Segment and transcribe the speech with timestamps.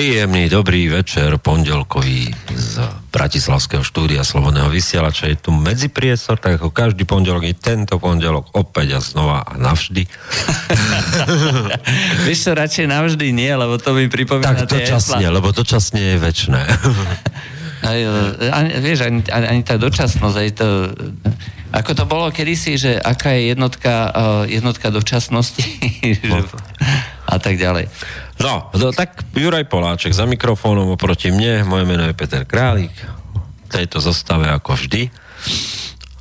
[0.00, 2.80] Príjemný, dobrý večer, pondelkový z
[3.12, 5.28] Bratislavského štúdia Slobodného vysielača.
[5.28, 10.08] Je tu medzipriestor, tak ako každý pondelok i tento pondelok opäť a znova a navždy.
[12.24, 14.64] Vieš čo, radšej navždy nie, lebo to mi pripomína...
[14.64, 16.60] Tak dočasne, lebo dočasne je väčšné.
[17.80, 17.96] Aj,
[18.52, 20.68] ani, vieš, ani, ani, tá dočasnosť, aj to,
[21.72, 25.64] ako to bolo kedysi, že aká je jednotka, uh, jednotka dočasnosti
[27.30, 27.86] a tak ďalej.
[28.42, 33.68] No, no, tak Juraj Poláček za mikrofónom oproti mne, moje meno je Peter Králik, v
[33.70, 35.06] tejto zostave ako vždy.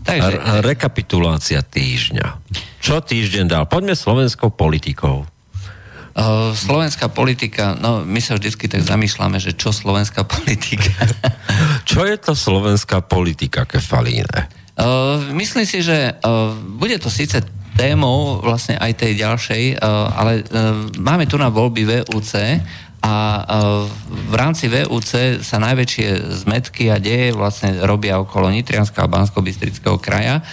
[0.06, 0.30] Takže...
[0.38, 2.28] Re- rekapitulácia týždňa.
[2.80, 3.64] Čo týždeň dal?
[3.66, 5.26] Poďme slovenskou politikou.
[6.20, 10.94] Uh, slovenská politika, no my sa vždycky tak zamýšľame, že čo slovenská politika.
[11.90, 14.50] čo je to slovenská politika, Kefalíne?
[14.80, 17.44] Uh, myslím si, že uh, bude to síce
[17.78, 22.32] témou vlastne aj tej ďalšej, uh, ale uh, máme tu na voľby VUC
[23.00, 23.16] a
[24.12, 30.44] v rámci VUC sa najväčšie zmetky a deje vlastne robia okolo Nitrianska a Bansko-Bystrického kraja,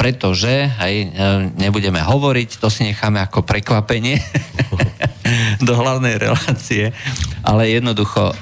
[0.00, 1.12] pretože, hej,
[1.60, 4.16] nebudeme hovoriť, to si necháme ako prekvapenie
[5.68, 6.96] do hlavnej relácie,
[7.44, 8.32] ale jednoducho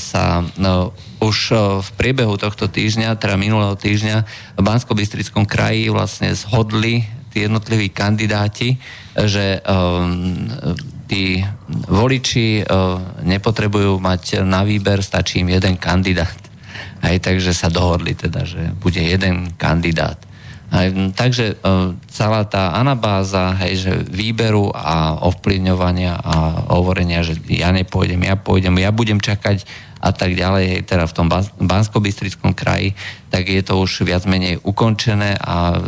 [0.00, 1.52] sa no, už
[1.84, 4.16] v priebehu tohto týždňa, teda minulého týždňa
[4.56, 8.76] v Bansko-Bystrickom kraji vlastne zhodli tí jednotliví kandidáti,
[9.16, 10.52] že um,
[11.08, 11.40] tí
[11.88, 16.36] voliči uh, nepotrebujú mať na výber, stačí im jeden kandidát.
[17.02, 20.20] Aj takže sa dohodli teda, že bude jeden kandidát.
[20.72, 27.68] Aj, takže uh, celá tá anabáza, hej, že výberu a ovplyvňovania a hovorenia, že ja
[27.76, 29.68] nepôjdem, ja pôjdem, ja budem čakať
[30.02, 31.28] a tak ďalej, teda v tom
[31.62, 32.96] Bansko-Bystrickom kraji,
[33.30, 35.78] tak je to už viac menej ukončené a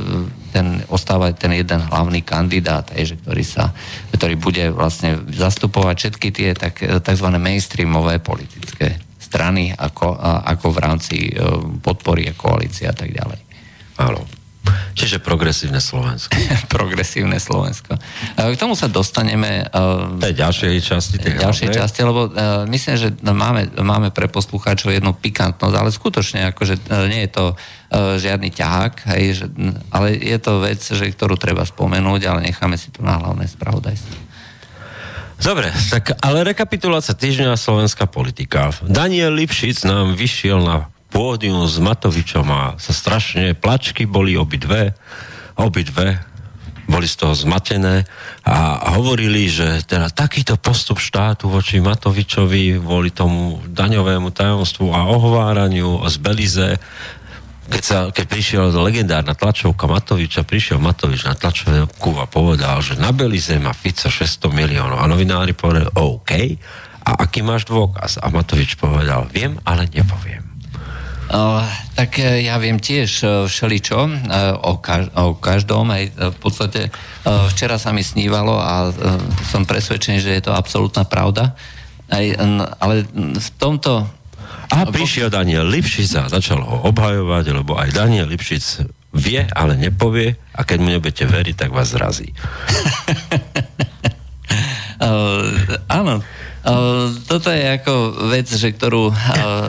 [0.54, 3.74] ten, ostáva ten jeden hlavný kandidát, že ktorý, sa,
[4.14, 7.26] ktorý bude vlastne zastupovať všetky tie tak, tzv.
[7.34, 10.14] mainstreamové politické strany, ako,
[10.46, 11.32] ako v rámci e,
[11.82, 13.40] podpory a koalície a tak ďalej.
[13.98, 14.22] Áno.
[14.94, 16.32] Čiže progresívne Slovensko.
[16.74, 17.98] progresívne Slovensko.
[18.38, 19.66] K tomu sa dostaneme...
[19.68, 21.16] V tej ďalšej časti.
[21.20, 21.80] Tej ďalšej hlavnej.
[21.82, 27.10] časti, lebo uh, myslím, že máme, máme pre poslucháčov jednu pikantnosť, ale skutočne, akože uh,
[27.10, 27.44] nie je to
[27.94, 29.46] žiadny ťahák, hej, že,
[29.94, 34.34] ale je to vec, že, ktorú treba spomenúť, ale necháme si tu na hlavné spravodajstvo.
[35.38, 38.72] Dobre, tak ale rekapitulácia týždňa slovenská politika.
[38.86, 44.98] Daniel Lipšic nám vyšiel na pódium s Matovičom a sa strašne, plačky boli obidve,
[45.54, 46.18] obidve
[46.84, 48.04] boli z toho zmatené
[48.44, 56.04] a hovorili, že teda takýto postup štátu voči Matovičovi kvôli tomu daňovému tajomstvu a ohováraniu
[56.04, 56.70] z Belize
[57.64, 63.08] keď, sa, keď prišiel legendárna tlačovka Matoviča, prišiel Matovič na tlačovku a povedal, že na
[63.08, 65.00] Belize má Fico 600 miliónov.
[65.00, 66.60] A novinári povedali, OK,
[67.08, 68.20] a aký máš dôkaz?
[68.20, 70.43] A Matovič povedal, viem, ale nepoviem.
[71.24, 71.64] Uh,
[71.96, 74.12] tak e, ja viem tiež uh, všeličo uh,
[74.60, 75.88] o, kaž- o každom.
[75.88, 78.92] Aj, v podstate uh, včera sa mi snívalo a
[79.48, 81.56] som presvedčený, že je to absolútna pravda.
[82.12, 82.24] Aj,
[82.84, 84.04] ale v tomto...
[84.68, 90.36] A prišiel Daniel Lipšic a začal ho obhajovať, lebo aj Daniel Lipšic vie, ale nepovie
[90.52, 92.34] a keď mu nebudete veriť, tak vás zrazí.
[95.98, 96.20] áno,
[97.28, 99.68] toto je ako vec, že ktorú, uh,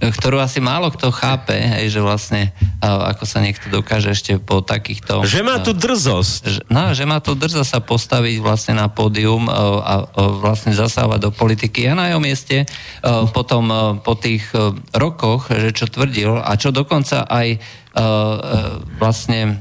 [0.00, 4.64] ktorú asi málo kto chápe, hej, že vlastne uh, ako sa niekto dokáže ešte po
[4.64, 5.28] takýchto...
[5.28, 6.40] Že má tu drzosť.
[6.48, 11.30] Že, no, že má tu drzosť sa postaviť vlastne na pódium a vlastne zasávať do
[11.30, 11.84] politiky.
[11.84, 12.64] Ja na jeho mieste
[13.36, 13.68] potom
[14.00, 14.48] po tých
[14.96, 17.60] rokoch, že čo tvrdil a čo dokonca aj
[18.96, 19.60] vlastne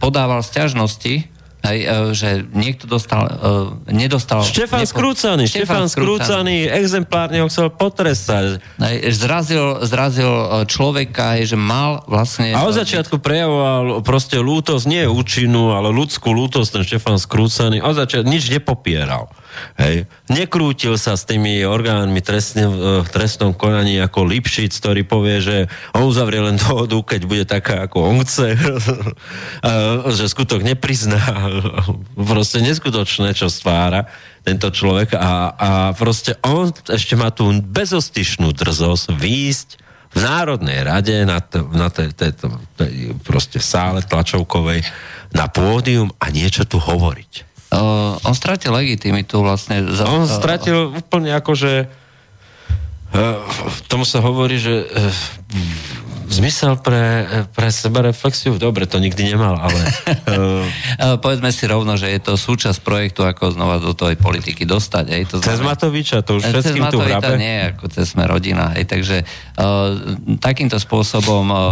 [0.00, 1.35] podával sťažnosti
[1.66, 4.46] Hej, e, že niekto dostal, uh, nedostal...
[4.46, 4.90] Štefan nepo...
[4.94, 8.62] Skrúcaný, Štefan Skrúcaný, exemplárne ho chcel potrestať.
[8.78, 12.54] Hej, zrazil, zrazil e, človeka, hej, že mal vlastne...
[12.54, 17.82] A od začiatku prejavoval proste lútosť, nie účinnú, ale ľudskú lútosť, ten Štefan Skrúcaný.
[17.82, 19.26] Od začiatku nič nepopieral.
[19.76, 20.08] Hej.
[20.32, 22.68] Nekrútil sa s tými orgánmi trestne,
[23.04, 25.56] v trestnom konaní ako Lipšic, ktorý povie, že
[25.92, 28.56] on uzavrie len dohodu, keď bude taká, ako on chce,
[30.16, 31.20] že skutok neprizná.
[32.32, 34.08] Proste neskutočné, čo stvára
[34.46, 39.68] tento človek a, a proste on ešte má tú bezostyšnú drzosť výjsť
[40.14, 42.48] v Národnej rade na, t- na t- t- t-
[43.26, 44.86] proste sále tlačovkovej
[45.34, 47.55] na pódium a niečo tu hovoriť.
[47.76, 49.84] Uh, on stratil legitimitu vlastne.
[49.92, 51.72] Za, on stratil uh, úplne ako, že
[53.12, 53.44] uh,
[53.92, 55.12] tomu sa hovorí, že uh,
[56.26, 57.22] Zmysel pre,
[57.54, 58.58] pre seba reflexiu?
[58.58, 59.80] Dobre, to nikdy nemal, ale...
[60.26, 61.16] uh...
[61.22, 65.04] Povedzme si rovno, že je to súčasť projektu, ako znova do tej politiky dostať.
[65.06, 65.22] Hej.
[65.30, 65.54] To znamená...
[65.54, 67.38] Cez Matoviča, to už všetkým tu hrabe?
[67.38, 68.74] nie, ako cez sme rodina.
[68.74, 68.90] Hej.
[68.90, 71.70] Takže uh, takýmto spôsobom uh, uh,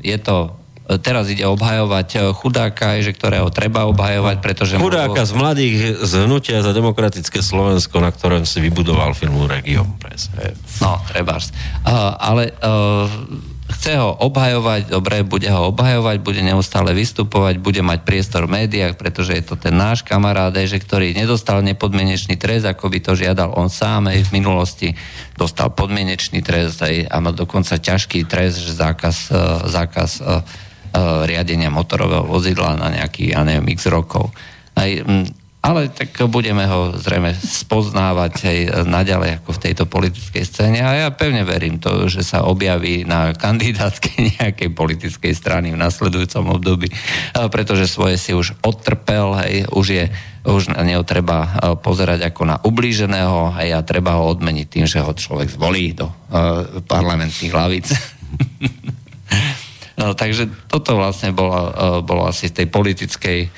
[0.00, 0.61] je to
[0.98, 4.74] teraz ide obhajovať chudáka, že ktorého treba obhajovať, pretože...
[4.76, 10.28] Chudáka z mladých z hnutia za demokratické Slovensko, na ktorom si vybudoval filmu Region Press.
[10.82, 11.38] No, treba.
[11.38, 13.08] Uh, ale uh,
[13.72, 19.00] chce ho obhajovať, dobre, bude ho obhajovať, bude neustále vystupovať, bude mať priestor v médiách,
[19.00, 23.56] pretože je to ten náš kamarát, že ktorý nedostal nepodmienečný trest, ako by to žiadal
[23.56, 24.88] on sám aj v minulosti,
[25.34, 29.40] dostal podmienečný trest aj, a má dokonca ťažký trest, že zákaz, e,
[29.72, 30.10] zákaz
[31.26, 34.30] riadenia motorového vozidla na nejaký, ja neviem, x rokov.
[34.76, 34.88] Aj,
[35.62, 41.08] ale tak budeme ho zrejme spoznávať aj naďalej ako v tejto politickej scéne a ja
[41.14, 44.10] pevne verím to, že sa objaví na kandidátke
[44.42, 46.90] nejakej politickej strany v nasledujúcom období,
[47.54, 50.04] pretože svoje si už odtrpel, hej, už je
[50.42, 51.46] už na neho treba
[51.78, 56.10] pozerať ako na ublíženého hej, a treba ho odmeniť tým, že ho človek zvolí do
[56.10, 57.94] uh, parlamentných hlavíc.
[60.02, 61.70] No, takže toto vlastne bolo, e,
[62.02, 63.48] bolo asi z tej politickej, e,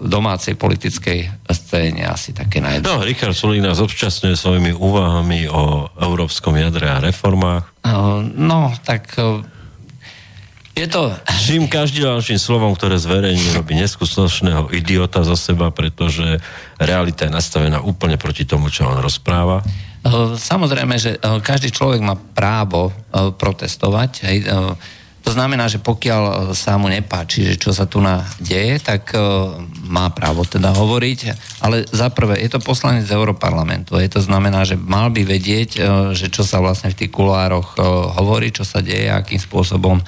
[0.00, 2.88] domácej politickej scéne asi také najdôležitejšie.
[2.88, 7.68] No, Richard Sulík nás občasňuje svojimi úvahami o európskom jadre a reformách.
[8.32, 9.12] No, tak
[10.76, 11.08] je to...
[11.40, 16.36] Čím každý ďalším slovom, ktoré zverejní, robí neskutočného idiota za seba, pretože
[16.76, 19.64] realita je nastavená úplne proti tomu, čo on rozpráva.
[20.36, 24.10] Samozrejme, že každý človek má právo protestovať.
[24.28, 24.38] Hej,
[25.26, 29.10] to znamená, že pokiaľ e, sa mu nepáči, že čo sa tu na deje, tak
[29.10, 29.58] uh,
[29.90, 31.18] má právo teda hovoriť,
[31.66, 35.82] ale za prvé, je to poslanec Európarlamentu, je to znamená, že mal by vedieť, uh,
[36.14, 37.74] že čo sa vlastne v tých kulároch
[38.14, 39.98] hovorí, čo sa deje, akým spôsobom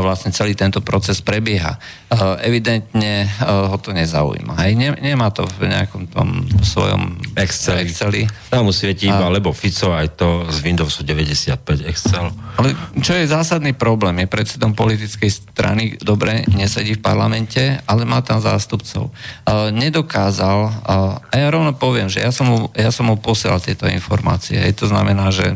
[0.00, 1.76] vlastne celý tento proces prebieha.
[2.08, 4.54] Uh, evidentne uh, ho to nezaujíma.
[4.64, 4.72] Hej?
[4.78, 7.82] Ne, nemá to v nejakom tom svojom Excel.
[7.82, 8.24] Exceli.
[8.48, 12.30] Tam mu svieti iba, lebo Fico aj to z Windowsu 95 Excel.
[12.58, 18.22] Ale čo je zásadný problém, je predsedom politickej strany, dobre, nesedí v parlamente, ale má
[18.22, 19.10] tam zástupcov.
[19.44, 23.90] Uh, nedokázal, a ja rovno poviem, že ja som mu, ja som mu posielal tieto
[23.90, 24.56] informácie.
[24.56, 25.54] Hej, to znamená, že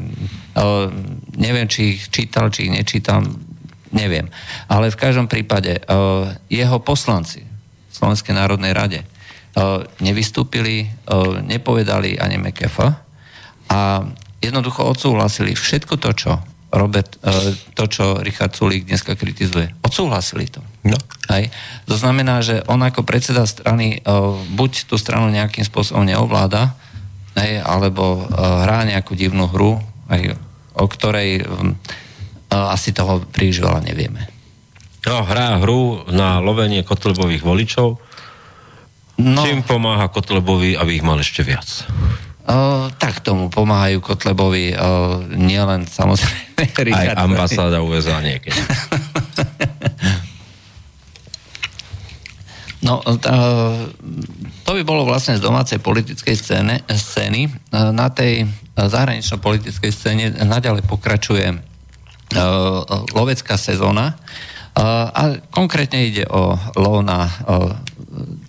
[1.39, 3.23] neviem, či ich čítal, či ich nečítal,
[3.95, 4.29] neviem.
[4.69, 12.21] Ale v každom prípade uh, jeho poslanci v Slovenskej národnej rade uh, nevystúpili, uh, nepovedali
[12.21, 12.77] ani MKF
[13.69, 14.05] a
[14.41, 16.33] jednoducho odsúhlasili všetko to, čo
[16.69, 17.17] Robert,
[17.73, 19.73] to, čo Richard Sulík dneska kritizuje.
[19.81, 20.61] Odsúhlasili to.
[20.85, 21.01] No.
[21.33, 21.49] Hej.
[21.89, 24.05] To znamená, že on ako predseda strany
[24.53, 26.77] buď tú stranu nejakým spôsobom neovláda,
[27.41, 29.81] hej, alebo hrá nejakú divnú hru,
[30.13, 30.37] hej,
[30.77, 31.49] o ktorej
[32.49, 34.29] asi toho príliš veľa nevieme.
[35.09, 37.97] No, hrá hru na lovenie Kotlebových voličov,
[39.23, 39.41] no.
[39.47, 41.87] čím pomáha Kotlebovi, aby ich mal ešte viac.
[42.49, 47.21] Uh, tak tomu pomáhajú Kotlebovi uh, nielen samozrejme Richard.
[47.21, 48.57] Aj ambasáda USA niekedy.
[52.89, 53.93] no, uh,
[54.65, 57.53] to by bolo vlastne z domácej politickej scéne, scény.
[57.69, 58.49] Uh, na tej
[58.81, 61.53] zahranično-politickej scéne naďalej pokračuje
[63.15, 64.19] lovecká sezóna.
[64.79, 67.27] A konkrétne ide o lov na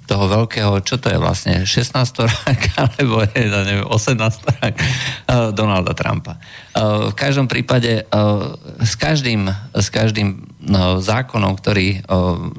[0.10, 1.94] toho veľkého, čo to je vlastne, 16
[2.26, 6.42] rák, alebo je, neviem, 18 rák uh, Donalda Trumpa.
[6.74, 9.46] Uh, v každom prípade uh, s každým,
[9.78, 12.04] s každým no, zákonom, ktorý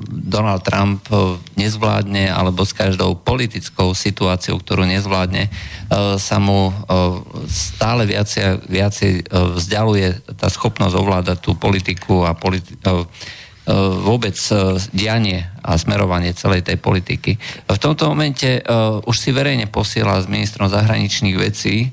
[0.08, 1.04] Donald Trump
[1.58, 5.52] nezvládne, alebo s každou politickou situáciou, ktorú nezvládne,
[6.16, 6.72] sa mu
[7.46, 12.80] stále viacej, viacej vzdialuje tá schopnosť ovládať tú politiku a politi-
[14.00, 17.36] vôbec e, dianie a smerovanie celej tej politiky.
[17.68, 21.92] V tomto momente uh, už si verejne posiela s ministrom zahraničných vecí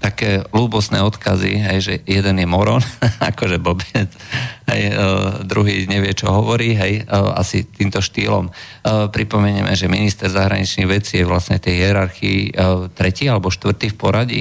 [0.00, 2.84] také ľúbosné odkazy, hej, že jeden je moron,
[3.32, 4.12] akože Bobet,
[4.68, 8.52] hej, uh, druhý nevie, čo hovorí, hej, asi týmto štýlom.
[8.84, 12.40] Pripomenieme, že minister zahraničných vecí je vlastne tej hierarchii
[12.92, 14.40] tretí alebo štvrtý v poradí,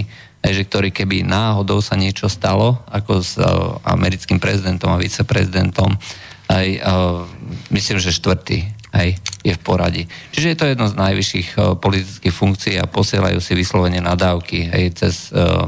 [0.52, 5.96] že ktorý keby náhodou sa niečo stalo, ako s uh, americkým prezidentom a viceprezidentom,
[6.52, 7.24] aj uh,
[7.72, 10.04] myslím, že štvrtý aj je v poradí.
[10.36, 14.84] Čiže je to jedno z najvyšších uh, politických funkcií a posielajú si vyslovene nadávky aj
[15.00, 15.16] cez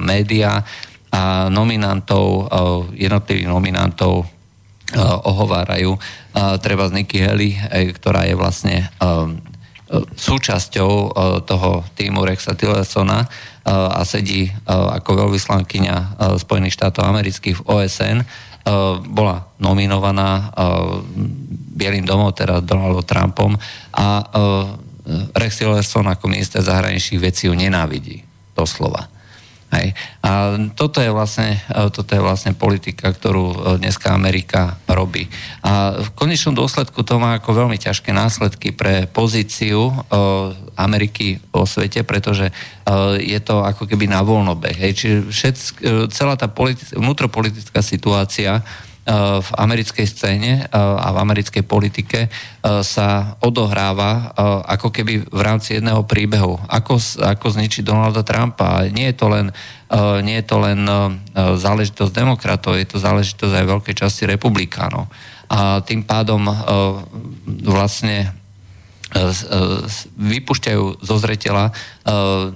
[0.04, 0.68] médiá
[1.16, 2.52] a nominantov,
[2.92, 4.28] jednotlivých nominantov
[5.24, 5.96] ohovárajú.
[6.60, 8.92] Treba z Haley, aj, ktorá je vlastne
[9.94, 11.12] súčasťou uh,
[11.46, 13.28] toho týmu Rexa Tillersona,
[13.66, 18.18] a sedí ako veľvyslankyňa Spojených štátov amerických v OSN,
[19.10, 20.54] bola nominovaná
[21.74, 23.58] Bielým domom, teda Donaldom Trumpom
[23.98, 24.22] a
[25.34, 28.22] Rex Tillerson ako minister zahraničných vecí ju nenávidí,
[28.54, 29.15] doslova.
[29.74, 29.98] Hej.
[30.22, 35.26] A toto je, vlastne, e, toto je vlastne politika, ktorú e, dneska Amerika robí.
[35.66, 39.94] A v konečnom dôsledku to má ako veľmi ťažké následky pre pozíciu e,
[40.78, 42.52] Ameriky vo svete, pretože
[43.18, 44.78] je to ako keby na voľnobeh.
[44.78, 44.92] Hej.
[44.94, 45.56] Čiže všet,
[46.14, 48.62] celá tá politi- vnútropolitická situácia
[49.06, 52.26] v americkej scéne a v americkej politike
[52.82, 54.34] sa odohráva
[54.66, 56.58] ako keby v rámci jedného príbehu.
[56.66, 58.90] Ako, ako zničiť Donalda Trumpa.
[58.90, 59.54] Nie je to len,
[60.26, 60.80] nie je to len
[61.38, 65.06] záležitosť demokratov, je to záležitosť aj veľkej časti republikánov.
[65.54, 66.42] A tým pádom
[67.62, 68.34] vlastne
[70.20, 71.74] vypušťajú zo zretela e,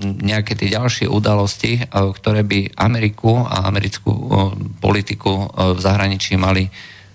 [0.04, 4.12] nejaké tie ďalšie udalosti, ktoré by Ameriku a americkú
[4.84, 6.68] politiku v zahraničí mali,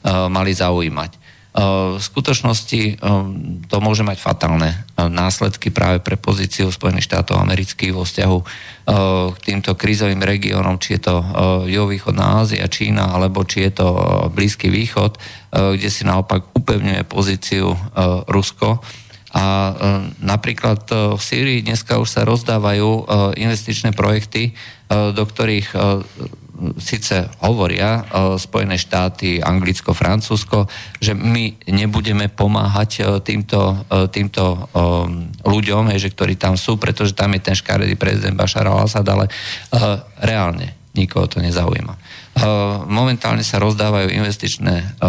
[0.05, 1.25] mali zaujímať.
[1.95, 2.99] V skutočnosti
[3.71, 8.39] to môže mať fatálne následky práve pre pozíciu Spojených štátov amerických vo vzťahu
[9.31, 11.17] k týmto krízovým regiónom, či je to
[11.71, 13.87] juhovýchodná Ázia, Čína, alebo či je to
[14.35, 15.15] Blízky východ,
[15.55, 17.71] kde si naopak upevňuje pozíciu
[18.27, 18.83] Rusko
[19.35, 19.73] a e,
[20.23, 23.03] napríklad e, v Sýrii dneska už sa rozdávajú e,
[23.43, 24.55] investičné projekty,
[24.95, 25.75] do ktorých
[26.77, 28.05] síce hovoria
[28.37, 30.69] Spojené štáty, Anglicko, Francúzsko,
[31.01, 34.69] že my nebudeme pomáhať týmto, týmto
[35.41, 39.27] ľuďom, že ktorí tam sú, pretože tam je ten škaredý prezident Bashar al-Assad, ale
[40.21, 41.97] reálne nikoho to nezaujíma.
[42.87, 45.01] Momentálne sa rozdávajú investičné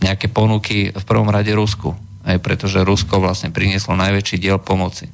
[0.00, 1.92] nejaké ponuky v prvom rade Rusku
[2.22, 5.10] aj pretože Rusko vlastne prinieslo najväčší diel pomoci.
[5.10, 5.12] E,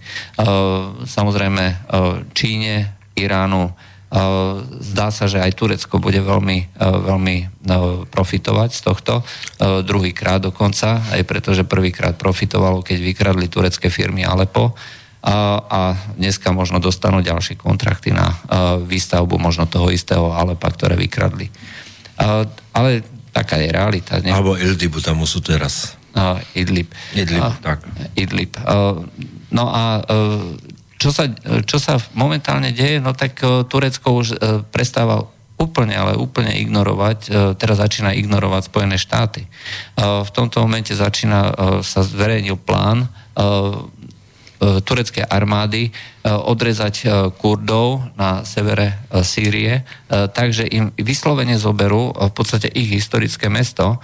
[1.05, 1.77] samozrejme e,
[2.37, 3.73] Číne, Iránu, e,
[4.85, 7.37] zdá sa, že aj Turecko bude veľmi, veľmi
[8.12, 9.12] profitovať z tohto.
[9.59, 14.77] Druhýkrát dokonca, aj pretože prvýkrát profitovalo, keď vykradli turecké firmy Alepo
[15.19, 15.35] a,
[15.65, 15.81] a
[16.15, 18.38] dneska možno dostanú ďalšie kontrakty na
[18.87, 21.50] výstavbu možno toho istého Alepa, ktoré vykradli.
[22.73, 23.03] Ale
[23.35, 24.19] taká je realita.
[24.23, 24.33] Ne?
[24.33, 25.98] Alebo Ildibu tam sú teraz.
[26.17, 26.88] Uh, Idlib.
[27.12, 27.85] Idlib, uh, tak.
[28.17, 28.57] Idlib.
[28.65, 29.05] Uh,
[29.53, 30.41] no a uh,
[30.99, 31.31] čo sa,
[31.62, 35.25] čo sa momentálne deje, no tak uh, Turecko už uh, prestáva
[35.59, 39.43] úplne, ale úplne ignorovať, teraz začína ignorovať Spojené štáty.
[39.99, 41.50] V tomto momente začína,
[41.83, 43.11] sa zverejnil plán
[44.62, 45.91] tureckej armády
[46.23, 47.11] odrezať
[47.43, 53.99] Kurdov na severe Sýrie, takže im vyslovene zoberú v podstate ich historické mesto,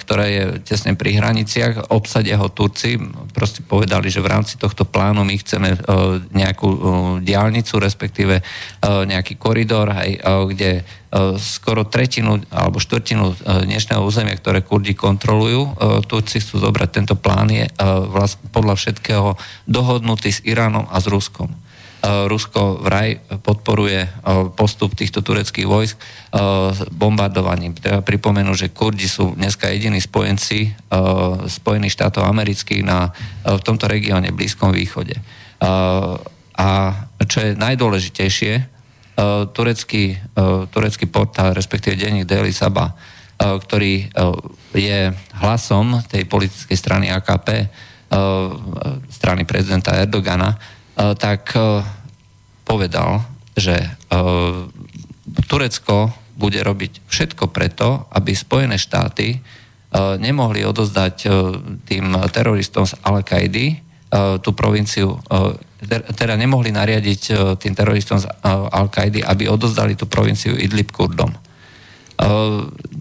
[0.00, 2.96] ktoré je tesne pri hraniciach, obsadia ho Turci,
[3.36, 5.78] proste povedali, že v rámci tohto plánu my chceme e,
[6.32, 6.78] nejakú e,
[7.20, 8.40] diálnicu, respektíve
[8.82, 10.10] nejaký koridor, aj,
[10.50, 10.82] kde
[11.38, 13.36] skoro tretinu alebo štvrtinu
[13.68, 15.76] dnešného územia, ktoré Kurdi kontrolujú,
[16.08, 17.68] Turci chcú zobrať tento plán, je
[18.50, 19.36] podľa všetkého
[19.68, 21.52] dohodnutý s Iránom a s Ruskom.
[22.02, 24.10] Eh, Rusko vraj podporuje eh,
[24.58, 26.06] postup týchto tureckých vojsk eh,
[26.90, 27.78] bombardovaním.
[27.78, 30.74] Treba pripomenúť, že Kurdi sú dneska jediní spojenci
[31.46, 33.08] Spojených štátov amerických na,
[33.46, 35.16] v tomto regióne, Blízkom východe.
[36.52, 36.68] A
[37.24, 38.52] čo je najdôležitejšie,
[39.56, 40.20] turecký,
[40.68, 42.92] turecký portál, respektíve denník Daily Saba,
[43.40, 44.12] ktorý
[44.76, 45.00] je
[45.40, 47.72] hlasom tej politickej strany AKP,
[49.08, 50.60] strany prezidenta Erdogana,
[51.18, 51.82] tak eh,
[52.62, 53.26] povedal,
[53.58, 53.94] že eh,
[55.48, 59.38] Turecko bude robiť všetko preto, aby Spojené štáty
[59.92, 61.28] nemohli odozdať
[61.84, 63.76] tým teroristom z Al-Kaidy
[64.40, 65.20] tú provinciu,
[66.16, 67.20] teda nemohli nariadiť
[67.60, 71.36] tým teroristom z Al-Kaidy, aby odozdali tú provinciu Idlib Kurdom.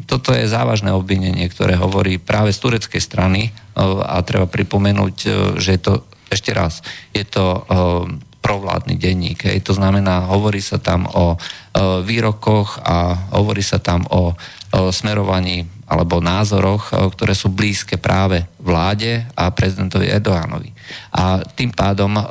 [0.03, 5.15] Toto je závažné obvinenie, ktoré hovorí práve z tureckej strany a treba pripomenúť,
[5.63, 6.79] že je to ešte raz,
[7.11, 8.07] je to uh,
[8.41, 9.45] provládny denník.
[9.45, 9.67] Hej.
[9.69, 11.39] To znamená, hovorí sa tam o uh,
[12.01, 18.47] výrokoch a hovorí sa tam o, o smerovaní alebo názoroch, uh, ktoré sú blízke práve
[18.57, 20.71] vláde a prezidentovi Erdoganovi.
[21.13, 22.25] A tým pádom uh,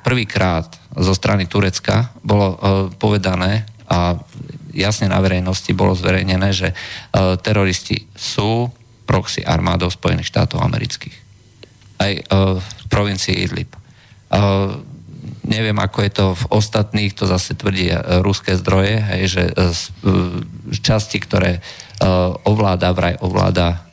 [0.00, 2.56] prvýkrát zo strany Turecka bolo uh,
[2.96, 4.16] povedané a
[4.72, 8.72] jasne na verejnosti bolo zverejnené, že uh, teroristi sú
[9.04, 11.24] proxy armádov Spojených štátov amerických
[11.98, 13.74] aj v provincii Idlib.
[15.44, 19.74] Neviem, ako je to v ostatných, to zase tvrdí uh, ruské zdroje, hej, že uh,
[20.78, 21.58] časti, ktoré
[22.44, 23.86] ovláda, vraj ovláda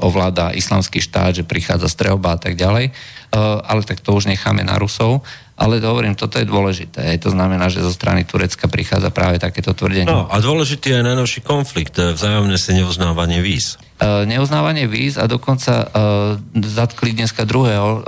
[0.00, 2.94] ovláda islamský štát, že prichádza streoba a tak ďalej,
[3.66, 5.20] ale tak to už necháme na Rusov.
[5.56, 7.16] Ale hovorím, toto je dôležité.
[7.24, 10.04] To znamená, že zo strany Turecka prichádza práve takéto tvrdenie.
[10.04, 13.80] No a dôležitý je aj najnovší konflikt, e, vzájomné si neuznávanie víz.
[13.96, 15.86] E, neuznávanie víz a dokonca e,
[16.60, 18.00] zatkli dneska druhého e,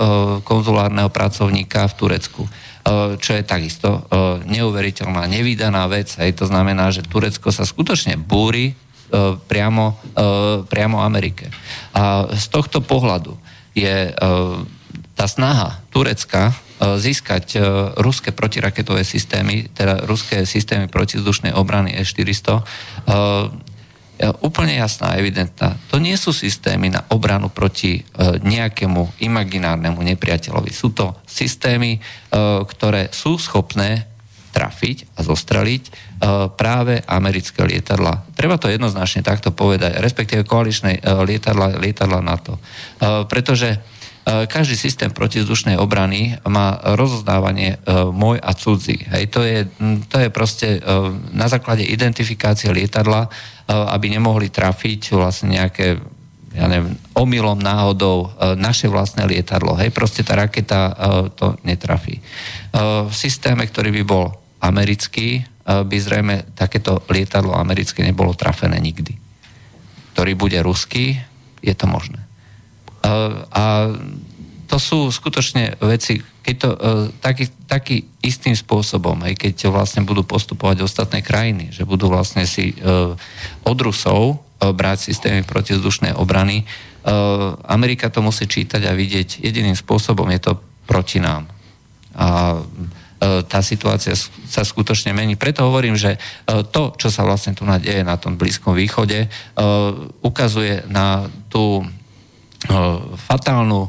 [0.45, 2.51] konzulárneho pracovníka v Turecku e,
[3.17, 4.01] čo je takisto e,
[4.45, 6.21] neuveriteľná, nevydaná vec.
[6.21, 6.45] Hej.
[6.45, 8.77] To znamená, že Turecko sa skutočne búri
[9.49, 9.97] priamo,
[10.69, 11.49] priamo Amerike.
[11.97, 13.41] A z tohto pohľadu
[13.73, 14.13] je
[15.17, 17.59] tá snaha Turecka získať e,
[17.99, 22.63] ruské protiraketové systémy, teda ruské systémy protizdušnej obrany S-400, e,
[24.43, 25.79] úplne jasná, evidentná.
[25.91, 28.03] To nie sú systémy na obranu proti
[28.43, 30.75] nejakému imaginárnemu nepriateľovi.
[30.75, 32.03] Sú to systémy,
[32.67, 34.11] ktoré sú schopné
[34.51, 35.83] trafiť a zostreliť
[36.59, 38.27] práve americké lietadla.
[38.35, 42.59] Treba to jednoznačne takto povedať, respektíve koaličné lietadla, lietadla NATO.
[43.31, 43.98] Pretože E,
[44.29, 49.01] každý systém protizdušnej obrany má rozoznávanie e, môj a cudzí.
[49.09, 49.65] Hej, to, je,
[50.13, 50.81] to je proste e,
[51.33, 53.31] na základe identifikácie lietadla,
[53.69, 56.01] aby nemohli trafiť vlastne nejaké
[56.57, 59.77] ja neviem, omylom, náhodou naše vlastné lietadlo.
[59.77, 60.97] Hej, proste tá raketa
[61.37, 62.17] to netrafí.
[62.73, 64.33] V systéme, ktorý by bol
[64.65, 69.13] americký, by zrejme takéto lietadlo americké nebolo trafené nikdy.
[70.17, 71.21] Ktorý bude ruský,
[71.61, 72.28] je to možné.
[73.53, 73.95] A
[74.69, 76.79] to sú skutočne veci, keď to uh,
[77.25, 82.77] taký, taký istým spôsobom, aj keď vlastne budú postupovať ostatné krajiny, že budú vlastne si
[82.77, 83.17] uh,
[83.65, 86.67] od Rusov brať systémy protizdušnej obrany,
[87.71, 90.53] Amerika to musí čítať a vidieť jediným spôsobom, je to
[90.83, 91.47] proti nám.
[92.19, 92.59] A
[93.23, 94.19] tá situácia
[94.51, 95.39] sa skutočne mení.
[95.39, 96.19] Preto hovorím, že
[96.75, 99.31] to, čo sa vlastne tu nadeje na tom Blízkom východe,
[100.27, 101.87] ukazuje na tú
[103.17, 103.89] fatálnu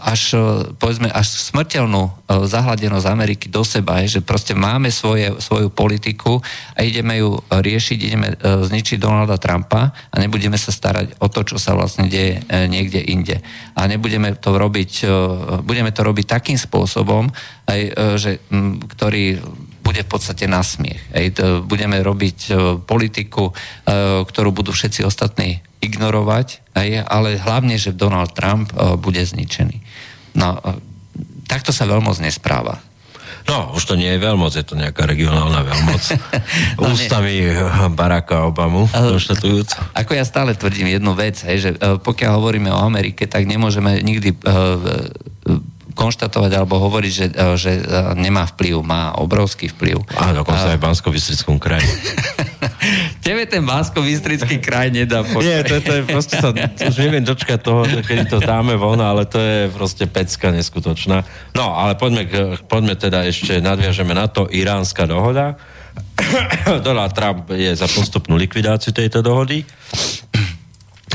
[0.00, 0.38] až,
[0.78, 6.38] povedzme, až smrteľnú zahladenosť Ameriky do seba, že proste máme svoje, svoju politiku
[6.78, 11.56] a ideme ju riešiť, ideme zničiť Donalda Trumpa a nebudeme sa starať o to, čo
[11.58, 13.42] sa vlastne deje e, niekde inde.
[13.74, 15.10] A nebudeme to robiť,
[15.66, 17.26] budeme to robiť takým spôsobom,
[17.66, 18.32] aj, e, že,
[18.94, 19.42] ktorý
[19.84, 21.12] bude v podstate na smiech.
[21.12, 21.36] Ej,
[21.68, 28.32] budeme robiť e, politiku, e, ktorú budú všetci ostatní ignorovať, ej, ale hlavne, že Donald
[28.32, 29.76] Trump e, bude zničený.
[30.40, 30.56] No,
[31.44, 32.80] takto sa veľmoc nespráva.
[33.44, 36.02] No, už to nie je veľmoc, je to nejaká regionálna veľmoc.
[36.80, 37.44] no, Ústami
[37.92, 39.92] Baracka Obamu konštatujúc.
[39.92, 44.32] Ako ja stále tvrdím jednu vec, hej, že pokiaľ hovoríme o Amerike, tak nemôžeme nikdy
[44.32, 44.80] uh,
[45.94, 47.82] konštatovať alebo hovoriť, že, e, že e,
[48.18, 50.02] nemá vplyv, má obrovský vplyv.
[50.18, 51.08] A dokonca aj v bansko
[51.62, 51.86] kraji.
[53.24, 54.04] Tebe ten bansko
[54.60, 55.46] kraj nedá počkať.
[55.46, 59.24] Nie, to, to je proste sa, už neviem dočkať toho, kedy to dáme von, ale
[59.24, 61.24] to je proste pecka neskutočná.
[61.56, 62.28] No, ale poďme,
[62.68, 65.56] poďme teda ešte, nadviažeme na to, iránska dohoda.
[66.86, 69.64] Donald Trump je za postupnú likvidáciu tejto dohody.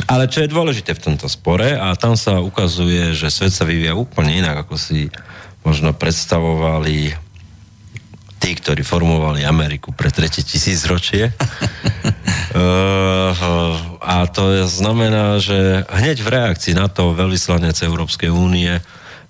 [0.06, 3.98] Ale čo je dôležité v tomto spore, a tam sa ukazuje, že svet sa vyvíja
[3.98, 5.12] úplne inak, ako si
[5.66, 7.12] možno predstavovali
[8.40, 11.36] tí, ktorí formovali Ameriku pre tretie tisícročie.
[12.56, 13.36] uh,
[14.16, 18.80] a to znamená, že hneď v reakcii na to veľvyslanec Európskej únie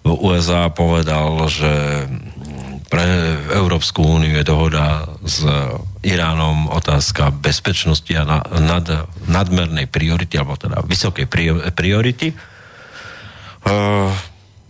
[0.05, 2.05] v USA povedal, že
[2.89, 3.05] pre
[3.53, 5.43] Európsku úniu je dohoda s
[5.99, 8.23] Iránom otázka bezpečnosti a
[8.63, 8.87] nad,
[9.27, 11.27] nadmernej priority, alebo teda vysokej
[11.75, 12.31] priority.
[13.67, 14.07] Uh,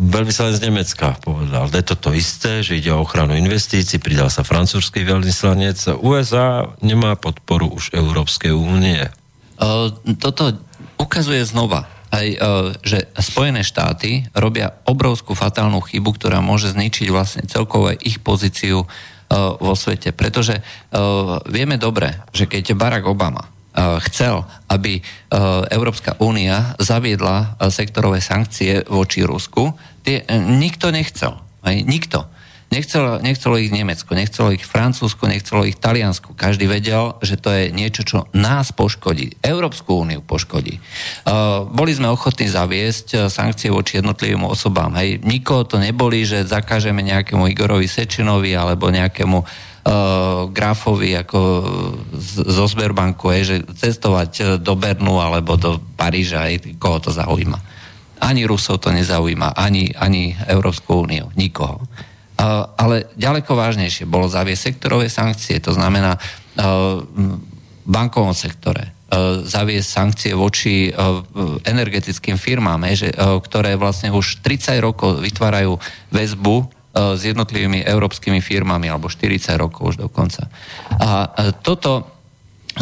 [0.02, 5.06] veľvyslanec Nemecka povedal, je to to isté, že ide o ochranu investícií, pridal sa francúzsky
[5.06, 6.02] veľvyslanec.
[6.02, 9.06] USA nemá podporu už Európskej únie.
[9.62, 10.58] Uh, toto
[10.98, 12.38] ukazuje znova, aj, e,
[12.82, 18.89] že Spojené štáty robia obrovskú fatálnu chybu, ktorá môže zničiť vlastne celkové ich pozíciu
[19.38, 20.10] vo svete.
[20.10, 20.62] Pretože e,
[21.46, 23.46] vieme dobre, že keď Barack Obama
[24.10, 25.00] chcel, aby
[25.72, 29.72] Európska únia zaviedla sektorové sankcie voči Rusku,
[30.04, 31.38] tie nikto nechcel.
[31.63, 32.28] Aj nikto.
[32.70, 36.38] Nechcelo, nechcelo ich Nemecko, nechcelo ich Francúzsko, nechcelo ich Taliansko.
[36.38, 40.78] Každý vedel, že to je niečo, čo nás poškodí, Európsku úniu poškodí.
[41.26, 44.94] Uh, boli sme ochotní zaviesť uh, sankcie voči jednotlivým osobám.
[45.02, 49.50] Hej, nikoho to neboli, že zakážeme nejakému Igorovi Sečinovi alebo nejakému uh,
[50.54, 51.40] grafovi ako
[52.14, 57.10] z, zo Sberbanku, hej, že cestovať uh, do Bernu alebo do Paríža, hej, koho to
[57.10, 57.58] zaujíma.
[58.22, 61.82] Ani Rusov to nezaujíma, ani, ani Európsku úniu, nikoho
[62.80, 66.15] ale ďaleko vážnejšie bolo zaviesť sektorové sankcie, to znamená
[66.56, 67.36] v
[67.84, 68.95] bankovom sektore,
[69.43, 70.88] zaviesť sankcie voči
[71.67, 72.88] energetickým firmám,
[73.43, 75.75] ktoré vlastne už 30 rokov vytvárajú
[76.15, 76.56] väzbu
[76.93, 80.47] s jednotlivými európskymi firmami, alebo 40 rokov už dokonca.
[81.02, 81.28] A
[81.60, 82.08] toto,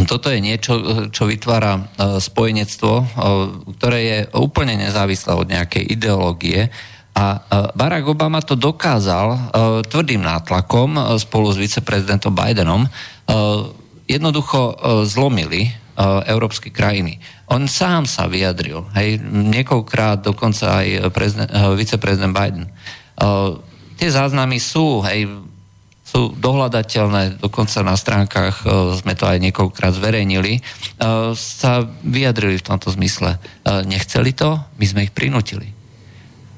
[0.06, 2.94] toto je niečo, čo vytvára spojenectvo,
[3.80, 6.70] ktoré je úplne nezávislé od nejakej ideológie,
[7.18, 7.42] a
[7.74, 9.50] Barack Obama to dokázal
[9.90, 12.86] tvrdým nátlakom spolu s viceprezidentom Bidenom
[14.06, 14.78] jednoducho
[15.10, 15.66] zlomili
[16.30, 17.18] európske krajiny.
[17.50, 22.70] On sám sa vyjadril, hej, niekoľkrát dokonca aj prezident, viceprezident Biden.
[23.98, 25.26] Tie záznamy sú, hej,
[26.06, 28.62] sú dohľadateľné, dokonca na stránkach
[29.02, 30.62] sme to aj niekoľkrát zverejnili,
[31.34, 31.72] sa
[32.06, 33.42] vyjadrili v tomto zmysle.
[33.66, 35.77] Nechceli to, my sme ich prinútili.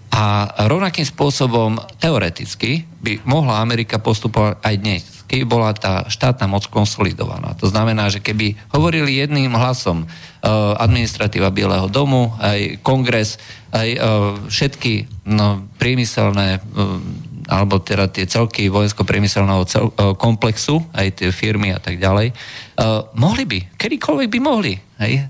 [0.10, 6.66] A rovnakým spôsobom teoreticky by mohla Amerika postupovať aj dnes, keby bola tá štátna moc
[6.68, 7.54] konsolidovaná.
[7.62, 13.38] To znamená, že keby hovorili jedným hlasom uh, administratíva Bieleho domu, aj kongres,
[13.70, 14.02] aj uh,
[14.50, 21.74] všetky no, priemyselné uh, alebo teda tie celky vojensko-priemyselného cel, uh, komplexu, aj tie firmy
[21.74, 24.74] a tak ďalej, uh, mohli by, kedykoľvek by mohli.
[25.02, 25.26] Hej?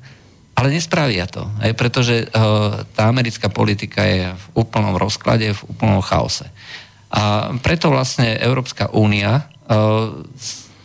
[0.60, 6.04] Ale nespravia to, aj pretože uh, tá americká politika je v úplnom rozklade, v úplnom
[6.04, 6.52] chaose.
[7.08, 10.20] A preto vlastne Európska únia uh,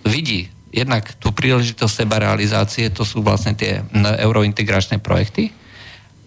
[0.07, 5.51] vidí jednak tú príležitosť seba realizácie, to sú vlastne tie eurointegračné projekty.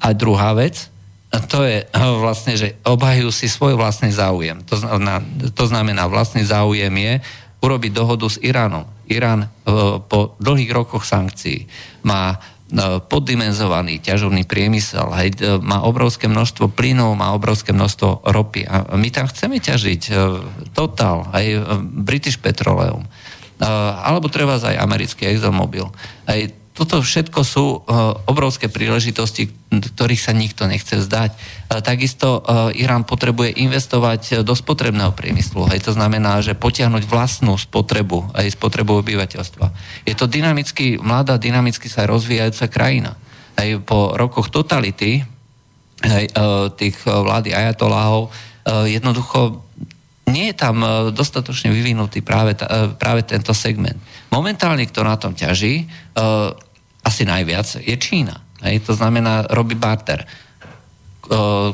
[0.04, 0.92] A druhá vec,
[1.52, 4.64] to je vlastne, že obhajujú si svoj vlastný záujem.
[4.72, 5.20] To znamená,
[5.52, 7.14] to znamená vlastný záujem je
[7.60, 8.88] urobiť dohodu s Iránom.
[9.12, 9.52] Irán
[10.08, 11.68] po dlhých rokoch sankcií
[12.08, 12.40] má
[13.08, 18.68] poddimenzovaný ťažovný priemysel, hej, e, má obrovské množstvo plynov, má obrovské množstvo ropy.
[18.68, 20.14] A my tam chceme ťažiť e,
[20.76, 21.46] Total, aj
[21.82, 23.08] British Petroleum,
[23.58, 25.90] alebo treba aj americký ExxonMobil.
[26.30, 26.40] Aj
[26.78, 31.34] toto všetko sú uh, obrovské príležitosti, ktorých sa nikto nechce zdať.
[31.34, 35.66] Uh, takisto uh, Irán potrebuje investovať do spotrebného priemyslu.
[35.74, 39.74] Hej, to znamená, že potiahnuť vlastnú spotrebu, aj spotrebu obyvateľstva.
[40.06, 43.18] Je to dynamicky, mladá, dynamicky sa rozvíjajúca krajina.
[43.58, 45.26] Aj po rokoch totality
[46.06, 46.26] hej,
[46.78, 48.30] tých vlády ajatoláhov
[48.86, 49.66] jednoducho
[50.30, 52.54] nie je tam dostatočne vyvinutý práve,
[53.00, 53.98] práve tento segment.
[54.30, 55.88] Momentálne, kto na tom ťaží,
[57.08, 58.36] asi najviac je Čína.
[58.68, 58.84] Hej?
[58.84, 60.28] To znamená, robí barter.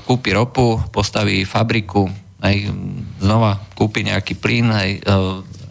[0.05, 2.05] Kúpi ropu, postaví fabriku,
[2.45, 2.69] hej?
[3.17, 5.01] znova kúpi nejaký plyn, hej?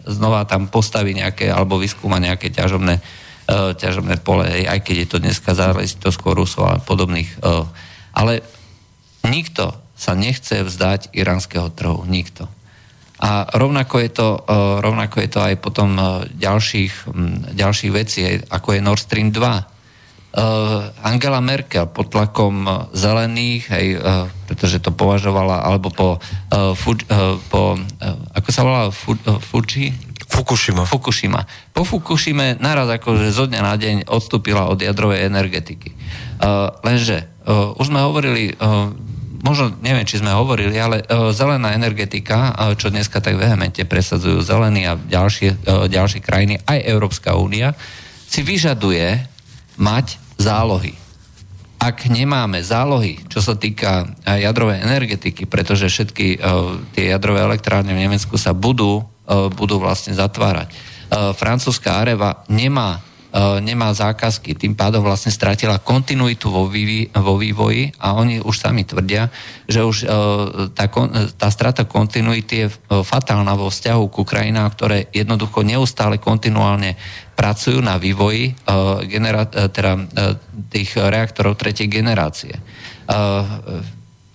[0.03, 2.99] znova tam postaví nejaké, alebo vyskúma nejaké ťažobné,
[3.79, 4.67] ťažobné pole, hej?
[4.67, 7.39] aj keď je to dneska záležitosť skôr Rusov a podobných.
[8.11, 8.43] Ale
[9.23, 12.03] nikto sa nechce vzdať iránskeho trhu.
[12.03, 12.51] Nikto.
[13.23, 14.39] A rovnako je to, e,
[14.83, 16.03] rovnako je to aj potom e,
[16.35, 17.07] ďalších,
[17.55, 19.39] ďalších vecí, ako je Nord Stream 2.
[19.39, 19.63] E,
[21.07, 23.87] Angela Merkel pod tlakom zelených, hej,
[24.43, 26.19] pretože to považovala, alebo po,
[27.47, 27.61] po
[28.35, 29.95] ako sa volá, Fuji?
[30.27, 30.83] Fukushima.
[30.83, 31.45] Fukushima.
[31.71, 35.93] Po Fukushime naraz akože zo dňa na deň odstúpila od jadrovej energetiky.
[36.81, 37.29] lenže
[37.77, 38.57] už sme hovorili
[39.43, 44.39] možno, neviem, či sme hovorili, ale uh, zelená energetika, uh, čo dneska tak vehemente presadzujú
[44.41, 47.75] zelení a ďalšie, uh, ďalšie krajiny, aj Európska únia,
[48.25, 49.19] si vyžaduje
[49.77, 50.95] mať zálohy.
[51.83, 56.39] Ak nemáme zálohy, čo sa týka jadrovej energetiky, pretože všetky
[56.95, 59.03] tie jadrové elektrárne v Nemecku sa budú,
[59.59, 60.71] budú vlastne zatvárať.
[61.35, 67.89] Francúzska Areva nemá E, nemá zákazky, tým pádom vlastne stratila kontinuitu vo, vývi, vo vývoji
[67.97, 69.33] a oni už sami tvrdia,
[69.65, 70.07] že už e,
[70.77, 70.85] tá,
[71.33, 76.93] tá strata kontinuity je e, fatálna vo vzťahu ku krajinám, ktoré jednoducho neustále kontinuálne
[77.33, 78.53] pracujú na vývoji
[79.09, 80.05] genera- teda,
[80.69, 82.53] tých reaktorov tretej generácie.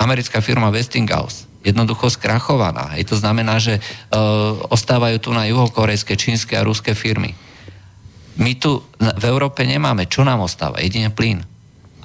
[0.02, 2.98] Americká firma Westinghouse jednoducho skrachovaná.
[2.98, 3.78] Hej, to znamená, že
[4.66, 7.38] ostávajú tu na juhokorejské, čínske a ruské firmy
[8.38, 10.07] my tu v Európe nemáme.
[10.07, 10.79] Čo nám ostáva?
[10.79, 11.42] Jedine plyn.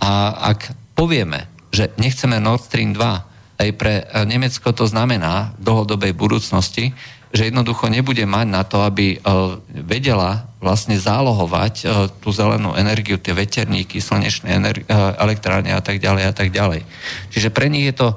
[0.01, 5.61] A ak povieme, že nechceme Nord Stream 2, aj pre e, Nemecko to znamená v
[5.69, 6.91] dlhodobej budúcnosti,
[7.33, 13.17] že jednoducho nebude mať na to, aby uh, vedela vlastne zálohovať uh, tú zelenú energiu,
[13.17, 14.85] tie veterníky, slnečné energi-
[15.17, 16.85] elektrárne a tak ďalej a tak ďalej.
[17.33, 18.07] Čiže pre nich je to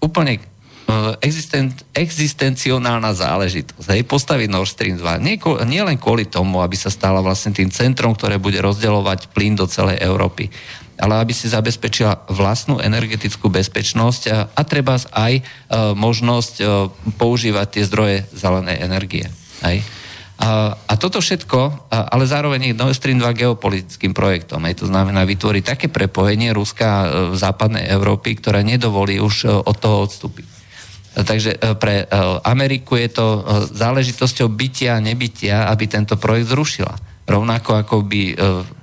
[0.00, 0.40] úplne
[1.20, 3.86] existent, existencionálna záležitosť.
[3.92, 5.20] Hej, postaviť Nord Stream 2.
[5.20, 5.36] Nie,
[5.68, 9.68] nie len kvôli tomu, aby sa stala vlastne tým centrom, ktoré bude rozdeľovať plyn do
[9.68, 10.48] celej Európy,
[10.96, 15.42] ale aby si zabezpečila vlastnú energetickú bezpečnosť a, a treba aj e,
[15.92, 16.64] možnosť e,
[17.20, 19.28] používať tie zdroje zelenej energie.
[19.60, 19.84] Hej.
[20.38, 24.62] A, a toto všetko, ale zároveň je Nord Stream 2 geopolitickým projektom.
[24.62, 30.06] Aj to znamená vytvoriť také prepojenie Ruska v západnej Európy, ktoré nedovolí už od toho
[30.06, 30.57] odstúpiť.
[31.18, 32.06] Takže pre
[32.46, 33.26] Ameriku je to
[33.74, 36.94] záležitosťou bytia a nebytia, aby tento projekt zrušila.
[37.26, 38.22] Rovnako ako by,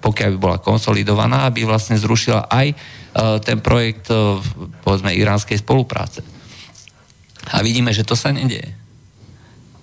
[0.04, 2.67] pokiaľ by bola konsolidovaná, aby vlastne zrušila aj
[3.39, 4.12] ten projekt,
[4.84, 6.21] povedzme, iránskej spolupráce.
[7.56, 8.76] A vidíme, že to sa nedieje.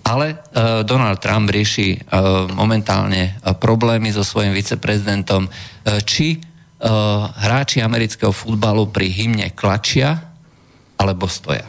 [0.03, 7.31] Ale uh, Donald Trump rieši uh, momentálne uh, problémy so svojím viceprezidentom, uh, či uh,
[7.31, 10.19] hráči amerického futbalu pri hymne klačia
[10.99, 11.63] alebo stoja.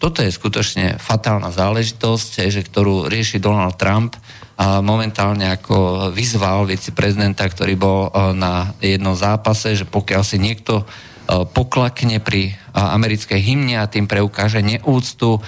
[0.00, 4.16] Toto je skutočne fatálna záležitosť, že ktorú rieši Donald Trump
[4.56, 10.88] a momentálne ako vyzval viceprezidenta, ktorý bol uh, na jednom zápase, že pokiaľ si niekto
[11.30, 15.40] poklakne pri e, americkej hymne a tým preukáže neúctu e,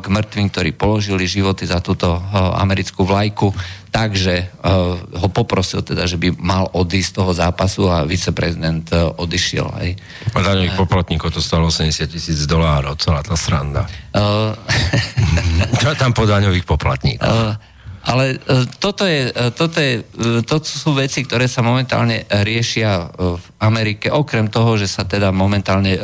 [0.00, 3.54] k mŕtvým, ktorí položili životy za túto americkú vlajku.
[3.92, 4.64] Takže
[5.20, 8.88] ho poprosil teda, že by mal odísť z toho zápasu a viceprezident
[9.20, 9.68] odišiel.
[9.68, 9.92] Aj.
[10.32, 13.84] Daňových poplatníkov to stalo 80 tisíc dolárov, celá tá sranda.
[15.84, 17.28] Čo tam po daňových poplatníkov?
[18.02, 23.14] Ale e, toto, je, e, toto, je, e, toto sú veci, ktoré sa momentálne riešia
[23.14, 25.94] v Amerike, okrem toho, že sa teda momentálne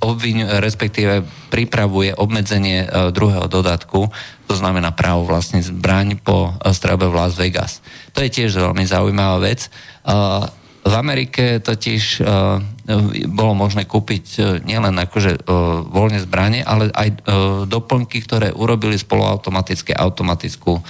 [0.00, 4.08] obviňuje, respektíve pripravuje obmedzenie druhého dodatku,
[4.48, 7.84] to znamená právo vlastne zbraň po strelbe v Las Vegas.
[8.16, 9.68] To je tiež veľmi zaujímavá vec.
[10.80, 12.56] V Amerike totiž uh,
[13.28, 17.08] bolo možné kúpiť uh, nielen akože uh, voľne zbranie, ale aj
[17.68, 20.80] doplnky, ktoré urobili spoluautomatické automatickú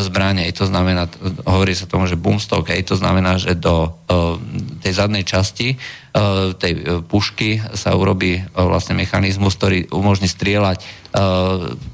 [0.00, 0.48] zbranie.
[0.48, 1.04] I to znamená,
[1.44, 4.38] hovorí sa tomu, že boomstock, aj to znamená, že do uh,
[4.80, 11.04] tej zadnej časti uh, tej pušky sa urobí vlastne mechanizmus, ktorý umožní strieľať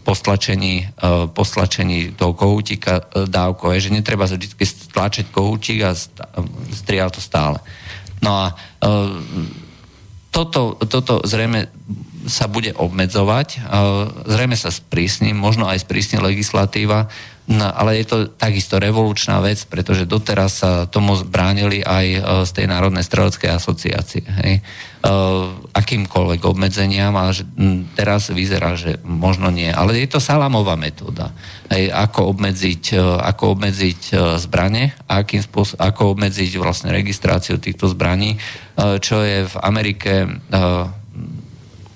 [0.06, 0.94] postlačení,
[1.34, 3.74] postlačení toho kohútika dávkou.
[3.74, 5.90] Že netreba sa vždy stlačiť kohútik a
[6.70, 7.58] strieľa to stále.
[8.22, 8.54] No a
[10.30, 11.66] toto, toto zrejme
[12.30, 13.58] sa bude obmedzovať,
[14.22, 17.10] zrejme sa sprísni, možno aj sprísni legislatíva,
[17.48, 22.50] No, ale je to takisto revolučná vec, pretože doteraz sa tomu bránili aj e, z
[22.52, 24.20] tej Národnej streleckej asociácie.
[24.44, 24.60] Hej.
[24.98, 27.30] Uh, akýmkoľvek obmedzeniam a
[27.94, 29.70] teraz vyzerá, že možno nie.
[29.70, 31.30] Ale je to salamová metóda.
[31.70, 38.42] Hej, ako obmedziť, uh, ako obmedziť zbranie akým spôsob, ako obmedziť vlastne registráciu týchto zbraní,
[38.76, 40.26] čo je v Amerike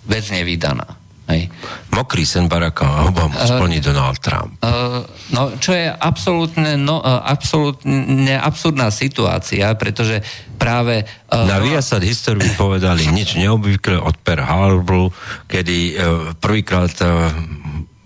[0.07, 1.02] vec nevydaná.
[1.31, 1.55] Hej.
[1.95, 4.59] Mokrý sen Baracka Obama uh, splní Donald Trump.
[4.59, 10.19] Uh, no, čo je absolútne, no, uh, absolútne absurdná situácia, pretože
[10.59, 11.07] práve...
[11.31, 15.15] Uh, Na Viasat History povedali nič neobvykle od Per Harboru,
[15.47, 15.95] kedy uh,
[16.37, 17.31] prvýkrát uh,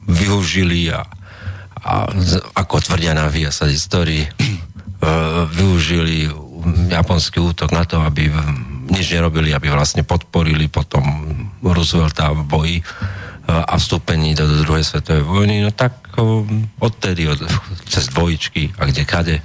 [0.07, 1.03] využili a,
[1.83, 1.93] a
[2.53, 6.29] ako tvrdia na Viasat History, uh, využili
[6.91, 8.31] japonský útok na to, aby
[8.91, 11.03] nič nerobili, aby vlastne podporili potom
[11.63, 12.85] Roosevelta v boji e,
[13.47, 16.15] a vstúpení do, druhej svetovej vojny, no tak
[16.81, 17.43] odtedy, od,
[17.91, 19.37] cez dvojičky a kde kade.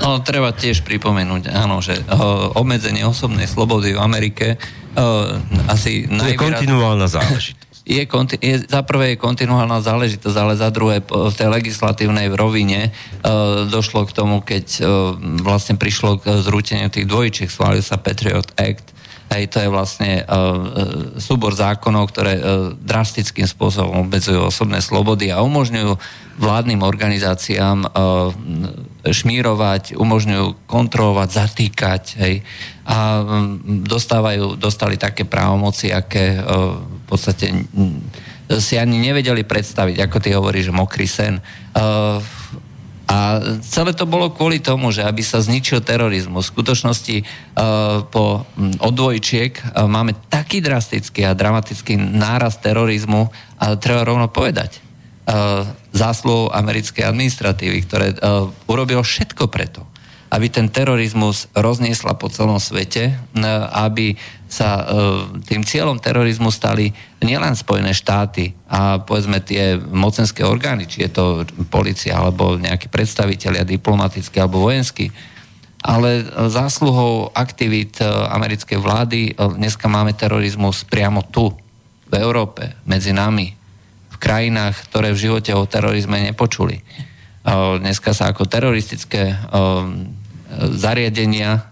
[0.00, 5.36] No, treba tiež pripomenúť, áno, že uh, obmedzenie osobnej slobody v Amerike uh,
[5.68, 6.32] asi najvýraz...
[6.32, 7.69] je kontinuálna záležitosť.
[7.90, 8.06] Je,
[8.38, 14.06] je, za prvé je kontinuálna záležitosť, ale za druhé v tej legislatívnej rovine uh, došlo
[14.06, 18.94] k tomu, keď uh, vlastne prišlo k zrúteniu tých dvojčiek, schválil sa Patriot Act,
[19.30, 25.38] Hej, to je vlastne uh, súbor zákonov, ktoré uh, drastickým spôsobom obmedzujú osobné slobody a
[25.46, 25.94] umožňujú
[26.42, 28.34] vládnym organizáciám uh,
[29.06, 32.02] šmírovať, umožňujú kontrolovať, zatýkať.
[32.18, 32.34] Hej,
[32.90, 37.66] a um, dostávajú, dostali také právomoci, aké uh, podstate
[38.58, 41.38] si ani nevedeli predstaviť, ako ty hovoríš, mokrý sen.
[41.74, 42.18] Uh,
[43.10, 46.50] a celé to bolo kvôli tomu, že aby sa zničil terorizmus.
[46.50, 48.46] V skutočnosti uh, po
[48.78, 54.78] od dvojčiek uh, máme taký drastický a dramatický náraz terorizmu a treba rovno povedať.
[55.26, 58.14] Uh, zásluhou americkej administratívy, ktoré
[58.70, 59.82] urobilo všetko preto,
[60.30, 63.18] aby ten terorizmus rozniesla po celom svete,
[63.74, 64.14] aby
[64.46, 64.86] sa
[65.46, 71.24] tým cieľom terorizmu stali nielen Spojené štáty a povedzme tie mocenské orgány, či je to
[71.66, 75.10] policia alebo nejakí predstavitelia diplomatickí alebo vojenskí,
[75.82, 81.50] ale zásluhou aktivít americkej vlády dneska máme terorizmus priamo tu,
[82.10, 83.54] v Európe, medzi nami,
[84.10, 86.82] v krajinách, ktoré v živote o terorizme nepočuli.
[87.78, 89.38] Dneska sa ako teroristické
[90.74, 91.70] zariadenia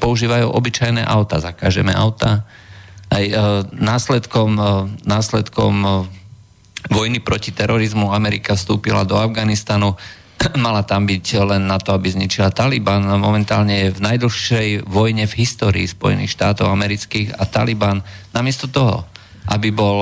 [0.00, 2.46] používajú obyčajné auta, zakážeme auta.
[3.10, 3.34] Aj e,
[3.74, 4.62] následkom, e,
[5.02, 5.88] následkom e,
[6.88, 9.98] vojny proti terorizmu Amerika vstúpila do Afganistanu,
[10.64, 13.02] mala tam byť len na to, aby zničila Taliban.
[13.18, 19.04] Momentálne je v najdlhšej vojne v histórii Spojených štátov amerických a Taliban namiesto toho,
[19.50, 19.98] aby bol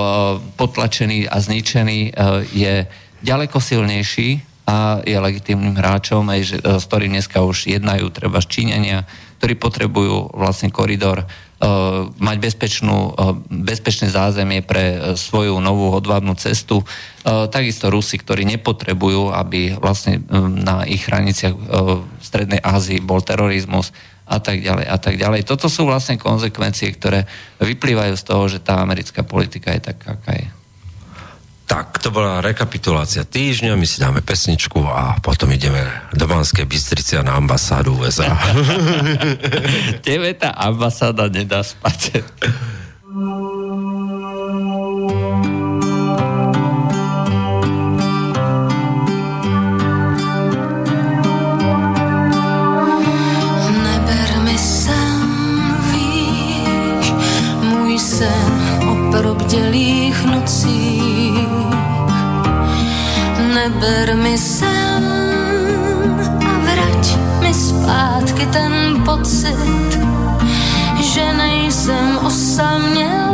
[0.61, 2.13] potlačený a zničený,
[2.53, 2.85] je
[3.23, 8.45] ďaleko silnejší a je legitímnym hráčom, aj, že, e, s ktorým dneska už jednajú treba
[8.45, 9.09] Číňania,
[9.41, 11.25] ktorí potrebujú vlastne koridor
[11.59, 16.87] Uh, mať bezpečnú, uh, bezpečné zázemie pre uh, svoju novú hodvábnu cestu.
[17.27, 23.91] Takisto Rusi, ktorí nepotrebujú, aby vlastne um, na ich hraniciach v Strednej Ázii bol terorizmus
[24.31, 25.51] a tak ďalej a tak ďalej.
[25.51, 27.27] Toto sú vlastne konsekvencie, ktoré
[27.59, 30.58] vyplývajú z toho, že tá americká politika je taká, aká je.
[31.69, 35.85] Tak, to bola rekapitulácia týždňa, my si dáme pesničku a potom ideme
[36.17, 38.33] do Banskej Bystrice na ambasádu USA.
[40.07, 42.25] Tebe tá ambasáda nedá spať.
[63.69, 65.05] neber mi sem
[66.41, 67.05] a vrať
[67.45, 69.91] mi zpátky ten pocit,
[71.01, 73.28] že nejsem osamělá.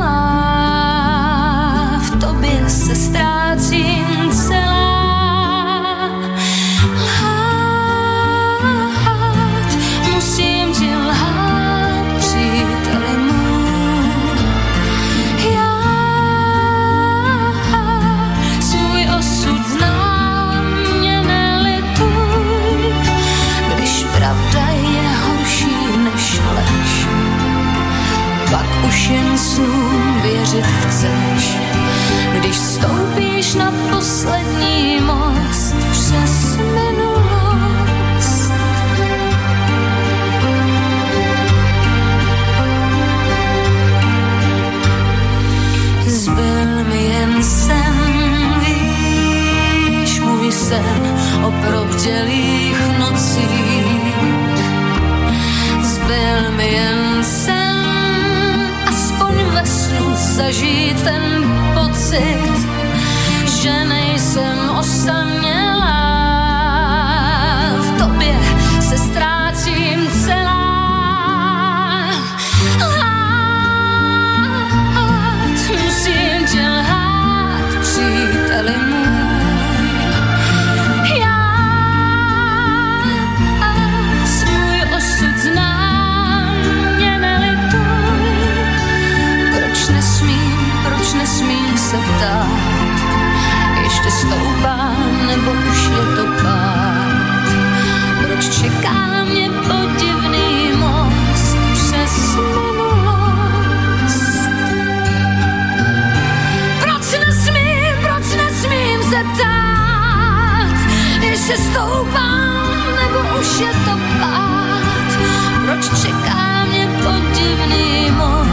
[30.55, 31.57] Věřit chceš,
[32.39, 38.53] když stoupíš na poslední most přes minulost.
[46.07, 47.43] Zbyl mi jen
[48.61, 54.15] víš, můj sen o probdělých nocích.
[55.83, 57.14] Zbyl mi jen
[60.35, 61.23] zažít ten
[61.75, 62.69] pocit,
[63.63, 65.74] že nejsem osamělá.
[90.05, 92.97] Nesmím, proč nesmím se ptát,
[93.83, 94.93] ještě stoupá,
[95.27, 97.47] nebo už je to pád.
[98.23, 103.29] Proč čeká mě podivný most přes minulost?
[106.81, 110.77] Proč nesmím, proč nesmím se ptát,
[111.21, 115.09] ještě stoupám, nebo už je to pád.
[115.65, 118.44] Proč čeká mě podivný most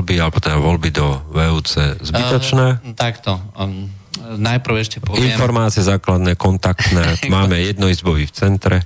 [0.00, 2.80] voľby, alebo teda voľby do VUC zbytočné?
[2.80, 3.36] Uh, takto.
[3.52, 3.92] Um,
[4.40, 5.28] najprv ešte poviem...
[5.28, 7.20] Informácie základné, kontaktné.
[7.28, 8.80] Máme jednoizbový v centre.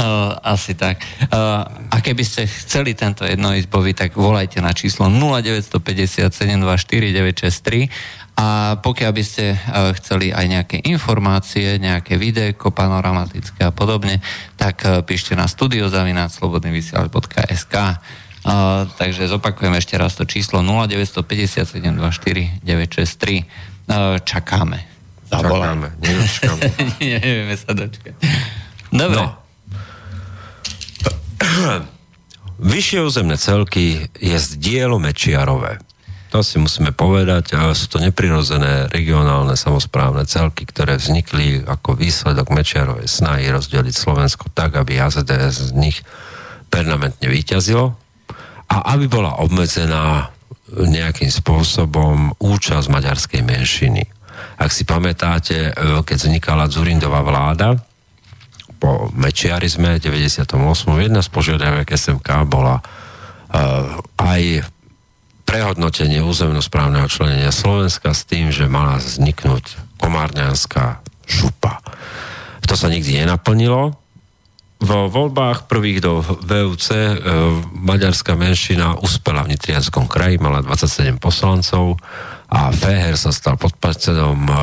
[0.00, 1.04] uh, asi tak.
[1.92, 9.14] A keby ste chceli tento jednoizbový, tak volajte na číslo 0950 724 963 a pokiaľ
[9.14, 9.54] by ste
[10.02, 14.18] chceli aj nejaké informácie, nejaké videjko panoramatické a podobne,
[14.58, 17.74] tak píšte na studiozavináčslobodnyvysielač.sk
[18.44, 23.44] uh, Takže zopakujem ešte raz to číslo 0957 24 963.
[23.88, 24.94] Uh, čakáme.
[25.28, 25.88] Čakáme,
[27.00, 28.14] Nevieme sa dočkať.
[28.94, 29.18] Dobre.
[29.18, 29.34] No.
[32.62, 35.82] Vyššie územné celky je dielo Mečiarové.
[36.30, 42.50] To si musíme povedať, ale sú to neprirodzené regionálne samozprávne celky, ktoré vznikli ako výsledok
[42.50, 46.02] Mečiarovej snahy rozdeliť Slovensko tak, aby AZDS z nich
[46.70, 47.94] permanentne vyťazilo
[48.68, 50.34] a aby bola obmedzená
[50.74, 54.02] nejakým spôsobom účasť maďarskej menšiny.
[54.58, 57.78] Ak si pamätáte, keď vznikala Zurindová vláda,
[58.78, 60.44] po Mečiarizme 98.
[61.00, 64.66] jedna z požiadaviek SMK bola uh, aj
[65.48, 71.80] prehodnotenie územnosprávneho členenia Slovenska s tým, že mala vzniknúť komárňanská župa.
[72.64, 73.96] To sa nikdy nenaplnilo.
[74.82, 76.98] Vo voľbách prvých do VUC e,
[77.78, 81.96] maďarská menšina uspela v Nitrianskom kraji, mala 27 poslancov
[82.50, 84.54] a Feher sa stal podpredsedom e,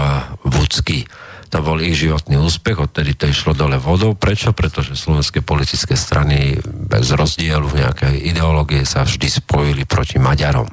[0.46, 1.08] Vúcky.
[1.52, 4.16] To bol ich životný úspech, odtedy to išlo dole vodou.
[4.16, 4.56] Prečo?
[4.56, 10.72] Pretože slovenské politické strany bez rozdielu v nejakej ideológie sa vždy spojili proti Maďarom.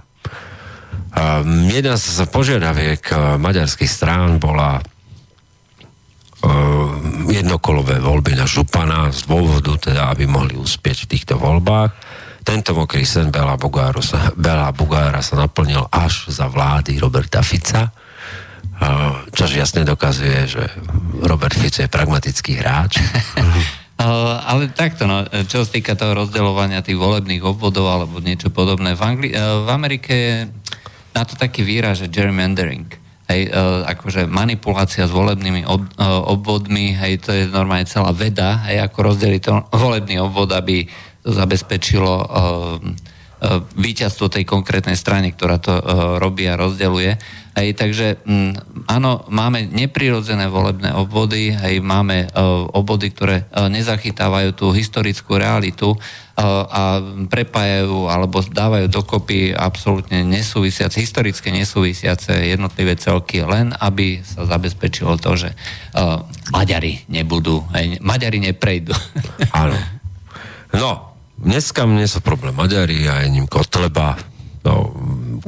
[1.18, 4.78] Um, jedna z požiadaviek uh, maďarských strán bola
[7.28, 11.90] jednokolové voľby na Župana z dôvodu, teda, aby mohli uspieť v týchto voľbách.
[12.46, 13.58] Tento mokrý sen Bela
[14.00, 17.92] sa, Bela Bugára sa naplnil až za vlády Roberta Fica
[19.34, 20.62] čož jasne dokazuje, že
[21.22, 23.02] Robert Fico je pragmatický hráč.
[24.50, 28.94] ale takto, no, čo sa týka toho rozdeľovania tých volebných obvodov alebo niečo podobné.
[28.94, 30.36] V, Angli- v Amerike je
[31.14, 32.86] na to taký výraz, že gerrymandering.
[33.28, 38.64] Hej, uh, akože manipulácia s volebnými ob, uh, obvodmi, hej, to je normálne celá veda,
[38.64, 40.88] hej, ako rozdeliť to volebný obvod, aby
[41.20, 42.80] to zabezpečilo uh,
[43.78, 45.82] víťazstvo tej konkrétnej strany, ktorá to uh,
[46.18, 47.14] robí a rozdeluje.
[47.54, 54.66] Hej, takže mm, áno, máme neprirodzené volebné obvody, hej, máme uh, obvody, ktoré nezachytávajú tú
[54.70, 55.94] historickú realitu
[56.38, 65.18] a prepájajú alebo dávajú dokopy absolútne nesúvisiace, historické nesúvisiace jednotlivé celky, len aby sa zabezpečilo
[65.18, 65.50] to, že
[66.54, 68.94] Maďari nebudú, hej, Maďari neprejdú.
[69.50, 69.74] Áno.
[70.70, 74.18] No, dneska mne sú problém Maďari a je ním Kotleba,
[74.68, 74.90] No,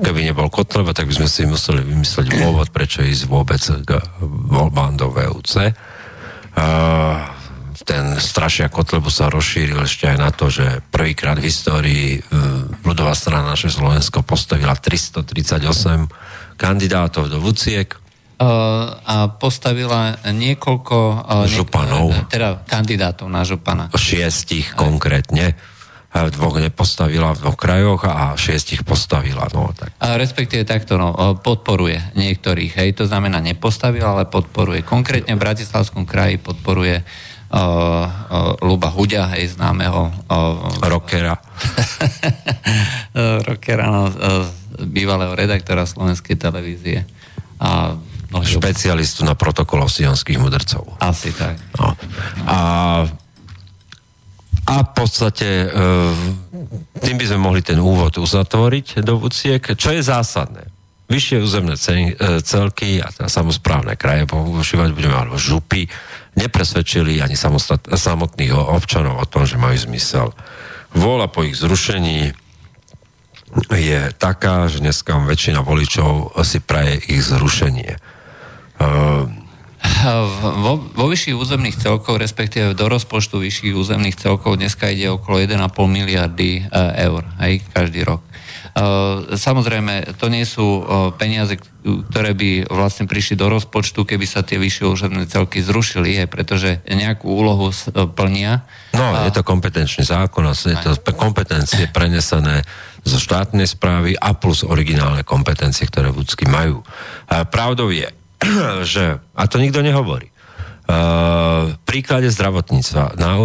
[0.01, 3.99] keby nebol Kotleba, tak by sme si museli vymysleť dôvod, prečo ísť vôbec k
[4.49, 5.75] voľbám do VUC.
[6.55, 7.21] Uh,
[7.83, 13.13] ten strašia Kotlebu sa rozšíril ešte aj na to, že prvýkrát v histórii uh, ľudová
[13.19, 17.99] strana naše Slovensko postavila 338 kandidátov do VUCiek.
[18.41, 22.15] Uh, a postavila niekoľko uh, županov.
[22.33, 23.93] Teda kandidátov na župana.
[23.93, 25.61] Šiestich konkrétne
[26.11, 29.47] dvoch nepostavila v dvoch krajoch a šiestich postavila.
[29.55, 29.95] No, tak.
[30.03, 34.83] A respektíve takto, no, podporuje niektorých, hej, to znamená nepostavila, ale podporuje.
[34.83, 37.07] Konkrétne v Bratislavskom kraji podporuje uh,
[37.55, 41.39] uh, Luba Huďa, hej, známeho uh, rockera.
[43.49, 44.47] rockera, no, uh,
[44.83, 47.07] bývalého redaktora slovenskej televízie.
[47.63, 47.95] A
[48.35, 50.99] no, Špecialistu na protokolov sionských mudrcov.
[50.99, 51.55] Asi tak.
[51.79, 51.95] No.
[52.51, 52.57] A
[54.67, 55.69] a v podstate e,
[57.01, 59.63] tým by sme mohli ten úvod uzatvoriť do Vuciek.
[59.63, 60.69] Čo je zásadné?
[61.11, 65.91] Vyššie územné e, celky a teda samozprávne kraje používať budeme, alebo župy,
[66.39, 67.35] nepresvedčili ani
[67.91, 70.31] samotných občanov o tom, že majú zmysel.
[70.95, 72.31] Vôľa po ich zrušení
[73.75, 77.91] je taká, že dneska väčšina voličov si praje ich zrušenie.
[77.91, 77.99] E,
[80.65, 85.57] vo, vo vyšších územných celkov, respektíve do rozpočtu vyšších územných celkov dneska ide okolo 1,5
[85.89, 86.73] miliardy e,
[87.09, 88.21] eur, aj každý rok.
[88.21, 88.31] E,
[89.37, 90.83] samozrejme, to nie sú e,
[91.17, 96.25] peniaze, ktoré by vlastne prišli do rozpočtu, keby sa tie vyššie územné celky zrušili, je,
[96.29, 97.73] pretože nejakú úlohu
[98.13, 98.69] plnia.
[98.93, 102.61] No, je to kompetenčný zákon a je to kompetencie prenesené
[103.01, 106.85] zo štátnej správy a plus originálne kompetencie, ktoré vúcky majú.
[107.49, 108.13] Pravdou je,
[108.93, 110.33] že, a to nikto nehovorí,
[110.89, 113.37] uh, príklade zdravotníctva, na,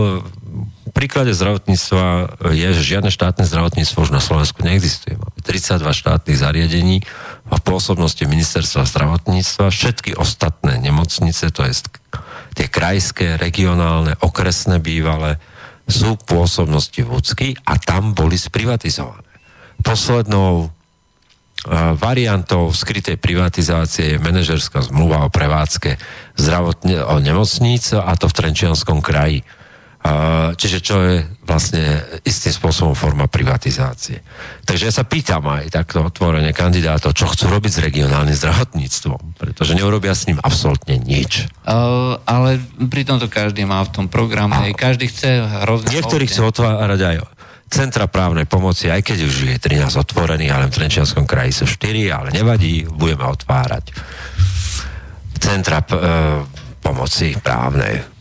[0.95, 5.19] príklade zdravotníctva je, že žiadne štátne zdravotníctvo už na Slovensku neexistuje.
[5.19, 7.03] Máme 32 štátnych zariadení
[7.51, 9.75] v pôsobnosti ministerstva zdravotníctva.
[9.75, 11.83] Všetky ostatné nemocnice, to je
[12.55, 15.35] tie krajské, regionálne, okresné bývalé,
[15.85, 19.27] sú v pôsobnosti vúcky a tam boli sprivatizované.
[19.83, 20.71] Poslednou
[21.97, 25.97] variantou skrytej privatizácie je manažerská zmluva o prevádzke
[26.37, 29.41] zdravotne, o nemocníc a to v Trenčianskom kraji.
[30.53, 31.81] Čiže čo je vlastne
[32.21, 34.21] istým spôsobom forma privatizácie.
[34.61, 39.73] Takže ja sa pýtam aj takto otvorene kandidátov, čo chcú robiť s regionálnym zdravotníctvom, pretože
[39.73, 41.49] neurobia s ním absolútne nič.
[41.65, 45.89] Uh, ale pritom to každý má v tom programe, a každý chce hrozne...
[45.89, 47.15] Niektorí chcú otvárať aj
[47.69, 52.13] centra právnej pomoci, aj keď už je 13 otvorených, ale v Trenčianskom kraji sú 4,
[52.13, 53.91] ale nevadí, budeme otvárať
[55.35, 56.41] centra p- e,
[56.81, 58.15] pomoci právnej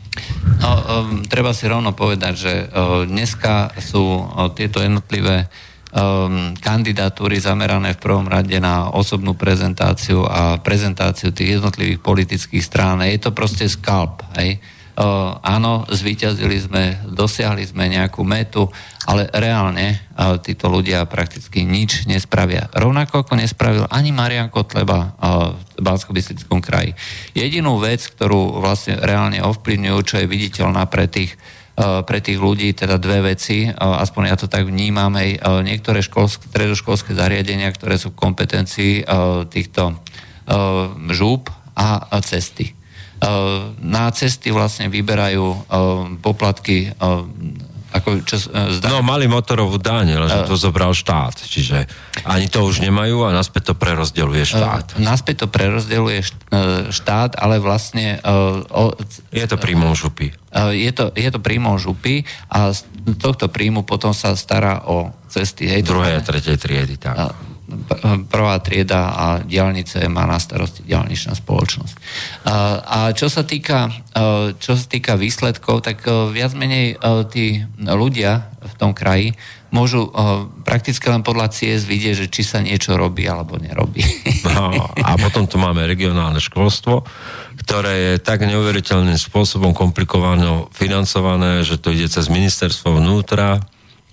[0.61, 5.51] No, um, treba si rovno povedať, že uh, dneska sú uh, tieto jednotlivé
[5.91, 13.03] um, kandidatúry zamerané v prvom rade na osobnú prezentáciu a prezentáciu tých jednotlivých politických strán.
[13.03, 14.23] Je to proste skalp.
[14.39, 14.63] Hej?
[14.95, 18.71] Áno, zvíťazili sme, dosiahli sme nejakú metu,
[19.11, 19.99] ale reálne
[20.47, 22.71] títo ľudia prakticky nič nespravia.
[22.71, 25.19] Rovnako ako nespravil ani Marian Kotleba
[25.75, 26.15] v bansko
[26.63, 26.95] kraji.
[27.35, 31.35] Jedinú vec, ktorú vlastne reálne ovplyvňujú, čo je viditeľná pre tých
[32.07, 37.19] pre tých ľudí teda dve veci, aspoň ja to tak vnímam, hej, niektoré školské, stredoškolské
[37.19, 39.03] zariadenia, ktoré sú v kompetencii
[39.51, 39.99] týchto
[41.11, 42.79] žúb a cesty.
[43.25, 45.61] Eh, na cesty vlastne vyberajú eh,
[46.21, 47.63] poplatky eh,
[47.95, 48.91] ako čo, zdá...
[48.91, 51.87] No, mali motorovú daň, ale uh, to zobral štát, čiže
[52.27, 54.99] ani to už nemajú a naspäť to prerozdeluje štát.
[54.99, 56.27] Naspäť to prerozdeluje
[56.91, 58.19] štát, ale vlastne...
[58.27, 58.99] O,
[59.31, 60.35] je to príjmom župy.
[60.75, 62.83] Je, to, je to príjmom župy a z
[63.15, 65.71] tohto príjmu potom sa stará o cesty.
[65.71, 67.15] Hej, Druhej a tretej triedy, tak.
[68.29, 71.95] Prvá trieda a diálnice má na starosti diálničná spoločnosť.
[72.85, 73.89] A čo sa týka,
[74.61, 77.01] čo sa týka výsledkov, tak viac menej
[77.33, 79.33] tí ľudia v tom kraji
[79.75, 80.07] môžu
[80.63, 84.05] prakticky len podľa ciest vidieť, že či sa niečo robí alebo nerobí.
[84.47, 84.71] No,
[85.03, 87.03] a potom tu máme regionálne školstvo,
[87.65, 93.59] ktoré je tak neuveriteľným spôsobom komplikované financované, že to ide cez ministerstvo vnútra,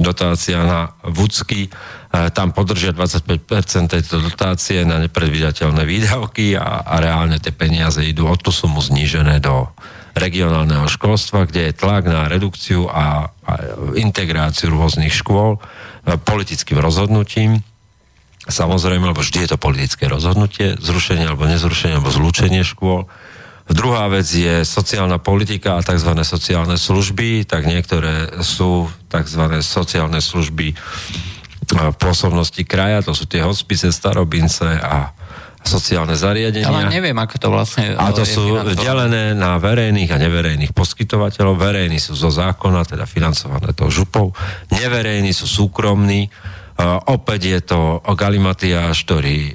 [0.02, 1.70] dotácia na Vudsky,
[2.12, 3.47] tam podržia 25%
[3.88, 9.39] tejto dotácie na nepredvídateľné výdavky a, a reálne tie peniaze idú od tú sumu znížené
[9.39, 9.72] do
[10.12, 13.51] regionálneho školstva, kde je tlak na redukciu a, a
[13.95, 15.64] integráciu rôznych škôl
[16.28, 17.64] politickým rozhodnutím.
[18.43, 23.07] Samozrejme, lebo vždy je to politické rozhodnutie, zrušenie alebo nezrušenie alebo zlúčenie škôl.
[23.72, 26.12] Druhá vec je sociálna politika a tzv.
[26.28, 29.64] sociálne služby, tak niektoré sú tzv.
[29.64, 30.76] sociálne služby
[31.96, 35.16] pôsobnosti kraja, to sú tie hospice, starobince a
[35.62, 36.68] sociálne zariadenia.
[36.68, 37.94] Ale neviem, ako to vlastne...
[37.94, 41.54] A to sú delené na verejných a neverejných poskytovateľov.
[41.54, 44.34] Verejní sú zo zákona, teda financované to župou.
[44.74, 46.34] Neverejní sú súkromní.
[46.82, 49.54] Uh, opäť je to galimatiáš, ktorý uh,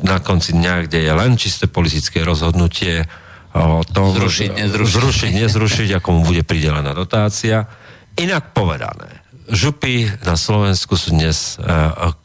[0.00, 3.04] na konci dňa, kde je len čisté politické rozhodnutie
[3.52, 4.94] o tom, zrušiť, nezrušiť.
[4.96, 7.68] zrušiť, nezrušiť, ako mu bude pridelená dotácia.
[8.16, 9.19] Inak povedané,
[9.50, 11.66] župy na Slovensku sú dnes e,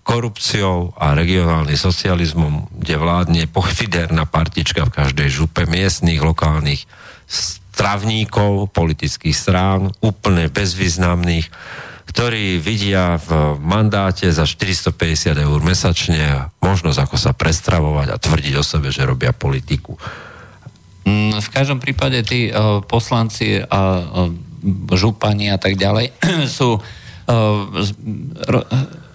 [0.05, 6.85] korupciou a regionálnym socializmom, kde vládne pofiderná partička v každej župe miestných, lokálnych
[7.25, 11.49] stravníkov, politických strán, úplne bezvýznamných,
[12.15, 18.63] ktorí vidia v mandáte za 450 eur mesačne možnosť, ako sa prestravovať a tvrdiť o
[18.63, 19.99] sebe, že robia politiku.
[21.03, 24.31] Mm, v každom prípade tí uh, poslanci a uh,
[24.95, 26.15] župani a tak ďalej
[26.57, 26.79] sú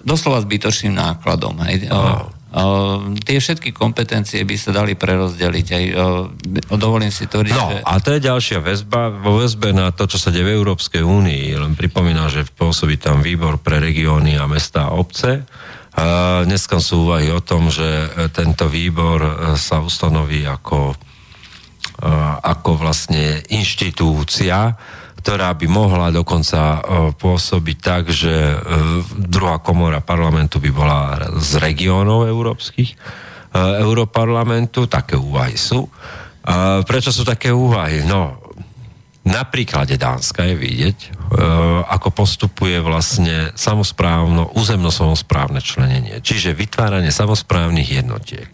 [0.03, 1.61] doslova zbytočným nákladom.
[1.69, 1.87] Hej.
[2.51, 5.67] Uh, tie všetky kompetencie by sa dali prerozdeliť.
[5.71, 6.27] Aj, uh,
[6.75, 7.79] dovolím si tvrdiť, no, že...
[7.87, 11.55] a to je ďalšia väzba, vo väzbe na to, čo sa deje v Európskej únii.
[11.55, 15.47] Len pripomína, že pôsobí tam výbor pre regióny a mesta a obce.
[15.95, 17.87] Uh, dneska sú úvahy o tom, že
[18.35, 20.99] tento výbor sa ustanoví ako,
[22.43, 24.75] ako vlastne inštitúcia,
[25.21, 26.81] ktorá by mohla dokonca e,
[27.13, 28.57] pôsobiť tak, že e,
[29.21, 31.01] druhá komora parlamentu by bola
[31.37, 32.97] z regiónov európskych, e,
[33.85, 35.85] Europarlamentu, také úvahy sú.
[36.89, 38.01] Prečo sú také úvahy?
[38.09, 38.41] No,
[39.21, 40.99] Na príklade Dánska je vidieť,
[41.93, 48.49] ako postupuje vlastne samozprávno, územno-samozprávne členenie, čiže vytváranie samozprávnych jednotiek.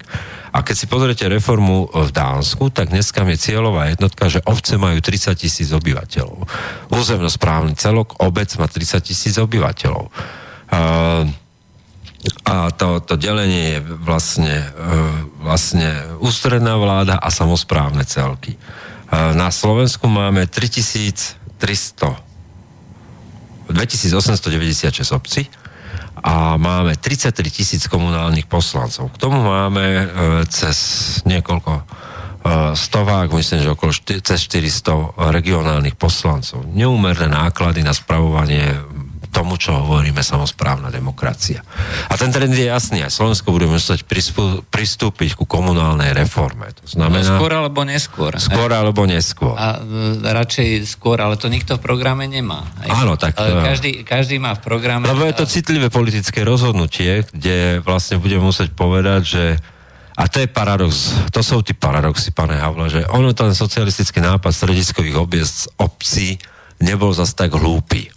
[0.52, 5.02] A keď si pozriete reformu v Dánsku, tak dneska je cieľová jednotka, že obce majú
[5.02, 6.46] 30 tisíc obyvateľov.
[6.92, 10.10] Územnosprávny celok, obec má 30 tisíc obyvateľov.
[10.70, 10.80] A,
[12.46, 14.90] a to, to delenie je vlastne, e,
[15.42, 18.58] vlastne ústredná vláda a samozprávne celky.
[19.12, 22.26] Na Slovensku máme 3300
[23.66, 25.50] 2896 obcí
[26.22, 29.12] a máme 33 tisíc komunálnych poslancov.
[29.12, 30.04] K tomu máme e,
[30.48, 30.76] cez
[31.28, 31.82] niekoľko e,
[32.72, 33.92] stovák, myslím, že okolo
[34.24, 36.64] cez 400 regionálnych poslancov.
[36.72, 38.80] Neúmerné náklady na spravovanie
[39.36, 41.60] tomu, čo hovoríme samozprávna demokracia.
[42.08, 43.04] A ten trend je jasný.
[43.04, 44.08] Aj Slovensko bude musieť
[44.72, 46.72] pristúpiť ku komunálnej reforme.
[46.80, 47.20] To znamená...
[47.20, 48.32] No, skôr alebo neskôr.
[48.40, 49.52] Skôr alebo neskôr.
[49.52, 52.64] A e, radšej skôr, ale to nikto v programe nemá.
[52.80, 53.04] Aj?
[53.04, 53.36] Áno, tak...
[53.36, 55.04] Ale každý, každý má v programe...
[55.04, 59.44] Lebo je to citlivé politické rozhodnutie, kde vlastne budeme musieť povedať, že
[60.16, 64.48] a to je paradox, to sú tí paradoxy, pane Havla, že ono ten socialistický nápad
[64.48, 66.40] strediskových obiec obcí
[66.80, 68.08] nebol zase tak hlúpy.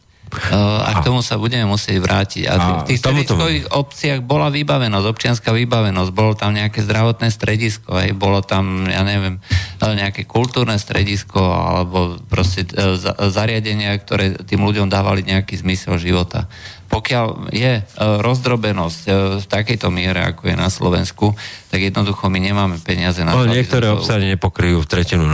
[0.53, 2.43] A k tomu sa budeme musieť vrátiť.
[2.47, 2.53] A
[2.85, 8.45] v tých strediskových obciach bola vybavenosť, občianská vybavenosť, bolo tam nejaké zdravotné stredisko, aj bolo
[8.45, 9.41] tam, ja neviem,
[9.81, 12.99] nejaké kultúrne stredisko, alebo proste e,
[13.29, 16.45] zariadenia, ktoré tým ľuďom dávali nejaký zmysel života.
[16.89, 19.01] Pokiaľ je rozdrobenosť
[19.39, 21.37] v takejto miere, ako je na Slovensku,
[21.69, 23.45] tak jednoducho my nemáme peniaze na to.
[23.45, 25.29] niektoré obsady nepokryjú tretinu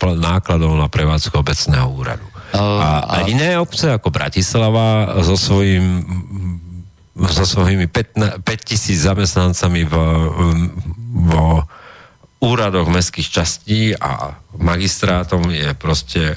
[0.00, 2.24] nákladov na prevádzku obecného úradu.
[2.54, 6.06] A, a iné obce ako Bratislava so svojím
[7.16, 9.94] so svojimi 5 tisíc zamestnancami v,
[11.32, 11.64] vo
[12.44, 16.36] úradoch mestských častí a magistrátom je proste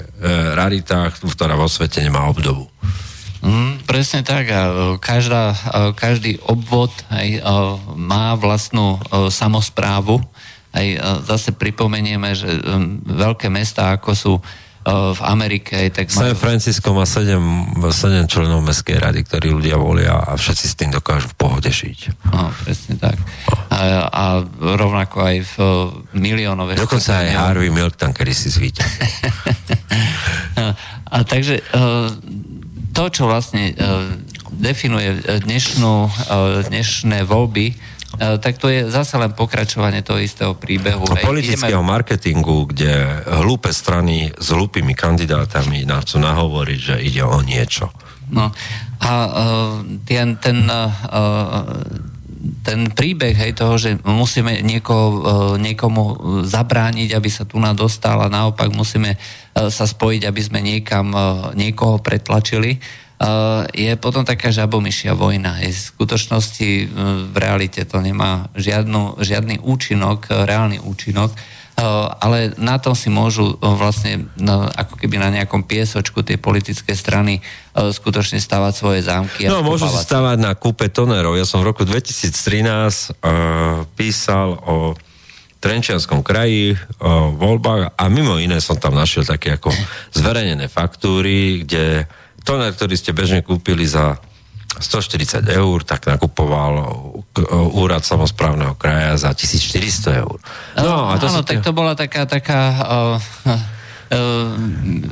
[0.56, 2.72] rarita, ktorá vo svete nemá obdobu.
[3.40, 5.58] Mm, presne tak a e, každá, e,
[5.96, 7.40] každý obvod aj, e,
[7.96, 10.20] má vlastnú samozprávu.
[10.70, 10.86] Aj
[11.26, 12.46] zase pripomenieme, že
[13.02, 14.32] veľké mesta ako sú
[14.90, 15.90] v Amerike.
[15.90, 20.74] Tak San Francisco má 7, 7 členov mestskej rady, ktorí ľudia volia a všetci s
[20.74, 22.28] tým dokážu v pohode žiť.
[22.30, 23.16] No, presne tak.
[23.70, 24.24] A, a
[24.58, 25.54] rovnako aj v
[26.16, 26.76] miliónové...
[26.78, 28.84] Dokonca aj Harvey Milk tam kedy si zvíťa.
[30.60, 30.64] a,
[31.10, 31.62] a takže
[32.90, 33.74] to, čo vlastne
[34.50, 35.94] definuje dnešnú,
[36.66, 41.06] dnešné voľby, E, tak to je zase len pokračovanie toho istého príbehu.
[41.14, 41.22] Hej.
[41.22, 41.94] Politického Ideme...
[41.94, 47.94] marketingu, kde hlúpe strany s hlúpými kandidátami nám chcú nahovoriť, že ide o niečo.
[48.30, 48.50] No
[49.02, 49.30] a uh,
[50.06, 50.90] ten, ten, uh,
[52.62, 55.18] ten príbeh hej, toho, že musíme niekoho, uh,
[55.58, 56.02] niekomu
[56.46, 59.18] zabrániť, aby sa tu dostal a naopak musíme
[59.50, 61.10] sa spojiť, aby sme niekam
[61.58, 62.78] niekoho pretlačili,
[63.76, 65.60] je potom taká žabomyšia vojna.
[65.60, 66.86] Je v skutočnosti eh,
[67.28, 71.32] v realite to nemá žiadnu, žiadny účinok, eh, reálny účinok,
[72.20, 77.40] ale na tom si môžu vlastne no, ako keby na nejakom piesočku tie politické strany
[77.72, 79.48] skutočne stavať svoje zámky.
[79.48, 81.40] No, môžu si stavať na kúpe tonerov.
[81.40, 84.92] Ja som v roku 2013 uh, písal o
[85.60, 86.72] Trenčianskom kraji
[87.04, 89.68] o voľbách a mimo iné som tam našiel také ako
[90.16, 92.08] zverejnené faktúry, kde
[92.44, 94.18] toner, ktorý ste bežne kúpili za
[94.78, 96.86] 140 eur, tak nakupoval
[97.74, 100.38] úrad samozprávneho kraja za 1400 eur.
[100.78, 103.16] No, a to áno, tak to bola taká, taká uh,
[103.50, 103.58] uh,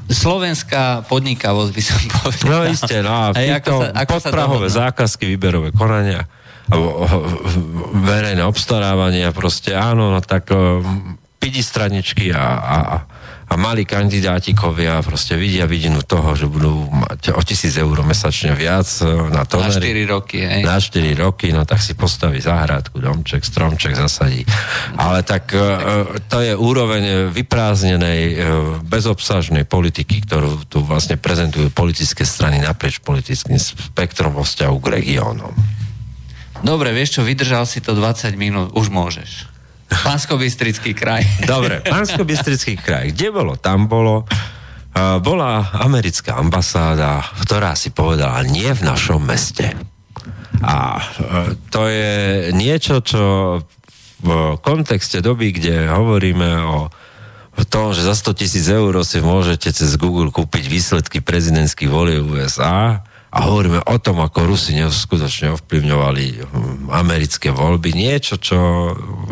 [0.06, 2.46] slovenská podnikavosť, by som povedal.
[2.46, 6.30] No isté, no a ako sa, ako podprahové zákazky, výberové konania,
[7.98, 10.54] verejné obstarávania, proste áno, no tak
[11.42, 12.78] pidi straničky a, a,
[13.48, 18.84] a malí kandidátikovia proste vidia vidinu toho, že budú mať o tisíc eur mesačne viac
[19.00, 19.56] e, na to.
[19.56, 20.62] Na 4 roky, hej.
[20.68, 24.44] Na 4 roky, no tak si postaví záhradku, domček, stromček zasadí.
[25.00, 25.64] Ale tak e, e,
[26.28, 28.20] to je úroveň vyprázdnenej,
[28.84, 35.56] bezobsažnej politiky, ktorú tu vlastne prezentujú politické strany naprieč politickým spektrom vo vzťahu k regiónom.
[36.60, 39.57] Dobre, vieš čo, vydržal si to 20 minút, už môžeš.
[39.88, 41.24] Pánsko-Bystrický kraj.
[41.48, 43.16] Dobre, Pánsko-Bystrický kraj.
[43.16, 43.56] Kde bolo?
[43.56, 44.28] Tam bolo.
[45.24, 49.72] bola americká ambasáda, ktorá si povedala, nie v našom meste.
[50.58, 51.02] A e,
[51.70, 53.22] to je niečo, čo
[54.18, 56.90] v kontexte doby, kde hovoríme o
[57.70, 63.02] tom, že za 100 tisíc eur si môžete cez Google kúpiť výsledky prezidentských volieb USA
[63.28, 67.92] a hovoríme o tom, ako Rusi neskutočne ovplyvňovali hm, americké voľby.
[67.92, 68.58] Niečo, čo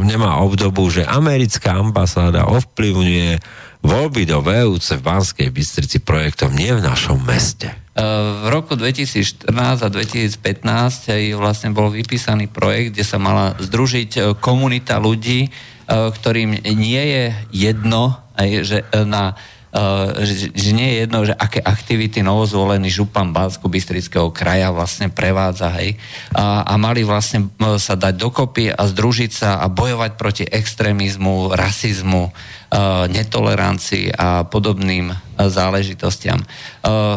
[0.00, 3.40] nemá obdobu, že americká ambasáda ovplyvňuje
[3.86, 7.72] voľby do VUC v Banskej Bystrici projektom nie v našom meste.
[7.72, 8.02] E,
[8.44, 14.20] v roku 2014 a 2015 aj vlastne bol vypísaný projekt, kde sa mala združiť e,
[14.36, 15.50] komunita ľudí, e,
[15.88, 17.24] ktorým nie je
[17.54, 19.32] jedno, že na
[20.24, 25.68] že, že nie je jedno, že aké aktivity novozvolený župan bansko bystrického kraja vlastne prevádza,
[25.76, 26.00] hej,
[26.32, 32.32] a, a mali vlastne sa dať dokopy a združiť sa a bojovať proti extrémizmu, rasizmu,
[33.12, 36.42] netolerancii a podobným záležitostiam.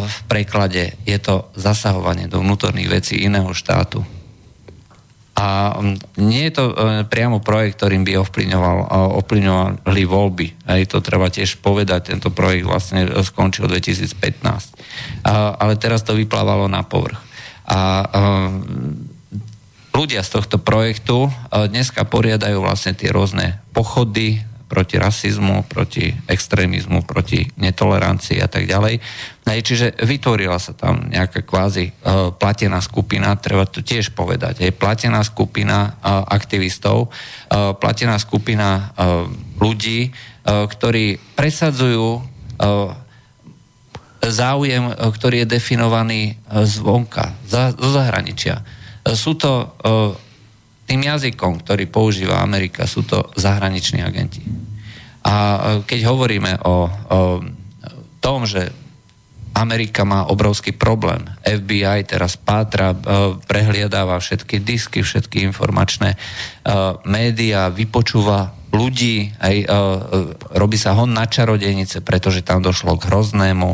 [0.04, 4.19] V preklade je to zasahovanie do vnútorných vecí iného štátu.
[5.40, 6.74] A mm, nie je to e,
[7.08, 8.88] priamo projekt, ktorým by ovplyvňoval, e,
[9.24, 10.48] ovplyvňovali voľby.
[10.68, 15.24] Aj to treba tiež povedať, tento projekt vlastne skončil 2015.
[15.32, 17.24] Ale teraz to vyplávalo na povrch.
[17.72, 18.06] A e,
[19.96, 27.50] ľudia z tohto projektu dneska poriadajú vlastne tie rôzne pochody, proti rasizmu, proti extrémizmu, proti
[27.58, 29.02] netolerancii a tak ďalej.
[29.50, 34.78] Hej, čiže vytvorila sa tam nejaká kvázi uh, platená skupina, treba to tiež povedať, hej,
[34.78, 39.26] platená skupina uh, aktivistov, uh, platená skupina uh,
[39.58, 42.94] ľudí, uh, ktorí presadzujú uh,
[44.20, 46.36] záujem, ktorý je definovaný
[46.68, 48.62] zvonka, za, zo zahraničia.
[49.16, 49.72] Sú to
[50.90, 54.42] tým jazykom, ktorý používa Amerika, sú to zahraniční agenti.
[55.22, 56.78] A e, keď hovoríme o, o
[58.18, 58.74] tom, že
[59.54, 61.22] Amerika má obrovský problém.
[61.46, 62.98] FBI teraz pátra, e,
[63.46, 66.18] prehliadáva všetky disky, všetky informačné e,
[67.06, 69.66] médiá, vypočúva ľudí, aj
[70.54, 73.66] robí sa hon na čarodejnice, pretože tam došlo k hroznému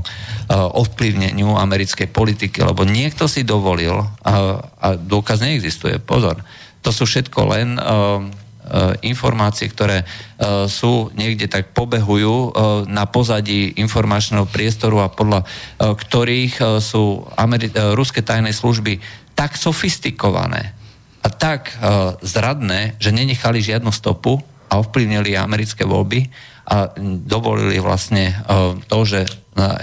[0.56, 3.92] ovplyvneniu americkej politiky, lebo niekto si dovolil,
[4.24, 6.40] a dôkaz neexistuje, pozor,
[6.86, 8.22] to sú všetko len uh,
[9.02, 12.54] informácie, ktoré uh, sú niekde tak pobehujú
[12.86, 15.46] na pozadí informačného priestoru a podľa
[15.78, 19.02] ktorých sú Ameri- ruské tajné služby
[19.38, 20.74] tak sofistikované
[21.22, 21.74] a tak
[22.22, 24.38] zradné, že nenechali žiadnu stopu
[24.70, 26.30] a ovplyvnili americké voľby
[26.70, 26.94] a
[27.26, 28.34] dovolili vlastne
[28.86, 29.26] to, že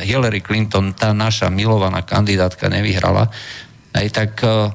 [0.02, 3.30] Hillary Clinton, tá naša milovaná kandidátka, nevyhrala,
[3.92, 4.72] aj tak uh,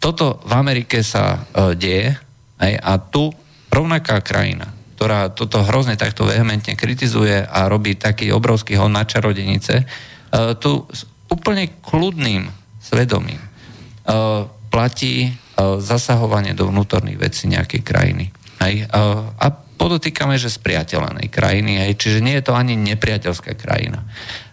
[0.00, 2.16] toto v Amerike sa uh, deje
[2.56, 3.28] aj, a tu
[3.68, 9.84] rovnaká krajina, ktorá toto hrozne takto vehementne kritizuje a robí taký obrovský hon na čarodenice,
[9.84, 12.48] uh, tu s úplne kľudným
[12.80, 18.32] svedomím uh, platí uh, zasahovanie do vnútorných vecí nejakej krajiny.
[18.58, 23.56] Aj, uh, a podotýkame, že z priateľenej krajiny, aj, čiže nie je to ani nepriateľská
[23.56, 24.04] krajina.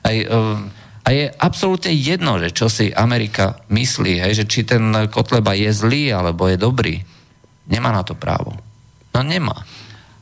[0.03, 0.59] Aj, uh,
[1.07, 5.71] a je absolútne jedno, že čo si Amerika myslí, hej, že či ten Kotleba je
[5.71, 6.99] zlý alebo je dobrý.
[7.71, 8.51] Nemá na to právo.
[9.15, 9.55] No nemá.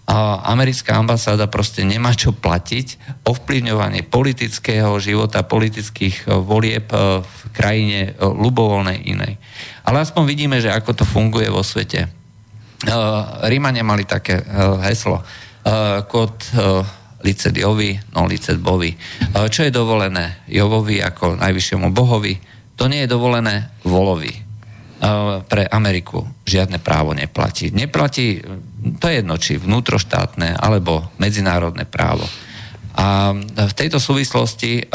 [0.06, 7.38] A americká ambasáda proste nemá čo platiť ovplyvňovanie politického života, politických e, volieb e, v
[7.50, 9.42] krajine e, ľubovoľnej inej.
[9.82, 12.06] Ale aspoň vidíme, že ako to funguje vo svete.
[13.50, 14.46] Rímania mali také
[14.86, 15.26] heslo.
[16.06, 16.36] Kod
[17.26, 18.94] licet Jovi, no licet Bovi.
[19.34, 22.38] Čo je dovolené Jovovi ako najvyššiemu bohovi,
[22.78, 24.46] to nie je dovolené Volovi.
[25.46, 27.74] Pre Ameriku žiadne právo neplatí.
[27.74, 28.42] Neplatí,
[29.02, 32.26] to je jedno, či vnútroštátne alebo medzinárodné právo.
[32.96, 34.88] A v tejto súvislosti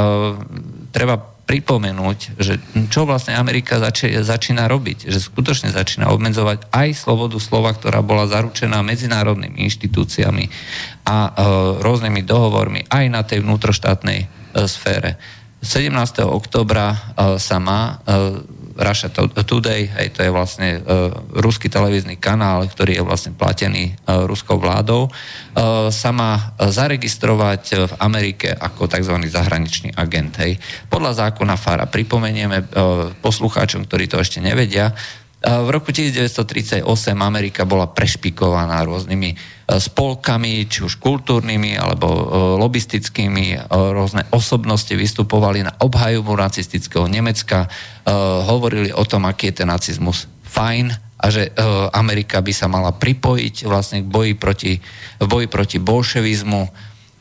[0.91, 1.14] treba
[1.51, 2.62] pripomenúť, že
[2.94, 5.11] čo vlastne Amerika zači- začína robiť.
[5.11, 10.46] Že skutočne začína obmedzovať aj slobodu slova, ktorá bola zaručená medzinárodnými inštitúciami
[11.11, 11.30] a e,
[11.82, 14.26] rôznymi dohovormi aj na tej vnútroštátnej e,
[14.70, 15.18] sfére.
[15.59, 15.90] 17.
[16.22, 16.98] oktobra e,
[17.42, 18.40] sa má e,
[18.81, 19.12] Russia
[19.45, 24.57] Today, hej, to je vlastne uh, ruský televízny kanál, ktorý je vlastne platený uh, ruskou
[24.57, 29.14] vládou, uh, sa má zaregistrovať v Amerike ako tzv.
[29.28, 30.33] zahraničný agent.
[30.41, 30.57] Hej.
[30.89, 34.91] Podľa zákona FARA pripomenieme uh, poslucháčom, ktorí to ešte nevedia,
[35.41, 36.84] v roku 1938
[37.16, 39.36] Amerika bola prešpikovaná rôznymi e,
[39.80, 42.22] spolkami, či už kultúrnymi alebo e,
[42.61, 43.72] lobistickými.
[43.72, 47.72] Rôzne osobnosti vystupovali na obhajobu nacistického Nemecka,
[48.45, 51.53] hovorili o tom, aký je ten nacizmus fajn a že
[51.93, 54.72] Amerika by sa mala pripojiť vlastne k boji proti,
[55.20, 56.62] boji proti bolševizmu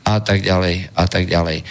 [0.07, 1.67] a tak ďalej a tak ďalej.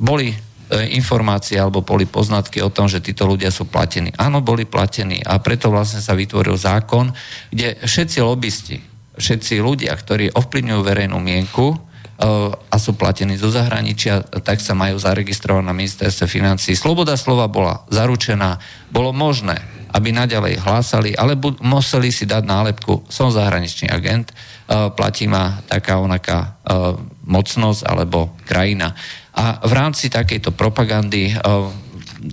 [0.00, 0.32] Boli
[0.70, 4.10] informácie alebo boli poznatky o tom, že títo ľudia sú platení.
[4.18, 7.14] Áno, boli platení a preto vlastne sa vytvoril zákon,
[7.54, 8.76] kde všetci lobbysti,
[9.14, 11.78] všetci ľudia, ktorí ovplyvňujú verejnú mienku,
[12.16, 16.72] a sú platení zo zahraničia, tak sa majú zaregistrovať na ministerstve financí.
[16.72, 18.56] Sloboda slova bola zaručená,
[18.88, 19.60] bolo možné,
[19.92, 24.32] aby naďalej hlásali, ale museli si dať nálepku, som zahraničný agent,
[24.96, 26.56] platí ma taká onaká
[27.28, 28.96] mocnosť alebo krajina.
[29.36, 31.36] A v rámci takejto propagandy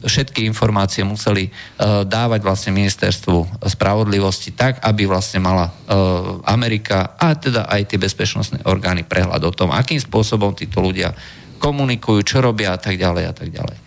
[0.01, 7.35] všetky informácie museli uh, dávať vlastne ministerstvu spravodlivosti tak, aby vlastne mala uh, Amerika a
[7.35, 11.11] teda aj tie bezpečnostné orgány prehľad o tom, akým spôsobom títo ľudia
[11.59, 13.77] komunikujú, čo robia a tak ďalej a tak ďalej.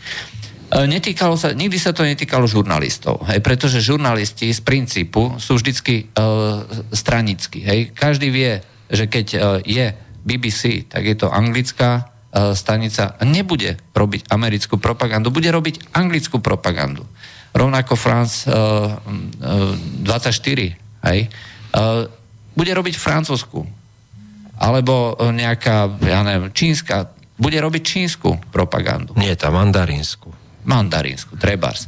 [0.66, 6.66] Netýkalo sa, nikdy sa to netýkalo žurnalistov, hej, pretože žurnalisti z princípu sú vždycky uh,
[6.90, 7.62] stranickí.
[7.62, 7.80] Hej.
[7.94, 8.58] Každý vie,
[8.90, 9.94] že keď uh, je
[10.26, 12.15] BBC, tak je to anglická E,
[12.53, 17.09] stanica nebude robiť americkú propagandu, bude robiť anglickú propagandu.
[17.57, 19.72] Rovnako France uh, uh,
[20.05, 20.76] 24,
[21.09, 22.05] hej, uh,
[22.53, 23.64] bude robiť francúzsku.
[24.57, 29.12] Alebo nejaká, ja neviem, čínska, bude robiť čínsku propagandu.
[29.20, 30.32] Nie, tá mandarínsku.
[30.64, 31.84] Mandarínsku, trebárs.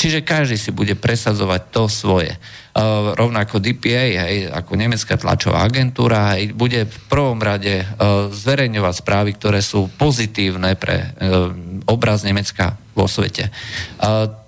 [0.00, 2.32] Čiže každý si bude presadzovať to svoje.
[2.72, 8.94] Uh, rovnako DPA, hej, ako nemecká tlačová agentúra, hej, bude v prvom rade uh, zverejňovať
[8.96, 11.52] správy, ktoré sú pozitívne pre uh,
[11.84, 13.52] obraz Nemecka vo svete.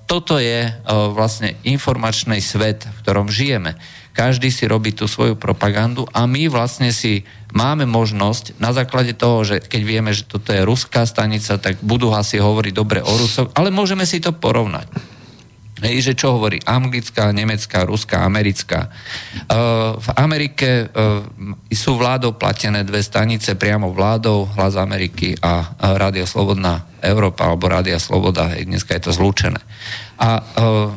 [0.03, 3.81] Toto je vlastne informačný svet, v ktorom žijeme.
[4.13, 7.25] Každý si robí tú svoju propagandu a my vlastne si
[7.57, 12.13] máme možnosť na základe toho, že keď vieme, že toto je ruská stanica, tak budú
[12.13, 14.85] asi hovoriť dobre o Rusoch, ale môžeme si to porovnať.
[15.83, 18.87] Hej, že čo hovorí anglická, nemecká, ruská, americká.
[19.51, 21.27] Uh, v Amerike uh,
[21.75, 27.99] sú vládou platené dve stanice priamo vládou, Hlas Ameriky a Rádio Slobodná Európa alebo Rádia
[27.99, 29.59] Sloboda, hej, dneska je to zlúčené.
[30.23, 30.95] A uh,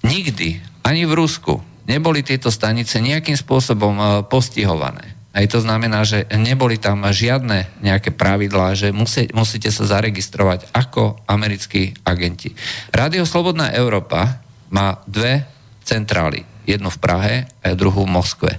[0.00, 5.13] nikdy, ani v Rusku, neboli tieto stanice nejakým spôsobom uh, postihované.
[5.34, 11.26] Aj to znamená, že neboli tam žiadne nejaké pravidlá, že musí, musíte sa zaregistrovať ako
[11.26, 12.54] americkí agenti.
[12.94, 14.38] Rádio Slobodná Európa
[14.70, 15.42] má dve
[15.82, 16.46] centrály.
[16.64, 18.52] Jednu v Prahe a druhú v Moskve.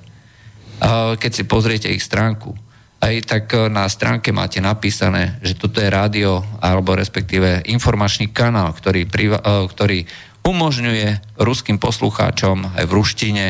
[1.18, 2.54] Keď si pozriete ich stránku,
[3.02, 9.08] aj tak na stránke máte napísané, že toto je rádio alebo respektíve informačný kanál, ktorý,
[9.72, 10.06] ktorý
[10.46, 13.46] umožňuje ruským poslucháčom aj v ruštine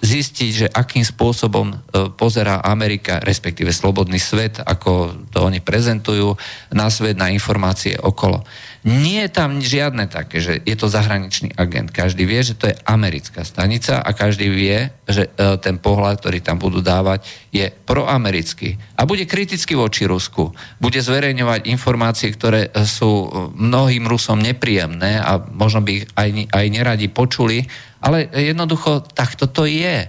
[0.00, 1.76] zistiť, že akým spôsobom e,
[2.16, 6.34] pozerá Amerika, respektíve slobodný svet, ako to oni prezentujú,
[6.72, 8.40] na svet, na informácie okolo.
[8.80, 11.92] Nie je tam žiadne také, že je to zahraničný agent.
[11.92, 16.40] Každý vie, že to je americká stanica a každý vie, že e, ten pohľad, ktorý
[16.40, 18.80] tam budú dávať, je proamerický.
[18.96, 20.56] A bude kriticky voči Rusku.
[20.80, 26.64] Bude zverejňovať informácie, ktoré e, sú mnohým Rusom nepríjemné a možno by ich aj, aj
[26.72, 27.68] neradi počuli,
[28.00, 30.08] ale jednoducho takto to je.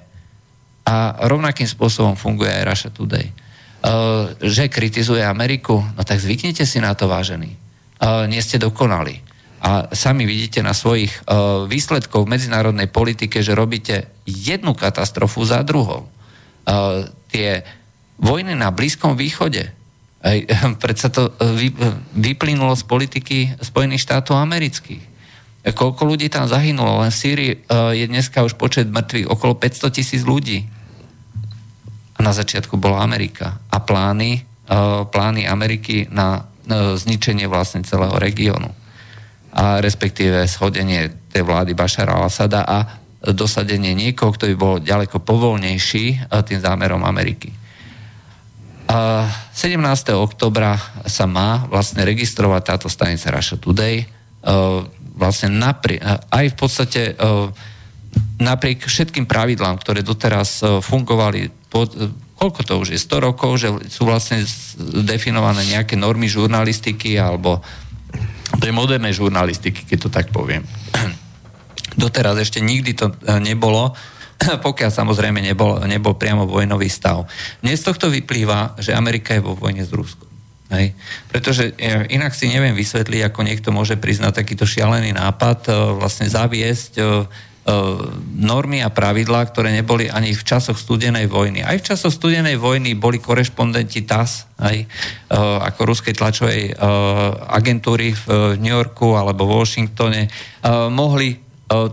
[0.88, 0.96] A
[1.28, 3.28] rovnakým spôsobom funguje aj Russia Today.
[4.42, 7.54] Že kritizuje Ameriku, no tak zvyknite si na to, vážení.
[8.02, 9.22] Nie ste dokonali.
[9.62, 15.62] A sami vidíte na svojich uh, výsledkov v medzinárodnej politike, že robíte jednu katastrofu za
[15.62, 16.10] druhou.
[16.66, 17.62] Uh, tie
[18.18, 19.70] vojny na Blízkom východe,
[20.26, 20.38] aj,
[20.84, 21.70] predsa to vy,
[22.18, 25.14] vyplynulo z politiky Spojených štátov amerických
[25.62, 27.06] koľko ľudí tam zahynulo.
[27.06, 30.66] Len v Sýrii je dneska už počet mŕtvych okolo 500 tisíc ľudí.
[32.18, 33.62] A na začiatku bola Amerika.
[33.70, 34.42] A plány,
[35.14, 36.50] plány Ameriky na
[36.98, 38.72] zničenie vlastne celého regiónu.
[39.52, 46.32] A respektíve schodenie tej vlády Bašara al-Assada a dosadenie niekoho, kto by bol ďaleko povolnejší
[46.32, 47.54] uh, tým zámerom Ameriky.
[48.92, 49.78] Uh, 17.
[50.18, 54.04] oktobra sa má vlastne registrovať táto stanica Russia Today.
[54.42, 54.84] Uh,
[55.22, 56.02] vlastne napri-
[56.34, 57.24] aj v podstate e,
[58.42, 62.10] napriek všetkým pravidlám, ktoré doteraz e, fungovali, pod, e,
[62.42, 64.42] koľko to už je, 100 rokov, že sú vlastne
[65.06, 67.62] definované nejaké normy žurnalistiky alebo
[68.58, 70.66] tej modernej žurnalistiky, keď to tak poviem.
[72.02, 73.94] Doteraz ešte nikdy to nebolo,
[74.66, 77.30] pokiaľ samozrejme nebol, nebol priamo vojnový stav.
[77.62, 80.26] Dnes z tohto vyplýva, že Amerika je vo vojne s Ruskom.
[80.74, 80.96] Hej.
[81.28, 81.76] Pretože
[82.10, 86.92] inak si neviem vysvetliť, ako niekto môže priznať takýto šialený nápad, e, vlastne zaviesť
[88.42, 91.62] normy a pravidlá, ktoré neboli ani v časoch studenej vojny.
[91.62, 94.90] Aj v časoch studenej vojny boli korešpondenti TAS, aj,
[95.70, 96.74] ako ruskej tlačovej
[97.54, 100.26] agentúry v New Yorku alebo v Washingtone,
[100.90, 101.38] mohli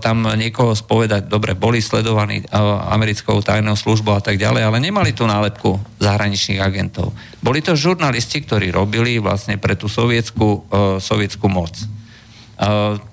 [0.03, 2.43] tam niekoho spovedať, dobre, boli sledovaní
[2.91, 7.15] americkou tajnou službou a tak ďalej, ale nemali tú nálepku zahraničných agentov.
[7.39, 10.67] Boli to žurnalisti, ktorí robili vlastne pre tú sovietskú,
[10.99, 11.77] sovietskú moc.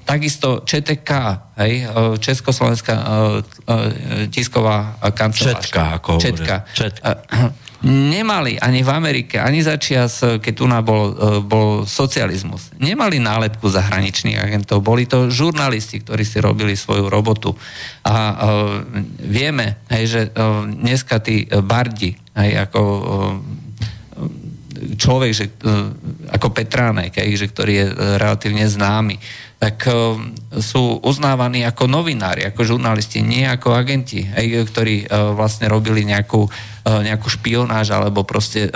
[0.06, 1.12] Takisto ČTK,
[1.62, 3.42] hej, uh, Československá uh,
[4.34, 5.70] tisková kancelář.
[5.70, 6.56] Četka, ako Četka.
[6.74, 7.10] Četka.
[7.30, 7.54] Uh,
[7.86, 11.14] nemali ani v Amerike, ani začias, keď tu bol,
[11.46, 14.82] bol socializmus, nemali nálepku zahraničných agentov.
[14.82, 17.54] Boli to žurnalisti, ktorí si robili svoju robotu.
[18.10, 18.42] A
[19.22, 20.22] vieme, hej, že
[20.66, 22.82] dneska tí bardi, hej, ako
[24.94, 25.74] človek, že, e,
[26.30, 29.18] ako Petránek, že ktorý je e, relatívne známy,
[29.58, 29.92] tak e,
[30.62, 34.22] sú uznávaní ako novinári, ako žurnalisti, nie ako agenti,
[34.70, 36.46] ktorí vlastne robili nejakú,
[36.86, 38.70] nejakú špionáž alebo proste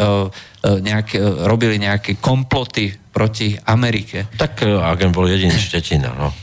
[0.64, 4.28] nejaké, robili nejaké komploty proti Amerike.
[4.40, 6.34] Tak agent bol jediný Štetina, no.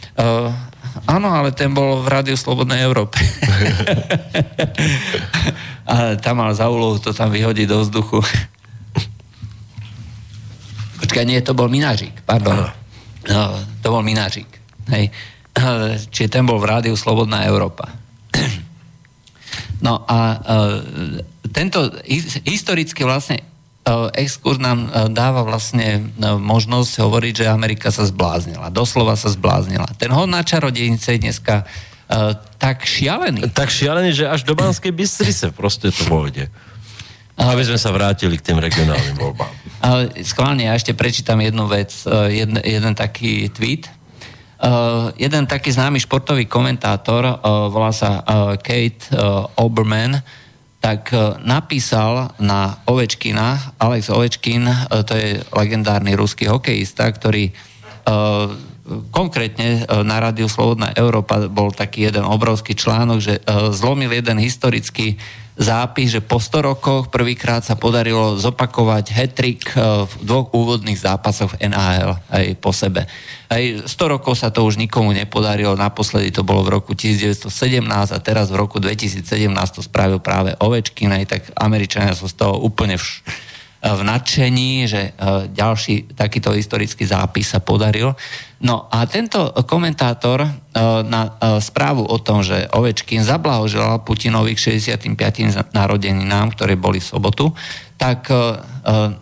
[1.05, 3.21] Áno, ale ten bol v Rádiu Slobodnej Európe.
[5.87, 8.19] a tam mal za úlohu to tam vyhodiť do vzduchu.
[11.07, 12.67] Počkaj, nie, to bol Minážik, pardon.
[13.31, 13.43] No,
[13.79, 14.51] to bol Minážik.
[14.91, 15.15] Hej.
[16.11, 17.95] Čiže ten bol v rádiu Slobodná Európa.
[19.79, 20.83] No a uh,
[21.55, 21.95] tento
[22.43, 23.39] historicky vlastne
[23.87, 28.73] uh, exkurs nám uh, dáva vlastne možnosť hovoriť, že Amerika sa zbláznila.
[28.75, 29.87] Doslova sa zbláznila.
[30.01, 33.53] Ten hod na čarodejnice je dneska uh, tak šialený.
[33.53, 36.51] Tak šialený, že až do Banskej Bystrice proste to pôjde.
[37.37, 39.53] Aby sme sa vrátili k tým regionálnym voľbám.
[40.25, 43.93] Skválne, ja ešte prečítam jednu vec, e, jeden, jeden taký tweet.
[44.57, 48.25] Uh, jeden taký známy športový komentátor, uh, volá sa
[48.57, 49.05] Kate
[49.61, 50.25] Oberman,
[50.81, 51.13] tak
[51.45, 54.65] napísal na Ovečkina, Alex Ovečkin,
[55.05, 57.51] to je legendárny ruský hokejista, ktorý
[59.11, 63.35] konkrétne na Rádiu Slobodná Európa bol taký jeden obrovský článok, že
[63.75, 65.19] zlomil jeden historický
[65.57, 71.57] zápis, že po 100 rokoch prvýkrát sa podarilo zopakovať hetrik eh, v dvoch úvodných zápasoch
[71.57, 73.09] NHL aj po sebe.
[73.49, 77.49] Aj 100 rokov sa to už nikomu nepodarilo, naposledy to bolo v roku 1917
[77.89, 79.25] a teraz v roku 2017
[79.73, 83.25] to spravil práve Ovečkin, aj tak Američania sú z toho úplne vš-
[83.83, 85.11] v nadšení, že e,
[85.53, 88.17] ďalší takýto historický zápis sa podaril.
[88.65, 90.49] No a tento komentátor e,
[91.05, 95.13] na správu o tom, že Ovečkin zablahoželal Putinovi k 65.
[95.77, 97.53] narodeninám, ktoré boli v sobotu,
[97.97, 98.29] tak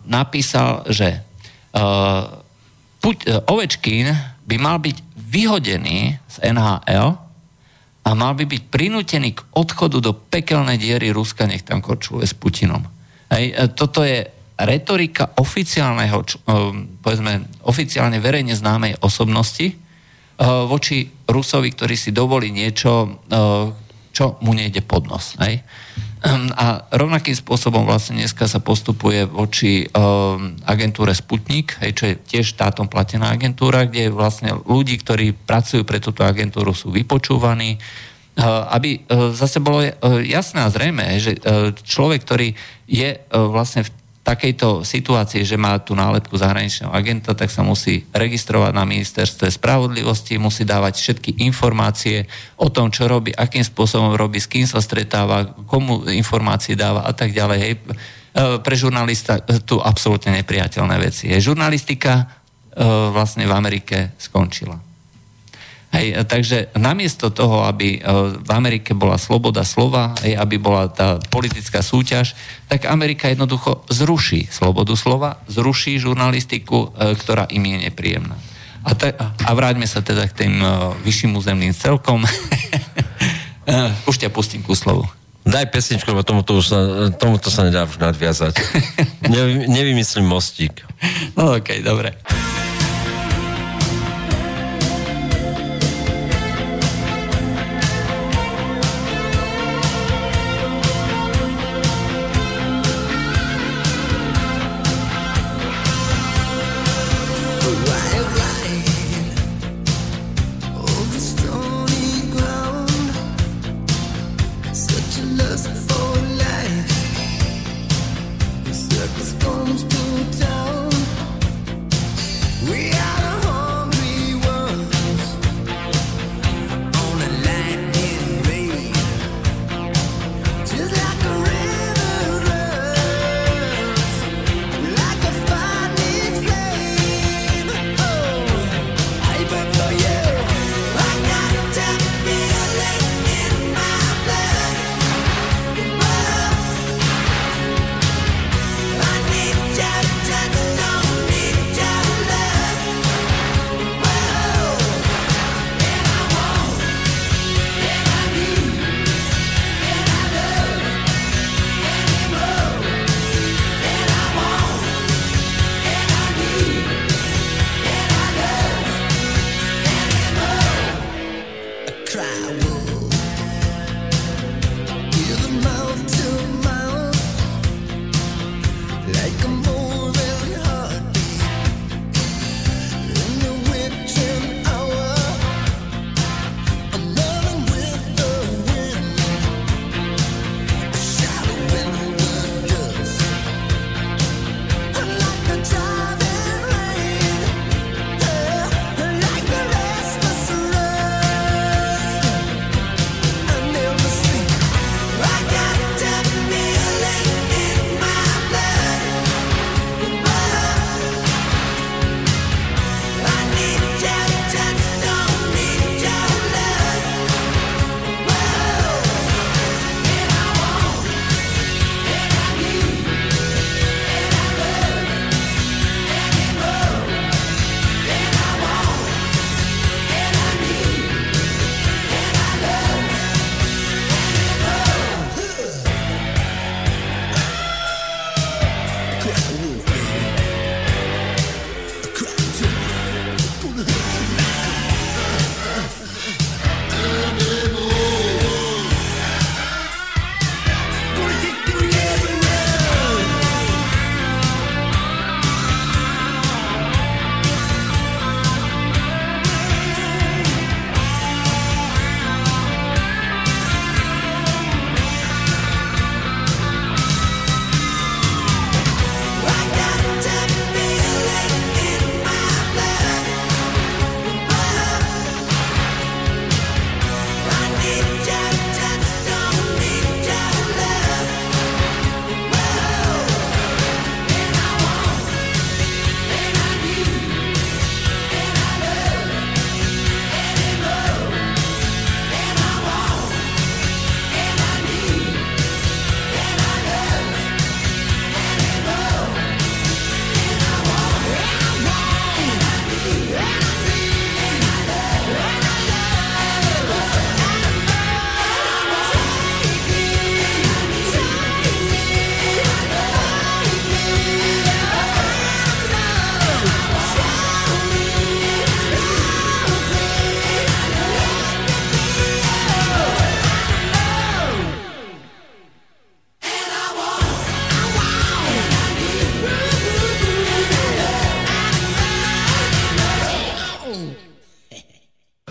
[0.03, 1.23] napísal, že
[3.47, 4.11] Ovečkin
[4.43, 7.09] by mal byť vyhodený z NHL
[8.05, 12.37] a mal by byť prinútený k odchodu do pekelnej diery Ruska, nech tam korčuje s
[12.37, 12.83] Putinom.
[13.31, 21.95] Hej, toto je retorika oficiálneho, um, povedzme, oficiálne verejne známej osobnosti uh, voči Rusovi, ktorý
[21.99, 23.67] si dovolí niečo, uh,
[24.15, 25.35] čo mu nejde pod nos.
[25.43, 25.59] Hej?
[26.23, 32.15] Um, a rovnakým spôsobom vlastne dneska sa postupuje voči um, agentúre Sputnik, hej, čo je
[32.15, 38.71] tiež štátom platená agentúra, kde vlastne ľudí, ktorí pracujú pre túto agentúru, sú vypočúvaní, uh,
[38.71, 39.03] aby
[39.35, 39.83] zase bolo
[40.23, 41.39] jasné a zrejme, že
[41.87, 43.91] človek, ktorý je vlastne v
[44.25, 50.41] takejto situácii, že má tú nálepku zahraničného agenta, tak sa musí registrovať na ministerstve spravodlivosti,
[50.41, 52.25] musí dávať všetky informácie
[52.57, 57.13] o tom, čo robí, akým spôsobom robí, s kým sa stretáva, komu informácie dáva a
[57.13, 57.59] tak ďalej.
[57.61, 57.73] Hej.
[57.77, 57.79] E,
[58.65, 61.29] pre žurnalista tu absolútne nepriateľné veci.
[61.29, 61.53] Hej.
[61.53, 62.25] Žurnalistika e,
[63.13, 64.94] vlastne v Amerike skončila.
[65.95, 67.99] Hej, takže namiesto toho, aby e,
[68.35, 72.35] v Amerike bola sloboda slova, hej, aby bola tá politická súťaž,
[72.67, 78.35] tak Amerika jednoducho zruší slobodu slova, zruší žurnalistiku, e, ktorá im je nepríjemná.
[78.85, 82.21] A, te, a vráťme sa teda k tým uh, vyšším územným celkom.
[84.09, 85.09] už ťa pustím ku slovu.
[85.41, 86.79] Daj pesničku, lebo tomuto, už sa,
[87.17, 88.53] tomuto sa nedá už nadviazať.
[89.33, 90.85] Nevy, nevymyslím mostík.
[91.33, 92.13] No okej, okay, dobre.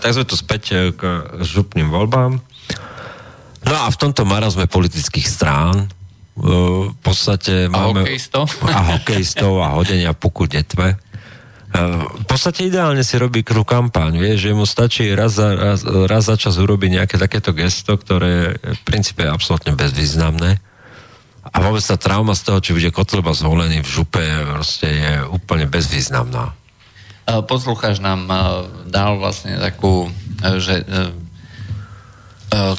[0.05, 1.01] Tak sme tu späť e, k
[1.41, 2.37] župným voľbám.
[3.65, 5.85] No a v tomto marazme politických strán e,
[6.93, 8.05] v podstate A máme...
[8.05, 8.45] hokejistov?
[8.77, 10.93] A hokejistov a hodenia puku detve.
[10.93, 10.97] E,
[12.21, 16.29] V podstate ideálne si robí krú kampaň, vieš, že mu stačí raz za, raz, raz
[16.29, 20.61] za čas urobiť nejaké takéto gesto, ktoré v princípe je absolútne bezvýznamné.
[21.49, 24.21] A vôbec tá trauma z toho, či bude Kotleba zvolený v župe,
[24.53, 26.53] proste je úplne bezvýznamná.
[27.25, 28.37] Poslucháč nám uh,
[28.85, 31.11] dal vlastne takú, uh, že uh,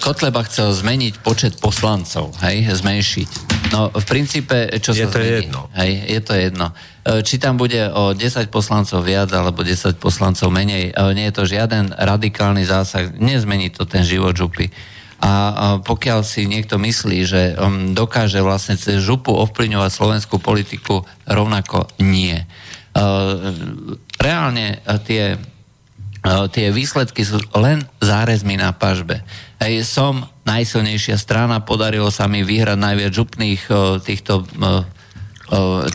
[0.01, 3.31] Kotleba chcel zmeniť počet poslancov, hej, zmenšiť.
[3.75, 5.53] No v princípe, čo Je sa to zmení?
[5.53, 5.69] jedno.
[5.77, 6.67] Hej, je to jedno.
[7.05, 11.93] Či tam bude o 10 poslancov viac alebo 10 poslancov menej, nie je to žiaden
[11.93, 14.73] radikálny zásah, nezmení to ten život župy.
[15.21, 21.89] A pokiaľ si niekto myslí, že um, dokáže vlastne cez župu ovplyvňovať slovenskú politiku, rovnako
[22.01, 22.45] nie.
[22.97, 23.53] Uh,
[24.17, 25.37] reálne uh, tie
[26.27, 29.23] Uh, tie výsledky sú len zárezmi na pažbe.
[29.63, 33.63] Hej, som najsilnejšia strana, podarilo sa mi vyhrať najviac župných
[34.03, 34.43] týchto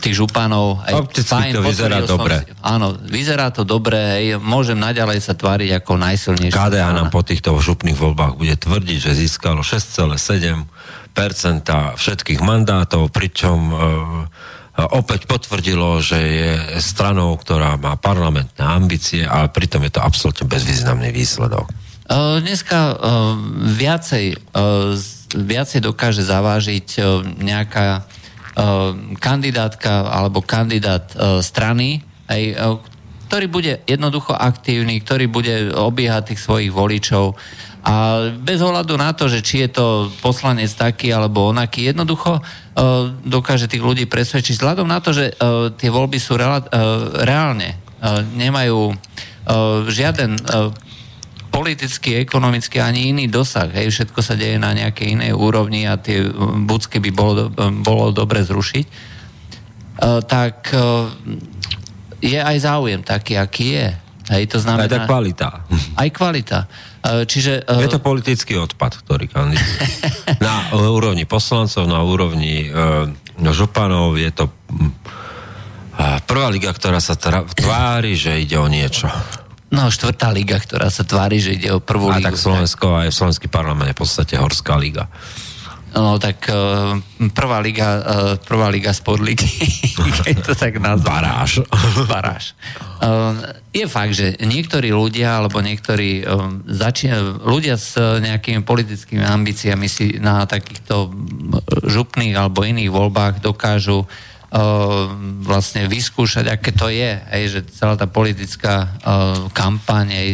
[0.00, 0.80] tých županov.
[0.88, 2.40] Opticky to vyzerá som dobre.
[2.64, 6.96] áno, vyzerá to dobre, hej, môžem naďalej sa tváriť ako najsilnejšia KDA strana.
[6.96, 10.64] nám po týchto župných voľbách bude tvrdiť, že získalo 6,7%
[12.00, 13.76] všetkých mandátov, pričom e,
[14.76, 16.50] opäť potvrdilo, že je
[16.80, 21.68] stranou, ktorá má parlamentné ambície, ale pritom je to absolútne bezvýznamný výsledok.
[22.08, 23.36] Uh, dneska uh,
[23.76, 24.36] viacej,
[24.96, 26.86] z- viacej dokáže zavážiť
[27.40, 28.04] nejaká
[29.16, 31.08] kandidátka alebo kandidát
[31.40, 32.04] strany,
[33.32, 37.32] ktorý bude jednoducho aktívny, ktorý bude obiehať tých svojich voličov
[37.82, 42.42] a bez ohľadu na to, že či je to poslanec taký alebo onaký, jednoducho uh,
[43.26, 44.54] dokáže tých ľudí presvedčiť.
[44.54, 50.38] Vzhľadom na to, že uh, tie voľby sú rela- uh, reálne, uh, nemajú uh, žiaden
[50.38, 50.70] uh,
[51.50, 53.66] politický, ekonomický ani iný dosah.
[53.74, 56.22] Hej, všetko sa deje na nejakej inej úrovni a tie
[56.64, 57.50] bucky by bolo, do-
[57.82, 58.86] bolo dobre zrušiť.
[59.98, 61.10] Uh, tak uh,
[62.22, 63.88] je aj záujem taký, aký je.
[64.30, 64.86] Hej, to Aj znamená...
[64.86, 65.66] tá kvalita.
[65.98, 66.70] Aj kvalita.
[67.02, 67.66] Uh, čiže...
[67.66, 69.78] Uh, Je to politický odpad, ktorý kandiduje.
[70.46, 74.90] Na e, úrovni poslancov, na úrovni e, županov je to mm,
[75.92, 79.12] a prvá liga, ktorá sa tvári, že ide o niečo.
[79.72, 82.28] No, štvrtá liga, ktorá sa tvári, že ide o prvú A ligu.
[82.32, 85.08] tak Slovensko, aj Slovenský parlament je v podstate horská liga.
[85.92, 86.96] No, tak uh,
[87.36, 89.44] prvá liga, uh, prvá liga spod ligy,
[90.24, 91.12] keď to tak nazvem.
[91.12, 91.60] Baráž.
[92.12, 92.56] Baráž.
[93.02, 99.84] Uh, je fakt, že niektorí ľudia, alebo niektorí um, začína, ľudia s nejakými politickými ambíciami
[99.84, 101.12] si na takýchto
[101.84, 104.08] župných alebo iných voľbách dokážu uh,
[105.44, 110.30] vlastne vyskúšať, aké to je, hej, že celá tá politická uh, kampaň, hej,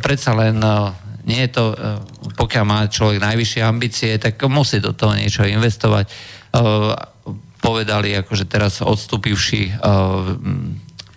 [0.00, 0.92] predsa len uh,
[1.28, 2.00] nie je to, uh,
[2.34, 6.08] pokiaľ má človek najvyššie ambície, tak musí do toho niečo investovať.
[6.56, 6.96] Uh,
[7.58, 10.32] povedali, akože teraz odstúpivší uh,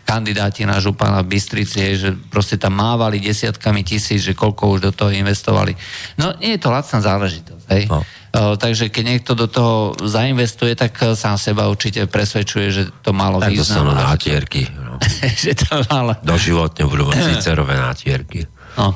[0.04, 4.92] kandidáti na župana v Bystrici, že proste tam mávali desiatkami tisíc, že koľko už do
[4.92, 5.72] toho investovali.
[6.20, 7.66] No nie je to lacná záležitosť.
[7.72, 7.84] Hej?
[7.88, 8.04] No.
[8.32, 13.40] Uh, takže keď niekto do toho zainvestuje, tak sám seba určite presvedčuje, že to malo
[13.40, 13.88] Tak význam.
[13.88, 14.62] dostanú a že- nátierky.
[14.76, 14.94] No.
[15.48, 18.44] že to malo Doživotne budú mať Cicerové nátierky.
[18.76, 18.96] No.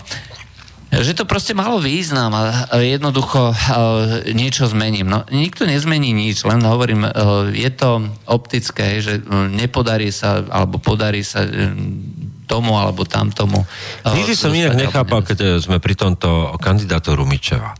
[0.95, 2.43] Že to proste malo význam a
[2.77, 3.55] jednoducho uh,
[4.31, 5.05] niečo zmením.
[5.05, 7.11] No, nikto nezmení nič, len hovorím, uh,
[7.51, 11.43] je to optické, že uh, nepodarí sa, alebo podarí sa
[12.45, 13.65] tomu alebo tamtomu.
[13.65, 17.75] uh, Nikdy som inak nechápal, keď sme pri tomto kandidátu Rumičeva.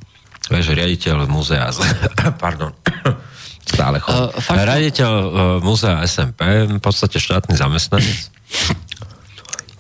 [0.46, 1.82] Vieš, riaditeľ múzea, z-
[2.44, 2.74] pardon,
[3.74, 4.18] stále chodí.
[4.30, 5.30] Uh, riaditeľ uh,
[5.62, 8.20] múzea SMP, v podstate štátny zamestnanec.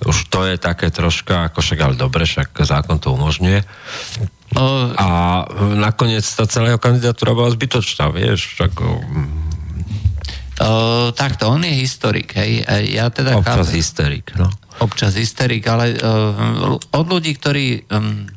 [0.05, 3.65] Už to je také troška, ako však ale dobre, však zákon to umožňuje.
[4.55, 5.07] Uh, A
[5.75, 9.01] nakoniec tá celá kandidatúra bola zbytočná, vieš, ako,
[10.61, 12.63] uh, takto, on je historik, hej.
[12.93, 14.47] Ja teda občas chápem- hysterik, no.
[14.79, 17.89] občas hysterik, ale uh, od ľudí, ktorí...
[17.89, 18.29] Um,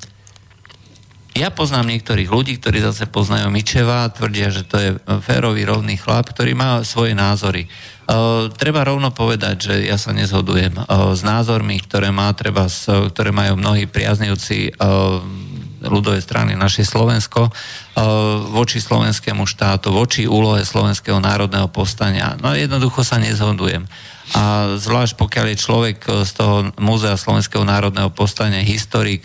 [1.39, 4.91] ja poznám niektorých ľudí, ktorí zase poznajú Mičeva, tvrdia, že to je
[5.23, 7.71] férový, rovný chlap, ktorý má svoje názory.
[8.09, 12.91] Uh, treba rovno povedať, že ja sa nezhodujem uh, s názormi, ktoré má treba, s,
[12.91, 15.23] ktoré majú mnohí priaznivci uh,
[15.79, 17.53] ľudovej strany naše Slovensko uh,
[18.51, 22.35] voči slovenskému štátu, voči úlohe Slovenského národného povstania.
[22.41, 23.87] No jednoducho sa nezhodujem.
[24.37, 29.25] A zvlášť pokiaľ je človek z toho Múzea Slovenského národného povstania, historik,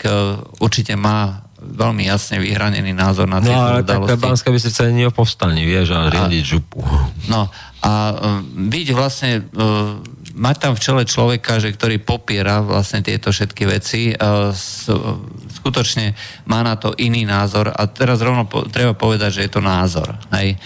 [0.64, 4.24] určite má veľmi jasne vyhranený názor na No tieto ale tak udalosti.
[4.28, 6.84] Banská Bystrica nie o povstaní, vieš, a riadiť župu.
[7.32, 7.48] No
[7.84, 10.00] a uh, byť vlastne uh,
[10.40, 14.88] mať tam v čele človeka, že ktorý popiera vlastne tieto všetky veci, uh, s,
[15.64, 16.16] skutočne
[16.48, 20.20] má na to iný názor a teraz rovno po, treba povedať, že je to názor.
[20.36, 20.60] Hej.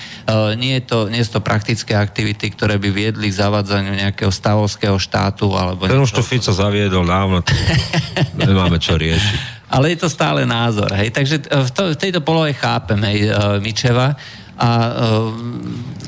[0.57, 4.97] Nie, je to, nie je to praktické aktivity, ktoré by viedli k zavádzaniu nejakého stavovského
[4.97, 5.85] štátu alebo...
[5.85, 7.45] Ten už to Fico zaviedol dávno,
[8.41, 9.56] nemáme čo riešiť.
[9.67, 10.91] Ale je to stále názor.
[10.95, 11.11] Hej.
[11.11, 14.15] Takže v, to, v tejto polohe chápem hej, Mičeva
[14.57, 15.29] a uh,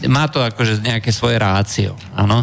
[0.09, 2.41] má to akože nejaké svoje rácio, áno.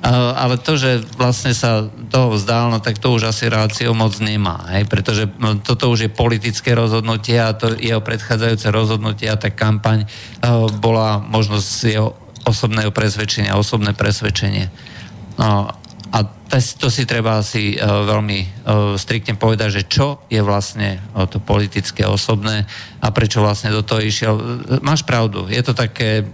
[0.00, 4.16] Uh, ale to, že vlastne sa toho vzdal, no tak to už asi rácio moc
[4.16, 5.28] nemá, hej, pretože
[5.60, 11.20] toto už je politické rozhodnutie a to jeho predchádzajúce rozhodnutie a tá kampaň uh, bola
[11.20, 12.16] možnosť jeho
[12.48, 14.72] osobného presvedčenia, osobné presvedčenie.
[15.36, 15.68] No,
[16.50, 18.48] a to si treba asi uh, veľmi uh,
[18.98, 22.66] striktne povedať, že čo je vlastne uh, to politické, osobné
[22.98, 24.66] a prečo vlastne do toho išiel.
[24.82, 26.26] Máš pravdu, je to také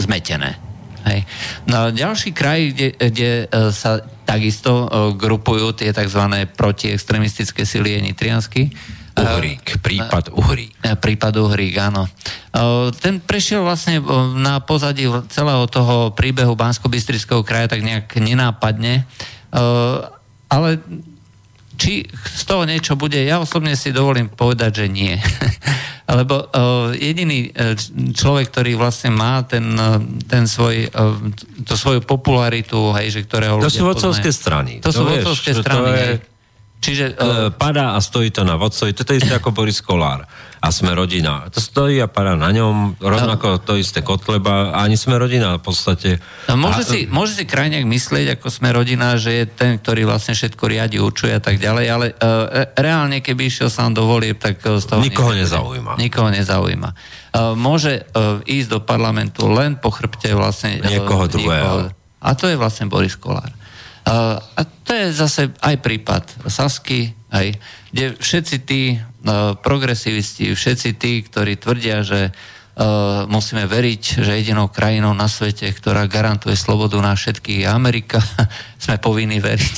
[0.00, 0.56] zmetené.
[1.04, 1.28] Hej.
[1.68, 6.24] No, ďalší kraj, kde, kde uh, sa takisto uh, grupujú tie tzv.
[6.56, 8.62] protiextremistické sily je Nitriansky.
[9.20, 10.80] Uhrík, prípad Uhrík.
[10.80, 12.08] Prípad Uhrík, áno.
[13.04, 14.00] Ten prešiel vlastne
[14.38, 16.88] na pozadí celého toho príbehu bansko
[17.44, 19.04] kraja tak nejak nenápadne.
[19.50, 20.06] Uh,
[20.50, 20.78] ale
[21.80, 25.16] či z toho niečo bude, ja osobne si dovolím povedať, že nie.
[26.20, 27.72] Lebo uh, jediný uh,
[28.12, 29.64] človek, ktorý vlastne má ten,
[30.26, 31.16] ten svoj, uh,
[31.64, 34.82] to svoju popularitu, hej, že ktorého To sú vodcovské strany.
[34.84, 36.04] To, to sú vodcovské strany, to je...
[36.04, 36.29] hej.
[36.80, 37.04] Čiže...
[37.12, 38.96] Uh, padá a stojí to na vodcovi.
[38.96, 40.24] To je isté ako Boris Kolár
[40.60, 41.48] a sme rodina.
[41.48, 45.62] To stojí a padá na ňom, rovnako to isté Kotleba a ani sme rodina v
[45.64, 46.20] podstate.
[46.48, 50.04] No, môže, a, si, môže si krajňák myslieť, ako sme rodina, že je ten, ktorý
[50.04, 54.36] vlastne všetko riadi, učuje a tak ďalej, ale uh, reálne, keby išiel sám do volieb,
[54.36, 55.00] tak e, z toho...
[55.00, 55.96] Nikoho nezaujíma.
[55.96, 56.90] Nikoho nezaujíma.
[57.32, 60.80] Uh, môže uh, ísť do parlamentu len po chrbte vlastne...
[60.84, 61.76] Niekoho uh, druhého.
[61.88, 63.48] Niekoho, a to je vlastne Boris Kolár.
[64.10, 67.54] A to je zase aj prípad Sasky, aj,
[67.94, 74.66] kde všetci tí uh, progresivisti, všetci tí, ktorí tvrdia, že uh, musíme veriť, že jedinou
[74.66, 78.18] krajinou na svete, ktorá garantuje slobodu na všetkých je Amerika,
[78.82, 79.76] sme povinni veriť,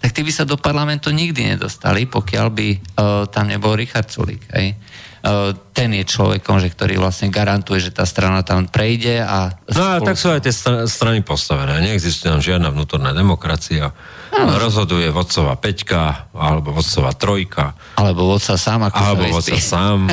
[0.00, 2.80] tak tí by sa do parlamentu nikdy nedostali, pokiaľ by uh,
[3.28, 4.48] tam nebol Richard Sulík.
[4.56, 4.80] Hej.
[5.24, 9.56] Uh, ten je človekom, že ktorý vlastne garantuje, že tá strana tam prejde a...
[9.72, 10.52] No a tak sú aj tie
[10.84, 11.80] strany postavené.
[11.80, 13.96] Neexistuje tam žiadna vnútorná demokracia.
[14.36, 14.60] Ano.
[14.60, 17.72] Rozhoduje vodcová peťka, alebo vodcová trojka.
[17.96, 20.12] Alebo vodca sám, ako Alebo vodca sám.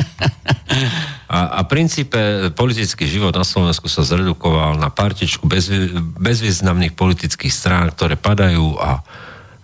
[1.32, 5.72] A, a princípe politický život na Slovensku sa zredukoval na partičku bez,
[6.20, 9.00] bezvýznamných politických strán, ktoré padajú a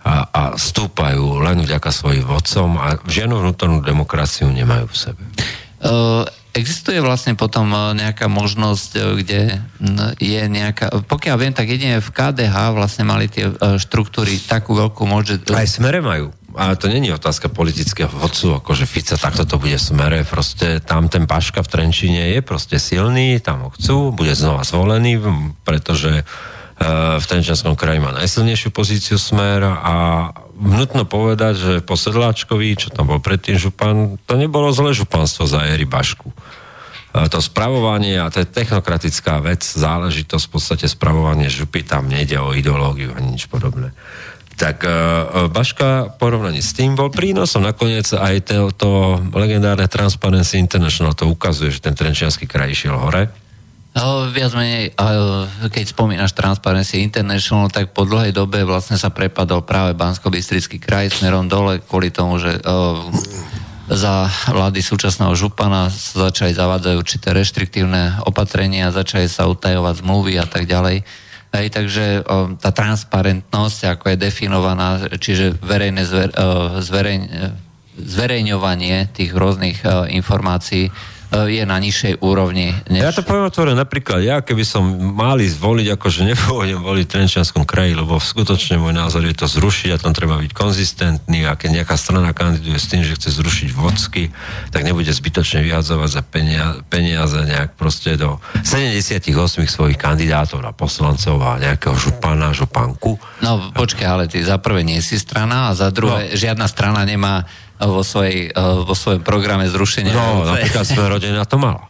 [0.03, 5.21] a, a stúpajú len vďaka svojim vodcom a žiadnu vnútornú demokraciu nemajú v sebe.
[5.79, 6.23] Uh,
[6.55, 9.63] existuje vlastne potom nejaká možnosť, kde
[10.19, 11.03] je nejaká...
[11.05, 13.47] Pokiaľ viem, tak jedine v KDH vlastne mali tie
[13.79, 15.39] štruktúry takú veľkú moc, že...
[15.51, 16.33] Aj smere majú.
[16.57, 21.29] A to není otázka politického vodcu, akože Fica takto to bude smere, proste tam ten
[21.29, 25.21] Paška v Trenčine je proste silný, tam ho chcú, bude znova zvolený,
[25.61, 26.25] pretože
[27.19, 29.95] v Tenčanskom kraji má najsilnejšiu pozíciu smer a
[30.55, 35.67] nutno povedať, že po Sedláčkovi, čo tam bol predtým župan, to nebolo zlé županstvo za
[35.67, 36.31] éry Bašku.
[37.09, 42.55] To spravovanie, a to je technokratická vec, záležitosť v podstate spravovanie župy, tam nejde o
[42.55, 43.91] ideológiu ani nič podobné.
[44.59, 44.91] Tak uh,
[45.47, 47.63] Baška v porovnaní s tým bol prínosom.
[47.63, 48.89] Nakoniec aj to, to
[49.31, 53.48] legendárne Transparency International to ukazuje, že ten Trenčianský kraj išiel hore
[54.29, 54.93] viac menej,
[55.73, 60.29] keď spomínaš Transparency International, tak po dlhej dobe vlastne sa prepadol práve bansko
[60.77, 62.61] kraj smerom dole kvôli tomu, že
[63.89, 70.45] za vlády súčasného župana sa začali zavádzať určité reštriktívne opatrenia, začali sa utajovať zmluvy a
[70.45, 71.01] tak ďalej.
[71.49, 77.21] Hej, takže o, tá transparentnosť, ako je definovaná, čiže verejné zver, o, zverejň,
[77.97, 79.81] zverejňovanie tých rôznych
[80.13, 80.93] informácií
[81.29, 82.73] je na nižšej úrovni.
[82.89, 83.05] Než...
[83.05, 84.81] Ja to poviem otvorené, napríklad ja, keby som
[85.13, 89.93] mali zvoliť, akože nepôvodem voliť v Trenčianskom kraji, lebo skutočne môj názor je to zrušiť
[89.93, 93.69] a tam treba byť konzistentný a keď nejaká strana kandiduje s tým, že chce zrušiť
[93.77, 94.33] vodsky,
[94.73, 99.29] tak nebude zbytočne vyhadzovať za peniaze, peniaze nejak proste do 78
[99.69, 103.21] svojich kandidátov na poslancov a nejakého župana, županku.
[103.45, 106.35] No počkaj, ale ty za prvé nie si strana a za druhé no.
[106.35, 107.45] žiadna strana nemá
[107.79, 110.11] vo, svojej, e, vo svojom programe zrušenia.
[110.11, 111.87] No, napríklad Sme rodina to mala.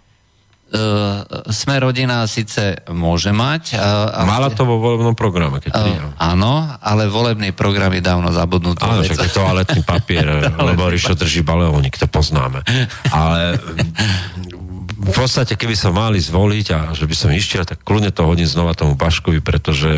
[0.69, 3.73] Uh, sme rodina síce môže mať.
[3.73, 8.85] Uh, Mala to vo volebnom programe, keď uh, Áno, ale volebný program je dávno zabudnutý.
[8.85, 10.29] Áno, však je toaletný papier,
[10.69, 12.61] lebo Rišo drží baleónik, to poznáme.
[13.09, 13.57] Ale
[14.99, 18.45] v podstate, keby sa mali zvoliť a že by som išiel, tak kľudne to hodím
[18.45, 19.89] znova tomu Baškovi, pretože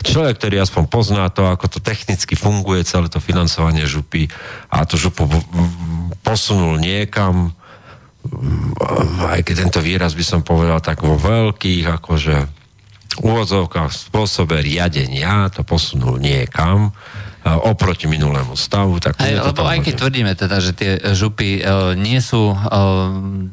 [0.00, 4.28] človek, ktorý aspoň pozná to, ako to technicky funguje, celé to financovanie župy
[4.72, 5.28] a to župu
[6.24, 7.52] posunul niekam,
[9.30, 12.36] aj keď tento výraz by som povedal tak vo veľkých, akože
[13.22, 16.92] úvodzovkách spôsobe riadenia to posunul niekam,
[17.54, 18.98] oproti minulému stavu.
[18.98, 22.58] Tak aj, lebo aj keď tvrdíme teda, že tie župy uh, nie sú uh,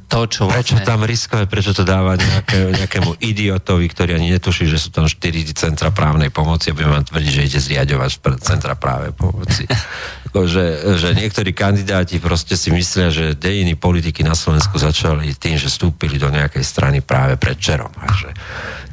[0.10, 0.82] to, čo vlastne...
[0.82, 5.06] Prečo tam riskové, prečo to dáva nejaké, nejakému idiotovi, ktorý ani netuší, že sú tam
[5.06, 5.22] 4
[5.54, 8.10] centra právnej pomoci a budeme vám tvrdiť, že ide zriadovať
[8.42, 9.70] centra právnej pomoci.
[10.34, 15.70] že, že niektorí kandidáti proste si myslia, že dejiny politiky na Slovensku začali tým, že
[15.70, 17.94] vstúpili do nejakej strany práve pred čerom.
[18.02, 18.34] A že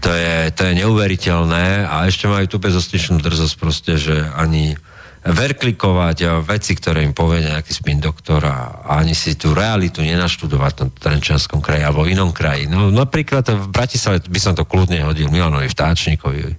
[0.05, 4.77] to je, to je neuveriteľné a ešte majú tu bezostičnú drzosť proste, že ani
[5.21, 10.97] verklikovať veci, ktoré im povie nejaký spin doktor a ani si tú realitu nenaštudovať v
[10.97, 12.65] Trenčanskom kraji alebo v inom kraji.
[12.65, 16.57] No napríklad v Bratislave by som to kľudne hodil Milanovi Vtáčnikovi.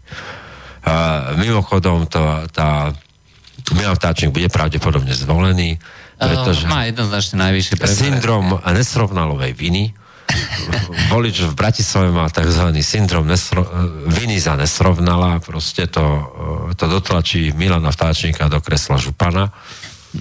[0.86, 0.94] A
[1.42, 2.22] mimochodom to,
[2.54, 2.94] tá
[3.74, 5.82] Milan Vtáčnik bude pravdepodobne zvolený,
[6.22, 6.70] pretože...
[6.70, 7.82] Má jednoznačne najvyššie.
[7.86, 9.94] Syndrom nesrovnalovej viny
[11.12, 12.72] volič v Bratislave má tzv.
[12.82, 13.68] syndrom nesro,
[14.08, 16.04] viny za nesrovnala, proste to,
[16.76, 19.52] to dotlačí Milana Vtáčnika do kresla župana.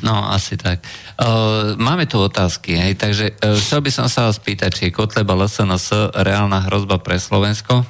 [0.02, 0.86] No, asi tak.
[1.18, 4.94] Uh, máme tu otázky, hej, takže uh, chcel by som sa vás pýtať, či je
[4.94, 7.82] Kotleba LSNS reálna hrozba pre Slovensko?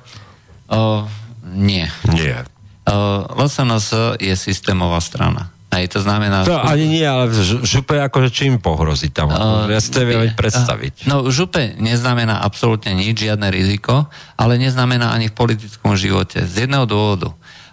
[0.72, 1.04] Uh,
[1.44, 1.84] nie.
[2.08, 2.48] Nie.
[2.88, 5.52] Uh, LSNS je systémová strana.
[5.70, 6.42] Aj to znamená...
[6.42, 7.30] To ani nie, ale
[7.62, 9.30] župe akože čím pohrozí tam?
[9.30, 11.06] Uh, ja si to viem predstaviť.
[11.06, 16.42] Uh, no župe neznamená absolútne nič, žiadne riziko, ale neznamená ani v politickom živote.
[16.42, 17.30] Z jedného dôvodu.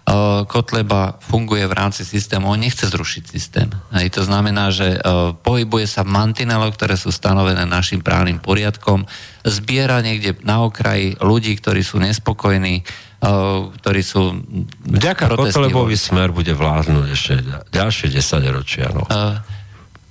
[0.08, 3.68] Uh, Kotleba funguje v rámci systému, on nechce zrušiť systém.
[3.92, 9.04] Aj to znamená, že uh, pohybuje sa v mantineloch, ktoré sú stanovené našim právnym poriadkom,
[9.44, 12.88] zbiera niekde na okraji ľudí, ktorí sú nespokojní,
[13.18, 14.46] ktorí sú...
[14.86, 17.34] Vďaka Kotlebovi smer bude vládnuť ešte
[17.74, 18.86] ďalšie 10 ročia.
[18.94, 19.02] No.
[19.10, 19.42] Uh,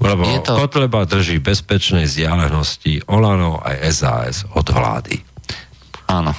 [0.04, 0.60] Lebo to...
[0.60, 5.24] Kotleba drží bezpečnej vzdialenosti Olano aj SAS od vlády.
[6.08, 6.32] Áno.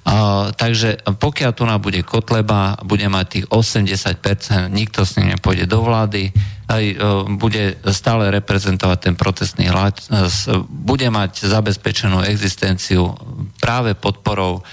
[0.00, 5.84] Uh, takže pokiaľ tu bude Kotleba, bude mať tých 80%, nikto s ním nepôjde do
[5.84, 6.32] vlády,
[6.68, 6.96] aj uh,
[7.28, 10.24] bude stále reprezentovať ten protestný hľad, uh,
[10.68, 13.12] bude mať zabezpečenú existenciu
[13.60, 14.64] práve podporou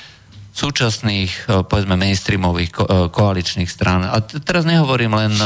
[0.57, 4.01] súčasných, e, povedzme, mainstreamových ko- e, koaličných strán.
[4.09, 5.45] A t- teraz nehovorím len e,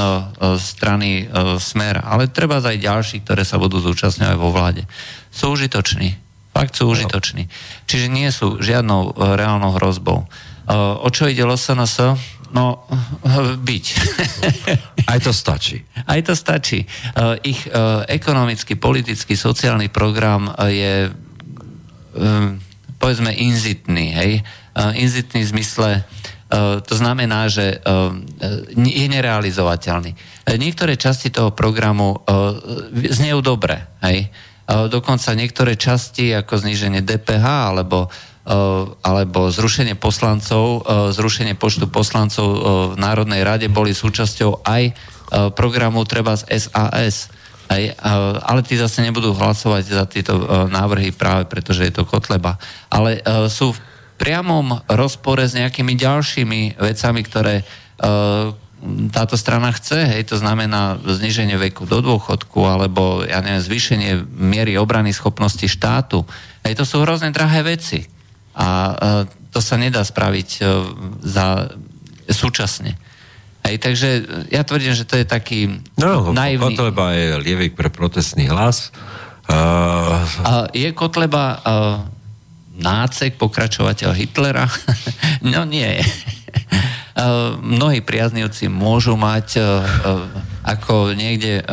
[0.56, 1.28] strany
[1.60, 4.88] Smer, ale treba aj ďalší, ktoré sa budú zúčastňovať vo vláde.
[5.28, 6.16] Sú užitoční.
[6.56, 7.52] Fakt sú užitoční.
[7.88, 10.28] Čiže nie sú žiadnou reálnou hrozbou.
[10.72, 12.20] O čo ide LSNS?
[12.52, 12.84] No,
[13.68, 13.86] byť.
[15.08, 15.80] Aj to stačí.
[16.04, 16.84] Aj to stačí.
[17.48, 17.72] Ich
[18.08, 21.08] ekonomický, politický, sociálny program je
[23.00, 24.32] povedzme inzitný, hej
[24.72, 27.82] Eh, inzitný zmysle, eh, to znamená, že eh,
[28.72, 30.16] je nerealizovateľný.
[30.48, 32.18] Niektoré časti toho programu
[32.92, 34.28] znejú dobre, hej?
[34.68, 38.10] Dokonca niektoré časti, ako zníženie DPH alebo
[39.06, 40.82] alebo zrušenie poslancov,
[41.14, 42.48] zrušenie počtu poslancov
[42.92, 44.98] v Národnej rade boli súčasťou aj
[45.54, 47.30] programu treba z SAS.
[47.70, 47.84] Aj,
[48.42, 50.34] ale tí zase nebudú hlasovať za tieto
[50.74, 52.58] návrhy práve pretože je to Kotleba.
[52.90, 53.80] Ale sú v
[54.22, 58.54] priamom rozpore s nejakými ďalšími vecami, ktoré uh,
[59.10, 64.78] táto strana chce, hej, to znamená zniženie veku do dôchodku, alebo, ja neviem, zvýšenie miery
[64.78, 66.22] obrany schopnosti štátu.
[66.62, 68.06] Hej, to sú hrozne drahé veci.
[68.54, 68.94] A uh,
[69.50, 70.66] to sa nedá spraviť uh,
[71.26, 71.74] za
[72.30, 72.98] súčasne.
[73.62, 74.10] Hej, takže
[74.50, 76.74] ja tvrdím, že to je taký no, naivný...
[76.74, 78.90] Kotleba je lievik pre protestný hlas.
[79.46, 80.26] Uh...
[80.42, 81.62] Uh, je Kotleba uh,
[82.82, 84.66] nácek, pokračovateľ Hitlera?
[85.54, 86.02] no nie.
[87.62, 89.62] Mnohí priaznivci môžu mať
[90.62, 91.66] ako niekde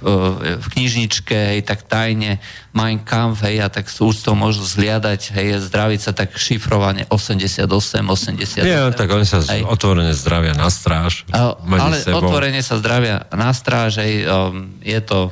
[0.00, 2.40] v knižničke, hej, tak tajne
[2.72, 7.68] Mein Kampf, hej, a tak s úctou môžu zliadať, hej, zdraviť sa tak šifrovane 88,
[7.68, 8.64] 88.
[8.64, 9.62] Nie, tak oni sa hej.
[9.62, 11.28] otvorene zdravia na stráž.
[11.30, 12.24] Ale sebou.
[12.24, 15.30] otvorene sa zdravia na stráž, hej, um, je to...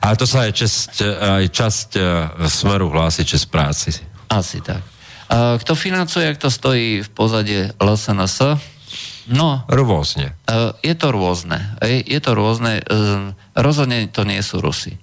[0.00, 1.88] Ale to sa aj, čest, aj časť
[2.48, 3.92] smeru hlási čest práci.
[4.28, 4.84] Asi tak.
[5.32, 8.56] Kto financuje, ak to stojí v pozadie LSNS?
[9.28, 9.60] No.
[9.68, 10.32] Rôzne.
[10.80, 11.60] Je to rôzne.
[11.84, 12.80] Je to rôzne.
[13.52, 14.96] Rozhodne to nie sú Rusy.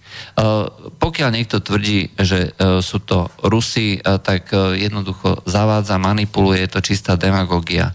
[0.97, 7.93] Pokiaľ niekto tvrdí, že sú to Rusy, tak jednoducho zavádza, manipuluje, je to čistá demagogia.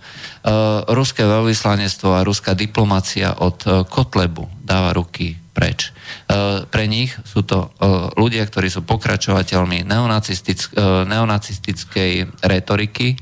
[0.87, 5.91] Ruské veľvyslanectvo a ruská diplomácia od Kotlebu dáva ruky preč.
[5.91, 13.19] E, pre nich sú to e, ľudia, ktorí sú pokračovateľmi neonacistick- e, neonacistickej retoriky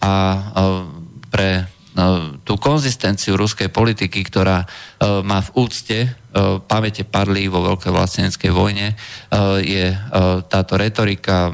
[0.00, 0.14] a
[1.28, 1.68] pre
[2.46, 4.64] tú konzistenciu ruskej politiky, ktorá
[5.20, 5.98] má v úcte
[6.64, 8.96] pamäte padli vo veľkej vlasteneckej vojne,
[9.60, 9.92] je
[10.48, 11.52] táto retorika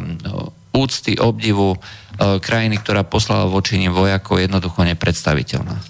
[0.70, 1.74] úcty, obdivu
[2.20, 5.82] krajiny, ktorá poslala voči nim vojakov, jednoducho nepredstaviteľná.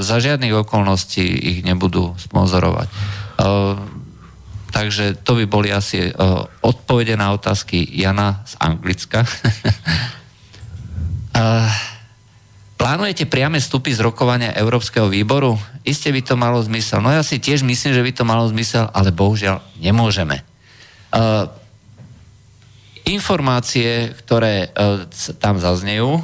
[0.00, 2.88] Za žiadnych okolností ich nebudú sponzorovať.
[4.68, 6.12] Takže to by boli asi
[6.60, 9.24] odpovede na otázky Jana z Anglicka.
[12.78, 15.58] Plánujete priame vstupy z rokovania Európskeho výboru?
[15.82, 17.02] Iste by to malo zmysel.
[17.02, 20.46] No ja si tiež myslím, že by to malo zmysel, ale bohužiaľ nemôžeme.
[21.10, 21.50] Uh,
[23.02, 25.10] informácie, ktoré uh,
[25.42, 26.22] tam zaznejú,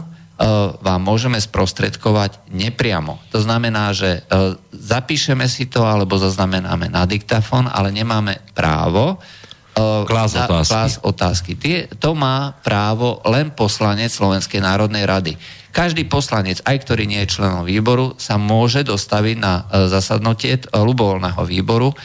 [0.82, 3.22] vám môžeme sprostredkovať nepriamo.
[3.30, 10.02] To znamená, že uh, zapíšeme si to alebo zaznamenáme na diktafón, ale nemáme právo uh,
[10.02, 10.74] klás otázky.
[10.74, 11.52] Klás otázky.
[11.54, 15.38] Tie, to má právo len poslanec Slovenskej národnej rady.
[15.74, 21.42] Každý poslanec, aj ktorý nie je členom výboru, sa môže dostaviť na e, zasadnutie ľubovoľného
[21.42, 21.96] výboru, e,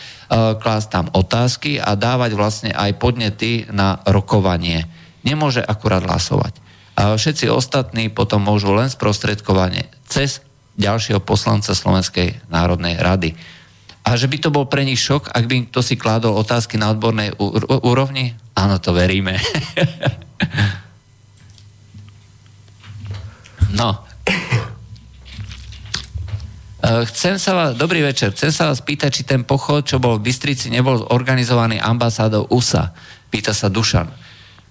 [0.57, 4.89] klásť tam otázky a dávať vlastne aj podnety na rokovanie.
[5.22, 6.69] Nemôže akurát hlasovať.
[6.99, 10.43] Všetci ostatní potom môžu len sprostredkovanie cez
[10.76, 13.39] ďalšieho poslanca Slovenskej národnej rady.
[14.03, 16.91] A že by to bol pre nich šok, ak by to si kládol otázky na
[16.91, 17.35] odbornej
[17.84, 18.35] úrovni?
[18.55, 19.39] Áno, to veríme.
[23.69, 24.01] No.
[26.80, 30.17] E, chcem sa vás, dobrý večer, chcem sa vás pýtať, či ten pochod, čo bol
[30.17, 32.89] v Bystrici, nebol organizovaný ambasádou USA.
[33.30, 34.09] Pýta sa Dušan.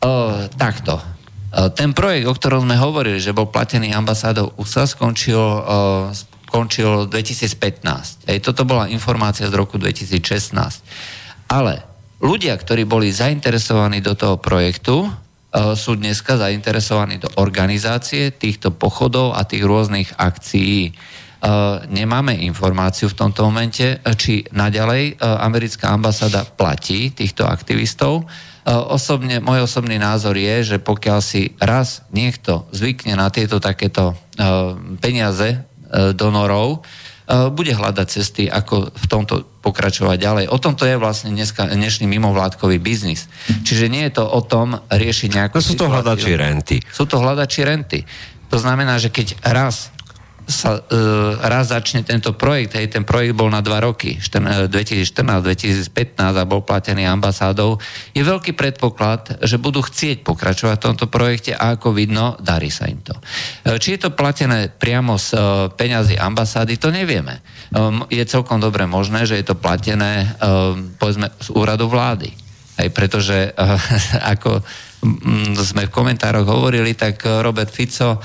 [0.03, 1.18] O, e, takto.
[1.49, 7.09] E, ten projekt, o ktorom sme hovorili, že bol platený ambasádou USA, skončil, o, skončil
[7.09, 8.29] 2015.
[8.29, 11.49] Ej, toto bola informácia z roku 2016.
[11.49, 11.81] Ale
[12.21, 15.09] ľudia, ktorí boli zainteresovaní do toho projektu,
[15.49, 20.79] E, sú dneska zainteresovaní do organizácie týchto pochodov a tých rôznych akcií.
[20.85, 20.93] E,
[21.89, 28.29] nemáme informáciu v tomto momente, či naďalej e, americká ambasáda platí týchto aktivistov.
[28.69, 34.13] Osobne, môj osobný názor je, že pokiaľ si raz niekto zvykne na tieto takéto
[35.01, 35.65] peniaze
[36.13, 36.85] donorov,
[37.29, 40.45] E, bude hľadať cesty, ako v tomto pokračovať ďalej.
[40.49, 43.29] O tomto je vlastne dneska, dnešný mimovládkový biznis.
[43.69, 46.81] Čiže nie je to o tom riešiť nejakú no sú to hľadači renty.
[46.89, 48.09] Sú to hľadači renty.
[48.49, 49.93] To znamená, že keď raz
[50.49, 50.83] sa e,
[51.45, 57.05] raz začne tento projekt, hej, ten projekt bol na dva roky, 2014-2015 a bol platený
[57.05, 57.77] ambasádou,
[58.17, 62.89] je veľký predpoklad, že budú chcieť pokračovať v tomto projekte a ako vidno, darí sa
[62.89, 63.13] im to.
[63.69, 65.39] E, či je to platené priamo z e,
[65.77, 67.37] peňazí ambasády, to nevieme.
[67.37, 67.41] E,
[68.09, 70.29] je celkom dobre možné, že je to platené e,
[70.97, 72.33] povedzme z úradu vlády.
[72.81, 73.51] Hej, pretože e,
[74.33, 74.65] ako
[75.63, 78.19] sme v komentároch hovorili, tak Robert Fico e,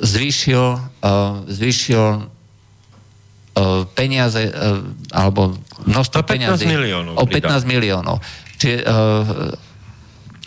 [0.00, 2.24] zvýšil, uh, zvýšil uh,
[3.96, 5.56] peniaze uh, alebo
[5.88, 8.16] množstvo peniazy miliónov, o 15 miliónov.
[8.56, 8.88] Čiže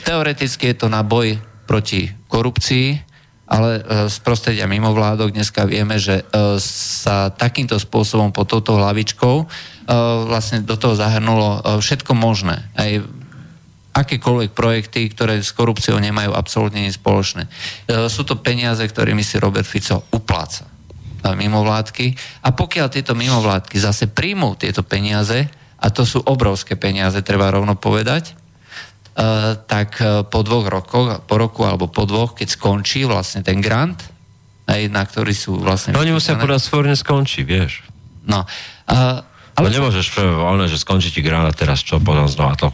[0.02, 1.38] teoreticky je to na boj
[1.70, 2.98] proti korupcii,
[3.46, 6.26] ale z prostredia mimovládok dneska vieme, že
[6.58, 9.36] sa takýmto spôsobom pod touto hlavičkou
[10.26, 12.66] vlastne do toho zahrnulo všetko možné.
[12.74, 12.98] Aj
[13.94, 17.46] akékoľvek projekty, ktoré s korupciou nemajú absolútne nič spoločné.
[17.46, 17.50] E,
[18.08, 20.70] sú to peniaze, ktorými si Robert Fico upláca
[21.20, 22.16] mimovládky
[22.48, 27.76] a pokiaľ tieto mimovládky zase príjmú tieto peniaze, a to sú obrovské peniaze, treba rovno
[27.76, 28.34] povedať, e,
[29.68, 34.00] tak e, po dvoch rokoch, po roku alebo po dvoch, keď skončí vlastne ten grant,
[34.70, 35.98] na ktorý sú vlastne...
[35.98, 37.82] No, oni musia podať svorne skončí, vieš.
[38.30, 38.46] No.
[39.60, 42.72] Ale no nemôžeš voľné, že skončí ti granát teraz čo, potom znova to,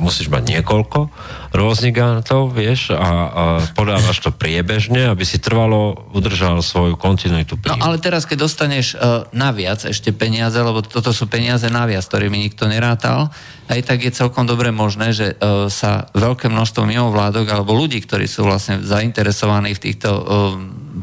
[0.00, 1.12] musíš mať niekoľko
[1.52, 3.44] rôznych granátov, vieš, a, a
[3.76, 7.76] podávaš to priebežne, aby si trvalo udržal svoju kontinuitu príjmu.
[7.76, 12.40] No ale teraz, keď dostaneš uh, naviac ešte peniaze, lebo toto sú peniaze naviac, ktorými
[12.40, 13.28] nikto nerátal,
[13.68, 18.24] aj tak je celkom dobre možné, že uh, sa veľké množstvo mimovládok alebo ľudí, ktorí
[18.24, 20.24] sú vlastne zainteresovaní v týchto uh,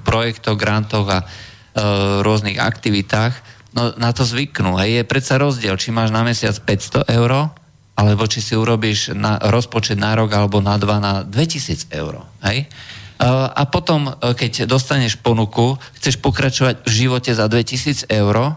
[0.02, 4.78] projektoch, grantoch a uh, rôznych aktivitách, no, na to zvyknú.
[4.82, 5.04] Hej.
[5.04, 7.54] Je predsa rozdiel, či máš na mesiac 500 eur,
[8.00, 12.24] alebo či si urobíš na, rozpočet na rok alebo na dva na 2000 eur.
[12.48, 12.72] Hej.
[13.20, 18.56] A potom, e, keď dostaneš ponuku, chceš pokračovať v živote za 2000 eur,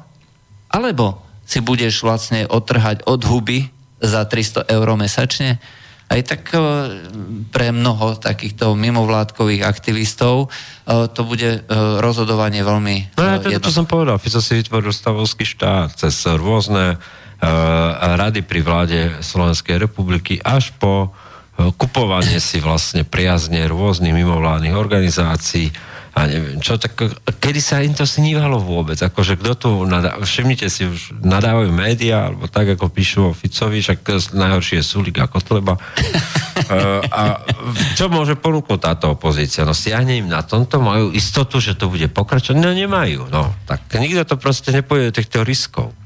[0.71, 5.59] alebo si budeš vlastne odtrhať od huby za 300 eur mesačne,
[6.13, 6.59] aj tak e,
[7.49, 10.53] pre mnoho takýchto mimovládkových aktivistov
[10.85, 11.61] e, to bude e,
[12.05, 17.01] rozhodovanie veľmi No ja to, to som povedal, Fico si vytvoril stavovský štát cez rôzne
[17.43, 21.11] rady pri vláde Slovenskej republiky až po
[21.59, 25.75] kupovanie si vlastne priazne rôznych mimovládnych organizácií,
[26.13, 26.93] a neviem čo, tak
[27.41, 29.01] kedy sa im to snívalo vôbec?
[29.01, 33.81] Akože kto tu, nadá, všimnite si, už nadávajú médiá, alebo tak, ako píšu o Ficovi,
[33.81, 35.81] však najhoršie je Sulik a Kotleba.
[37.17, 37.41] a
[37.97, 39.65] čo môže ponúknuť táto opozícia?
[39.65, 42.61] No stiahne im na tomto, majú istotu, že to bude pokračovať?
[42.61, 43.49] No nemajú, no.
[43.65, 45.97] Tak nikto to proste nepojde do týchto riskov.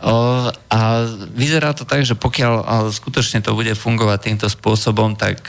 [0.00, 0.78] O, a
[1.36, 5.44] vyzerá to tak, že pokiaľ o, skutočne to bude fungovať týmto spôsobom, tak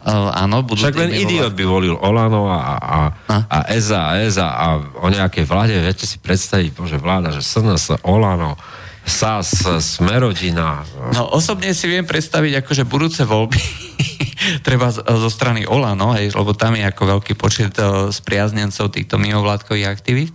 [0.00, 2.98] Uh, áno, budú Však len idiot by volil Olano a, a,
[3.28, 4.66] a, a EZA a EZA a
[4.96, 8.56] o nejakej vláde, viete si predstaviť, bože vláda, že SNS, Olano,
[9.04, 10.88] SAS, Smerodina.
[11.12, 13.60] No osobne si viem predstaviť akože budúce voľby
[14.66, 19.20] treba zo, zo strany Olano, hej, lebo tam je ako veľký počet uh, spriaznencov týchto
[19.20, 20.32] mimovládkových aktivít.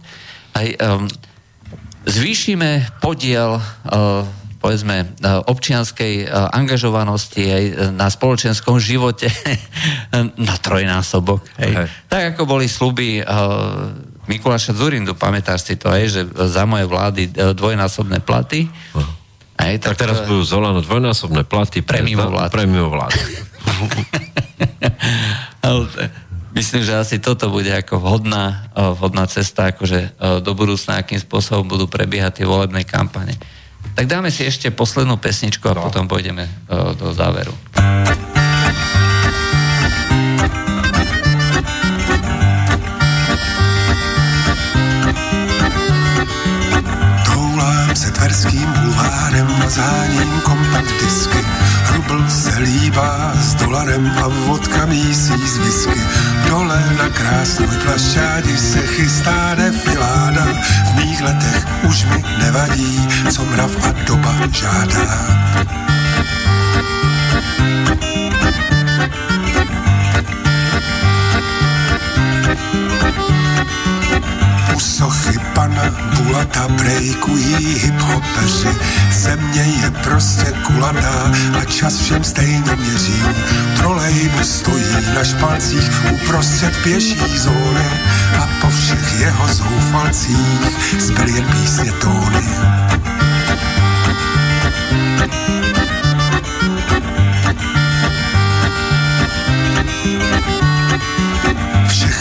[0.54, 1.10] Aj, um,
[2.06, 4.24] zvýšime podiel uh,
[4.66, 5.06] povedzme e,
[5.46, 9.30] občianskej e, angažovanosti aj na spoločenskom živote
[10.50, 11.46] na trojnásobok.
[11.62, 11.86] Hej.
[11.86, 11.88] Hej.
[12.10, 13.22] Tak ako boli sluby
[14.26, 18.66] Mikuláša Zurindu, pamätáš si to, hej, že za moje vlády dvojnásobné platy.
[19.62, 22.50] Hej, tak, tak teraz budú zolano dvojnásobné platy pre, pre vlády.
[22.50, 23.22] Pre vlády.
[26.58, 31.86] Myslím, že asi toto bude ako vhodná, vhodná cesta, akože do budúcna, akým spôsobom budú
[31.86, 33.38] prebiehať tie volebné kampane.
[33.96, 35.88] Tak dáme si ešte poslednú pesničku a no.
[35.88, 37.56] potom pôjdeme uh, do záveru.
[47.24, 51.55] Toulám se tverským bulvárem a záním kompakt disky
[52.30, 56.02] se líbá s dolarem a vodka mísí z whisky.
[56.50, 60.46] Dole na krásnou plašťádi se chystá defiláda.
[60.86, 65.95] V mých letech už mi nevadí, co mrav a doba žádá.
[74.98, 75.84] Sochy pana
[76.16, 78.70] Bulata brejkují hiphopeři.
[79.12, 81.32] Země je prostě kulatá
[81.62, 83.24] a čas všem stejně měří.
[83.78, 84.86] Trolejbus stojí
[85.16, 87.90] na špalcích uprostřed pěší zóny
[88.40, 92.46] a po všech jeho zoufalcích zbyl jen písně tóny.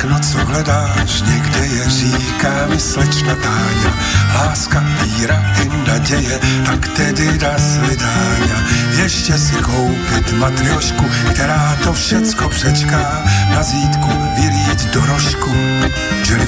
[0.04, 3.94] Všechno, co hledáš, někde je, říká mi slečna Táňa.
[4.34, 8.58] Láska, víra i naděje, tak tedy dá svidáňa.
[9.02, 13.24] Ještě si koupit matriošku, která to všecko přečká.
[13.50, 15.54] Na zítku vyrít do rožku,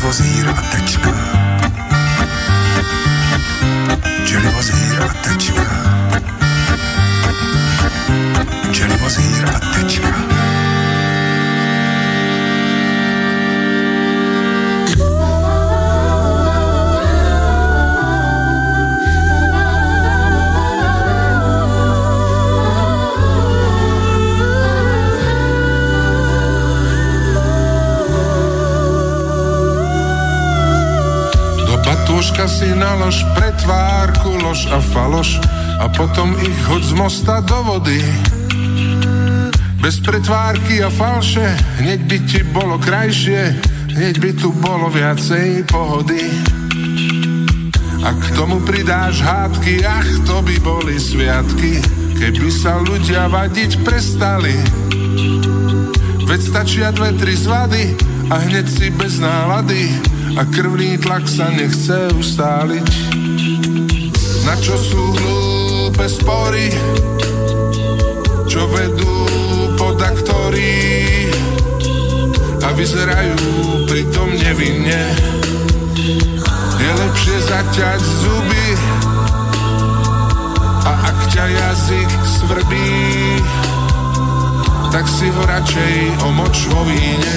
[0.02, 1.10] vozír a tečka.
[4.56, 5.66] vozír a tečka.
[9.00, 10.55] vozír a tečka.
[32.46, 35.42] Si nalož pre tvárku, lož a faloš
[35.82, 37.98] a potom ich hoď z mosta do vody.
[39.82, 41.42] Bez pretvárky a falše,
[41.82, 43.50] hneď by ti bolo krajšie,
[43.98, 46.22] hneď by tu bolo viacej pohody.
[48.06, 51.82] A k tomu pridáš hádky, ach, to by boli sviatky,
[52.14, 54.54] keby sa ľudia vadiť prestali.
[56.24, 57.98] Veď stačia dve, tri zvady
[58.30, 62.90] a hneď si bez nálady a krvný tlak sa nechce ustáliť.
[64.42, 66.74] Na čo sú hlúpe spory,
[68.50, 69.16] čo vedú
[69.78, 71.30] pod aktorí
[72.66, 73.38] a vyzerajú
[73.86, 75.02] pritom nevinne.
[76.76, 78.66] Je lepšie zaťať zuby
[80.86, 82.90] a ak ťa jazyk svrbí,
[84.94, 87.36] tak si ho radšej omoč vo víne.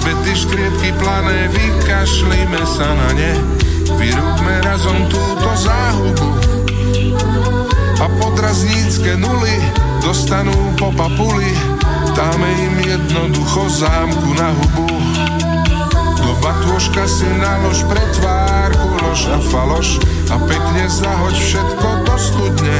[0.00, 3.36] Klebety škriepky plané, vykašlíme sa na ne,
[4.00, 6.40] vyrúbme razom túto záhubu.
[8.00, 9.52] A podraznícke nuly
[10.00, 11.52] dostanú po papuli,
[12.16, 14.88] dáme im jednoducho zámku na hubu.
[16.16, 20.00] Do batôžka si nalož pre tvárku, lož a faloš
[20.32, 22.78] a pekne zahoď všetko do studne.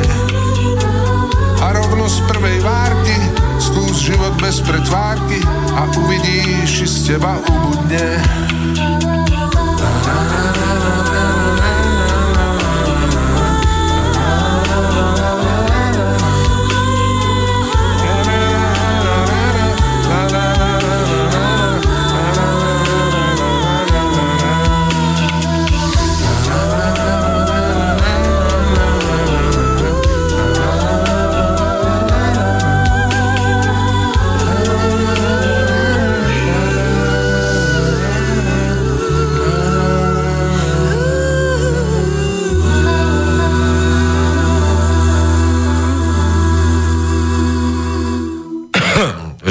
[1.60, 3.29] A rovno z prvej várky
[3.70, 5.38] skús život bez pretvárky
[5.78, 8.18] a uvidíš, z teba ubudne.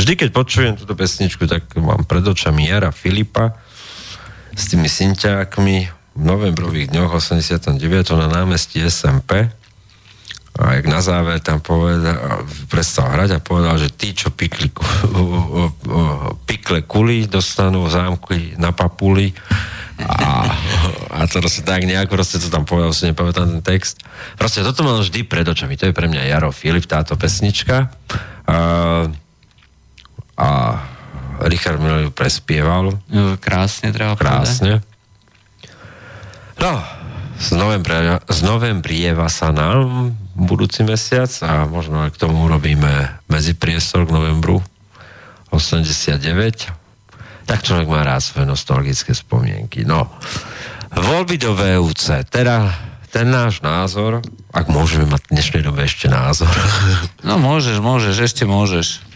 [0.09, 3.53] Vždy, keď počujem túto pesničku, tak mám pred očami Jara Filipa
[4.57, 5.77] s tými synťákmi
[6.17, 7.77] v novembrových dňoch 89.
[8.17, 9.53] na námestí SMP
[10.57, 12.41] a jak na záver tam povedal,
[12.73, 14.73] prestal hrať a povedal, že tí, čo pikli,
[16.49, 19.29] pikle kuli, dostanú zámky na papuli
[20.01, 20.49] a,
[21.11, 24.01] a to proste tak nejako proste to tam povedal, si nepamätám ten text.
[24.41, 25.77] Proste toto mám vždy pred očami.
[25.77, 27.93] To je pre mňa Jaro Filip, táto pesnička.
[28.49, 28.57] A,
[30.39, 30.49] a
[31.59, 32.95] Richard Miller ju prespieval.
[33.43, 34.79] Krásne, treba Krásne.
[36.55, 36.79] No,
[37.35, 44.07] z, novembra, z novembrieva sa nám budúci mesiac a možno aj k tomu urobíme medzipriestor
[44.07, 44.63] k novembru
[45.51, 46.15] 89.
[47.43, 49.83] Tak človek má rád svoje nostalgické spomienky.
[49.83, 50.07] No,
[50.95, 52.23] voľby do VUC.
[52.31, 52.71] Teda
[53.11, 54.23] ten náš názor,
[54.55, 56.55] ak môžeme mať v dnešnej dobe ešte názor.
[57.27, 59.08] No môžeš, môžeš, ešte môžeš.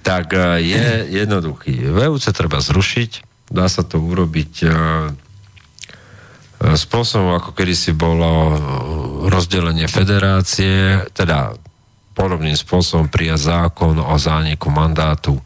[0.00, 0.86] Tak e, je
[1.22, 1.90] jednoduchý.
[1.90, 3.10] VUC treba zrušiť.
[3.50, 4.68] Dá sa to urobiť e,
[6.60, 8.54] spôsobom, ako kedy si bolo
[9.32, 11.56] rozdelenie federácie, teda
[12.12, 15.40] podobným spôsobom prijať zákon o zániku mandátu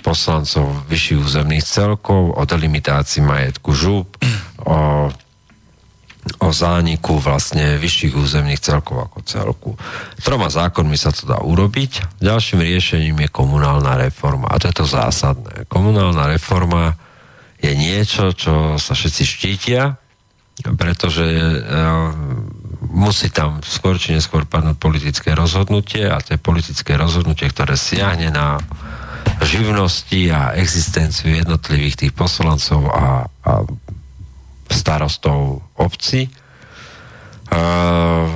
[0.00, 4.08] poslancov vyšších územných celkov, o delimitácii majetku žúb,
[4.64, 5.08] o,
[6.40, 9.70] o zániku vlastne vyšších územných celkov ako celku.
[10.24, 12.20] Troma zákonmi sa to dá urobiť.
[12.24, 14.48] Ďalším riešením je komunálna reforma.
[14.48, 15.68] A to je to zásadné.
[15.68, 16.96] Komunálna reforma
[17.60, 19.96] je niečo, čo sa všetci štítia,
[20.76, 22.12] pretože uh,
[22.88, 28.30] musí tam skôr či neskôr padnúť politické rozhodnutie a to je politické rozhodnutie, ktoré siahne
[28.30, 28.62] na
[29.42, 33.52] živnosti a existenciu jednotlivých tých poslancov a, a
[34.74, 36.26] starostov obci.
[37.48, 38.26] Uh,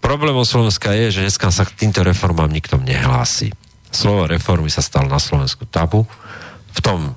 [0.00, 3.52] problémom Slovenska je, že dneska sa k týmto reformám nikto nehlási.
[3.92, 6.08] Slovo reformy sa stalo na Slovensku tabu.
[6.72, 7.12] V tom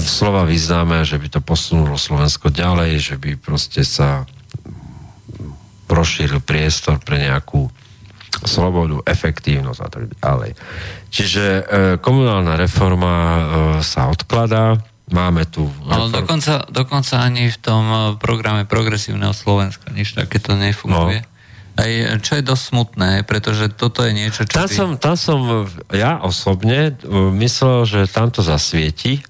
[0.00, 4.24] slova vyznáme, že by to posunulo Slovensko ďalej, že by proste sa
[5.92, 7.68] rozšíril priestor pre nejakú
[8.48, 10.50] slobodu, efektívnosť a tak ďalej.
[11.12, 11.62] Čiže e,
[12.00, 13.42] komunálna reforma e,
[13.84, 14.80] sa odkladá,
[15.12, 15.68] máme tu...
[15.84, 21.22] No, dokonca, dokonca ani v tom e, programe progresívneho Slovenska nič takéto nefunguje.
[21.22, 21.30] No.
[21.72, 24.60] Aj, čo je dosť smutné, pretože toto je niečo, čo...
[24.60, 24.74] Tam, by...
[24.76, 25.38] som, tam som
[25.92, 29.24] ja osobne e, myslel, že tam to zasvieti,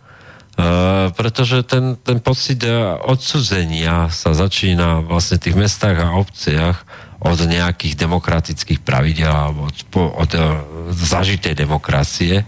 [0.52, 2.60] Uh, pretože ten, ten pocit
[3.08, 6.84] odsudzenia sa začína vlastne v tých mestách a obciach
[7.24, 10.60] od nejakých demokratických pravidel alebo od, od uh,
[10.92, 12.44] zažitej demokracie.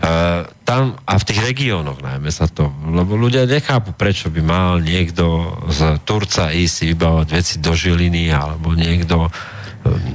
[0.00, 4.80] Uh, tam a v tých regiónoch najmä sa to, lebo ľudia nechápu, prečo by mal
[4.80, 9.28] niekto z Turca ísť si vybávať veci do Žiliny alebo niekto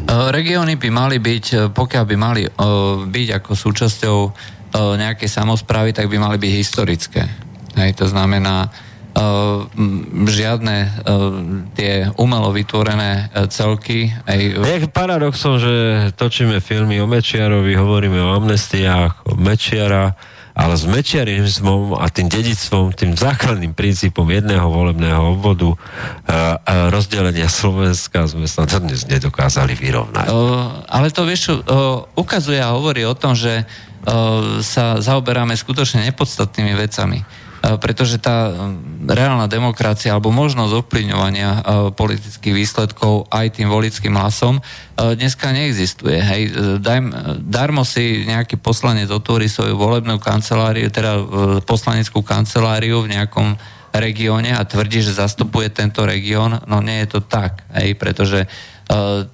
[0.06, 2.45] Regióny by mali byť, pokiaľ by mali
[3.10, 4.18] byť ako súčasťou
[4.94, 7.26] nejaké samozprávy, tak by mali byť historické.
[7.74, 8.70] Hej, to znamená,
[10.28, 10.92] žiadne uh,
[11.72, 14.12] tie umelo vytvorené uh, celky.
[14.28, 14.36] Aj...
[14.36, 15.74] Je paradoxom, že
[16.20, 20.20] točíme filmy o Mečiarovi, hovoríme o amnestiách, o Mečiara,
[20.56, 25.76] ale s mečiarizmom a tým dedictvom, tým základným princípom jedného volebného obvodu
[26.24, 30.32] a, a rozdelenia Slovenska sme sa to dnes nedokázali vyrovnať.
[30.88, 31.60] ale to vieš,
[32.16, 33.68] ukazuje a hovorí o tom, že
[34.64, 37.20] sa zaoberáme skutočne nepodstatnými vecami
[37.82, 38.54] pretože tá
[39.06, 41.50] reálna demokracia alebo možnosť ovplyvňovania
[41.98, 44.62] politických výsledkov aj tým volickým hlasom
[44.96, 46.18] dneska neexistuje.
[46.22, 46.42] Hej.
[46.80, 47.00] Daj,
[47.42, 51.20] darmo si nejaký poslanec otvorí svoju volebnú kanceláriu, teda
[51.66, 53.58] poslaneckú kanceláriu v nejakom
[53.96, 58.74] regióne a tvrdí, že zastupuje tento región, no nie je to tak, hej, pretože E,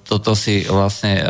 [0.08, 1.24] toto si vlastne e,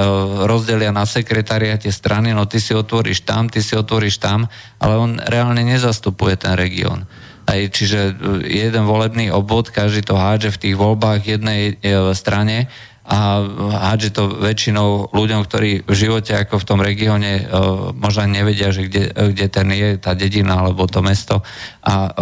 [0.46, 4.46] rozdelia na sekretariate strany, no ty si otvoríš tam, ty si otvoríš tam,
[4.78, 7.02] ale on reálne nezastupuje ten región.
[7.50, 8.12] Aj, čiže e,
[8.46, 11.74] jeden volebný obvod, každý to hádže v tých voľbách jednej
[12.14, 12.70] strane
[13.02, 13.42] a
[13.90, 17.50] hádže to väčšinou ľuďom, ktorí v živote ako v tom regióne
[17.98, 21.42] možno nevedia, že kde, kde ten je tá dedina alebo to mesto
[21.82, 22.14] a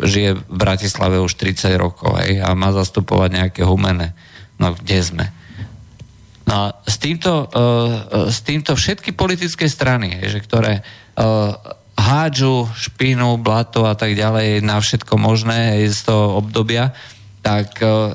[0.00, 4.16] žije v Bratislave už 30 rokov hej, a má zastupovať nejaké humené.
[4.56, 5.26] No kde sme?
[6.52, 11.56] No a s týmto, uh, s týmto všetky politické strany, že ktoré uh,
[11.96, 16.92] hádžu špinu, blato a tak ďalej na všetko možné z toho obdobia,
[17.40, 18.12] tak uh,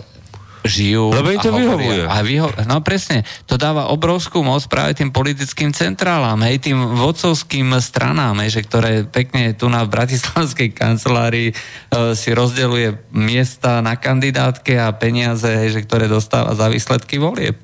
[0.62, 1.10] žijú.
[1.18, 2.06] Lebo im to vyhovuje.
[2.06, 7.74] A vyho- no presne, to dáva obrovskú moc práve tým politickým centrálám, hej, tým vodcovským
[7.82, 14.78] stranám, hej, že ktoré pekne tu na Bratislavskej kancelárii uh, si rozdeluje miesta na kandidátke
[14.78, 17.58] a peniaze, hej, že ktoré dostáva za výsledky volieb.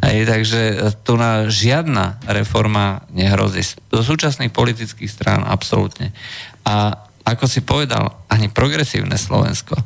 [0.00, 0.60] Hej, takže
[1.04, 3.60] tu na žiadna reforma nehrozí.
[3.92, 6.16] Do súčasných politických strán absolútne.
[6.64, 9.76] A ako si povedal, ani progresívne Slovensko.
[9.76, 9.84] E,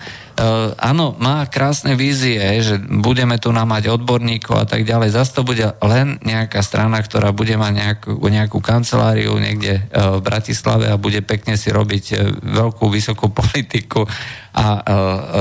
[0.79, 5.17] áno, má krásne vízie, že budeme tu mať odborníkov a tak ďalej.
[5.17, 10.21] Zas to bude len nejaká strana, ktorá bude mať nejakú, nejakú kanceláriu niekde e, v
[10.21, 14.07] Bratislave a bude pekne si robiť e, veľkú, vysokú politiku
[14.55, 14.83] a e,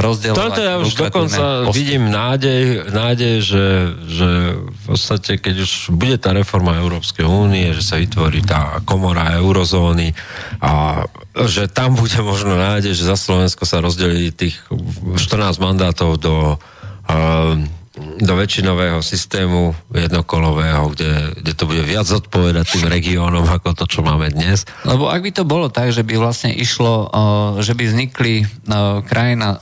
[0.01, 0.41] rozdielovať.
[0.41, 1.75] Toto ja už dokonca posty.
[1.77, 3.65] vidím nádej, nádej že,
[4.09, 9.37] že v podstate, keď už bude tá reforma Európskej únie, že sa vytvorí tá komora
[9.37, 10.17] eurozóny
[10.63, 16.61] a že tam bude možno nádej, že za Slovensko sa rozdelí tých 14 mandátov do
[17.10, 17.57] uh,
[17.93, 24.01] do väčšinového systému jednokolového, kde, kde to bude viac zodpovedať tým regiónom ako to, čo
[24.01, 24.65] máme dnes.
[24.81, 29.05] Lebo ak by to bolo tak, že by vlastne išlo, uh, že by vznikli uh,
[29.05, 29.61] krajina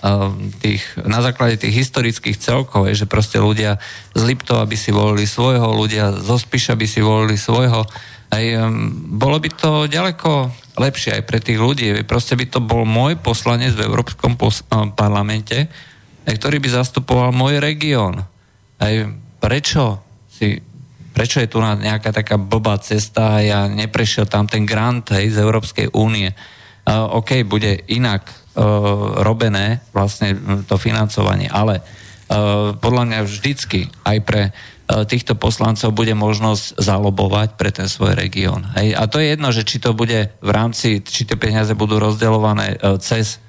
[0.64, 3.84] tých, na základe tých historických celkov, že proste ľudia
[4.16, 7.84] z Liptova by si volili svojho, ľudia zo Spiša by si volili svojho,
[8.32, 8.46] aj,
[9.12, 11.92] bolo by to ďaleko lepšie aj pre tých ľudí.
[12.08, 14.64] Proste by to bol môj poslanec v Európskom pos-
[14.96, 15.68] parlamente,
[16.24, 18.24] ktorý by zastupoval môj región.
[18.80, 18.94] Aj
[19.42, 20.00] prečo
[20.32, 20.62] si
[21.12, 25.44] prečo je tu nejaká taká blbá cesta a ja neprešiel tam ten grant hej, z
[25.44, 26.32] Európskej únie.
[26.88, 30.34] Uh, OK, bude inak uh, robené vlastne
[30.66, 32.01] to financovanie, ale uh,
[32.80, 38.64] podľa mňa vždycky aj pre uh, týchto poslancov bude možnosť zalobovať pre ten svoj región.
[38.72, 42.80] A to je jedno, že či to bude v rámci, či tie peniaze budú rozdeľované
[42.80, 43.44] uh, cez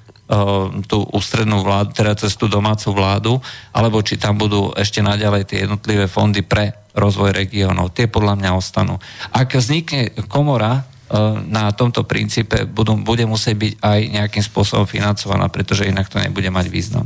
[0.87, 3.33] tú ústrednú vládu, teda cez tú domácu vládu,
[3.75, 7.91] alebo či tam budú ešte naďalej tie jednotlivé fondy pre rozvoj regiónov.
[7.91, 8.97] Tie podľa mňa ostanú.
[9.35, 10.87] Ak vznikne komora
[11.45, 16.49] na tomto princípe, budú, bude musieť byť aj nejakým spôsobom financovaná, pretože inak to nebude
[16.49, 17.05] mať význam.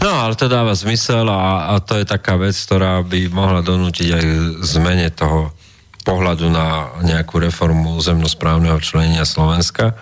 [0.00, 4.08] No, ale to dáva zmysel a, a to je taká vec, ktorá by mohla donútiť
[4.16, 4.24] aj
[4.64, 5.52] zmene toho
[6.04, 9.96] pohľadu na nejakú reformu územnosprávneho členenia Slovenska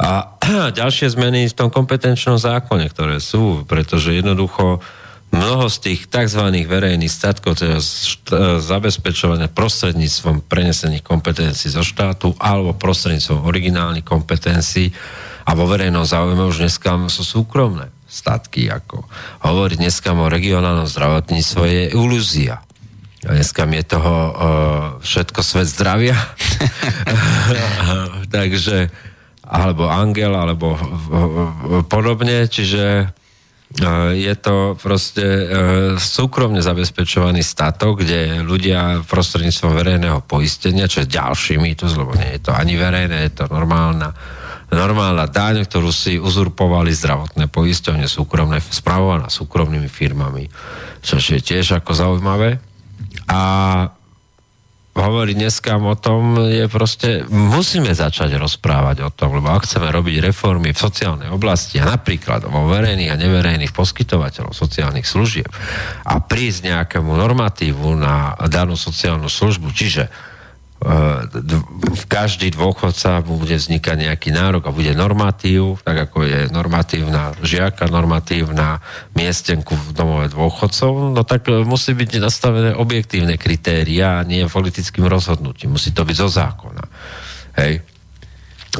[0.00, 0.36] a
[0.80, 4.80] ďalšie zmeny v tom kompetenčnom zákone, ktoré sú, pretože jednoducho
[5.32, 6.44] mnoho z tých tzv.
[6.68, 7.80] verejných statkov, teda
[8.60, 14.92] zabezpečované prostredníctvom prenesených kompetencií zo štátu alebo prostredníctvom originálnych kompetencií
[15.42, 19.08] a vo verejnom záujme už dneska sú súkromné statky, ako
[19.42, 22.60] hovoriť dneska o regionálnom zdravotníctve je ilúzia.
[23.24, 24.34] Dneska mi je toho uh,
[25.00, 26.14] všetko svet zdravia.
[28.36, 28.92] Takže
[29.52, 30.80] alebo Angel, alebo
[31.92, 33.06] podobne, čiže e,
[34.12, 35.44] je to proste e,
[35.96, 42.40] súkromne zabezpečovaný statok, kde ľudia prostredníctvom verejného poistenia, čo je ďalší mýtus, lebo nie je
[42.44, 44.12] to ani verejné, je to normálna,
[44.68, 50.50] normálna daň, ktorú si uzurpovali zdravotné poisťovne súkromné, spravovaná súkromnými firmami,
[51.00, 52.60] čo je tiež ako zaujímavé.
[53.30, 53.40] A
[54.92, 60.20] hovoriť dneska o tom, je proste, musíme začať rozprávať o tom, lebo ak chceme robiť
[60.20, 65.48] reformy v sociálnej oblasti a napríklad vo verejných a neverejných poskytovateľov sociálnych služieb
[66.04, 70.31] a prísť nejakému normatívu na danú sociálnu službu, čiže
[70.82, 77.86] v každý dôchodca bude vznikať nejaký nárok a bude normatív, tak ako je normatívna žiaka,
[77.86, 78.82] normatívna
[79.14, 85.06] miestenku v domove dôchodcov, no tak e, musí byť nastavené objektívne kritéria a nie politickým
[85.06, 85.78] rozhodnutím.
[85.78, 86.84] Musí to byť zo zákona.
[87.62, 87.86] Hej.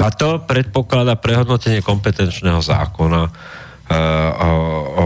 [0.03, 3.31] A to predpokladá prehodnotenie kompetenčného zákona e,
[4.43, 4.51] o,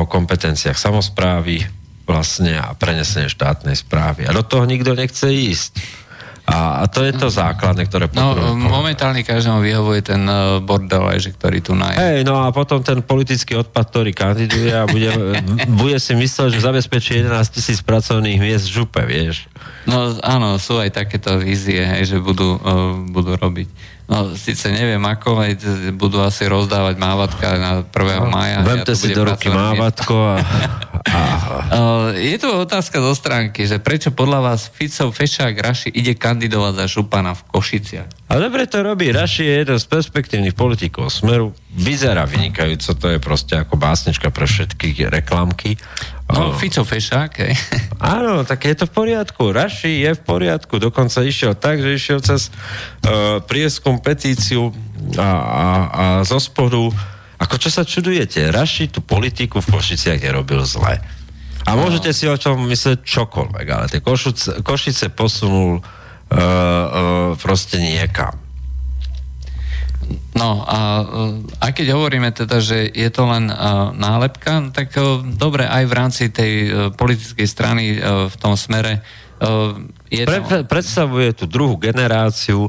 [0.01, 1.61] o kompetenciách samozprávy
[2.09, 4.25] vlastne a prenesenie štátnej správy.
[4.25, 6.06] A do toho nikto nechce ísť.
[6.47, 11.35] A, a to je to základné, ktoré No, momentálne každému vyhovuje ten uh, bordel, že
[11.35, 11.99] ktorý tu naje.
[11.99, 15.11] Hej, no a potom ten politický odpad, ktorý kandiduje a bude,
[15.83, 19.51] bude si mysleť, že zabezpečí 11 tisíc pracovných miest v župe, vieš.
[19.83, 23.67] No áno, sú aj takéto vízie, hej, že budú, uh, budú robiť.
[24.07, 25.51] No, síce neviem ako, aj
[25.99, 28.23] budú asi rozdávať mávatka na 1.
[28.23, 28.63] No, maja.
[28.63, 30.35] Vemte ja si do ruky mávatko a,
[31.07, 32.11] a...
[32.17, 36.85] Je tu otázka zo stránky, že prečo podľa vás Fico, Fešák, Raši ide kandidovať za
[36.87, 38.09] župana v Košiciach?
[38.27, 39.13] A dobre to robí.
[39.13, 41.55] Raši je jeden z perspektívnych politikov Smeru.
[41.71, 45.79] Vyzerá vynikajúco, to je proste ako básnička pre všetky reklamky.
[46.27, 47.55] No, Fico Fešák, hej.
[48.19, 49.55] Áno, tak je to v poriadku.
[49.55, 50.75] Raši je v poriadku.
[50.75, 54.75] Dokonca išiel tak, že išiel cez uh, prieskum petíciu
[55.15, 56.91] a, a, a zo spodu.
[57.37, 58.49] Ako čo sa čudujete?
[58.49, 60.97] Raši tú politiku v Košiciach nerobil zle.
[61.67, 61.85] A no.
[61.85, 65.83] môžete si o tom myslieť čokoľvek, ale tie Košice, Košice posunul uh,
[66.33, 68.33] uh, proste niekam.
[70.37, 71.03] No a
[71.59, 75.93] aj keď hovoríme teda, že je to len uh, nálepka, tak uh, dobre aj v
[75.93, 79.03] rámci tej uh, politickej strany uh, v tom smere
[80.09, 82.65] je Pre, to, predstavuje tú druhú generáciu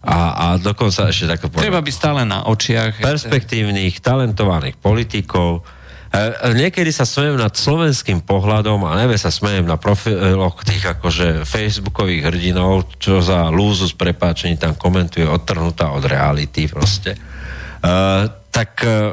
[0.00, 3.04] a, a dokonca ešte povedať, treba byť stále na očiach.
[3.04, 5.60] perspektívnych, talentovaných politikov.
[6.08, 10.96] E, e, Niekedy sa smejem nad slovenským pohľadom a nevie sa smejem na profiloch tých
[10.96, 17.20] akože facebookových hrdinov, čo za lúzu s prepáčením tam komentuje odtrhnutá od reality proste.
[17.80, 19.12] Uh, tak uh,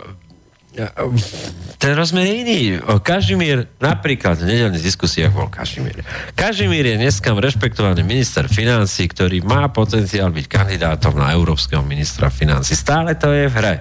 [1.78, 2.62] ten rozmer je iný.
[3.02, 6.06] Kažimír, napríklad v nedelných diskusiách bol Kažimír.
[6.38, 12.78] Kažimír je dneska rešpektovaný minister financí, ktorý má potenciál byť kandidátom na európskeho ministra financí.
[12.78, 13.76] Stále to je v hre.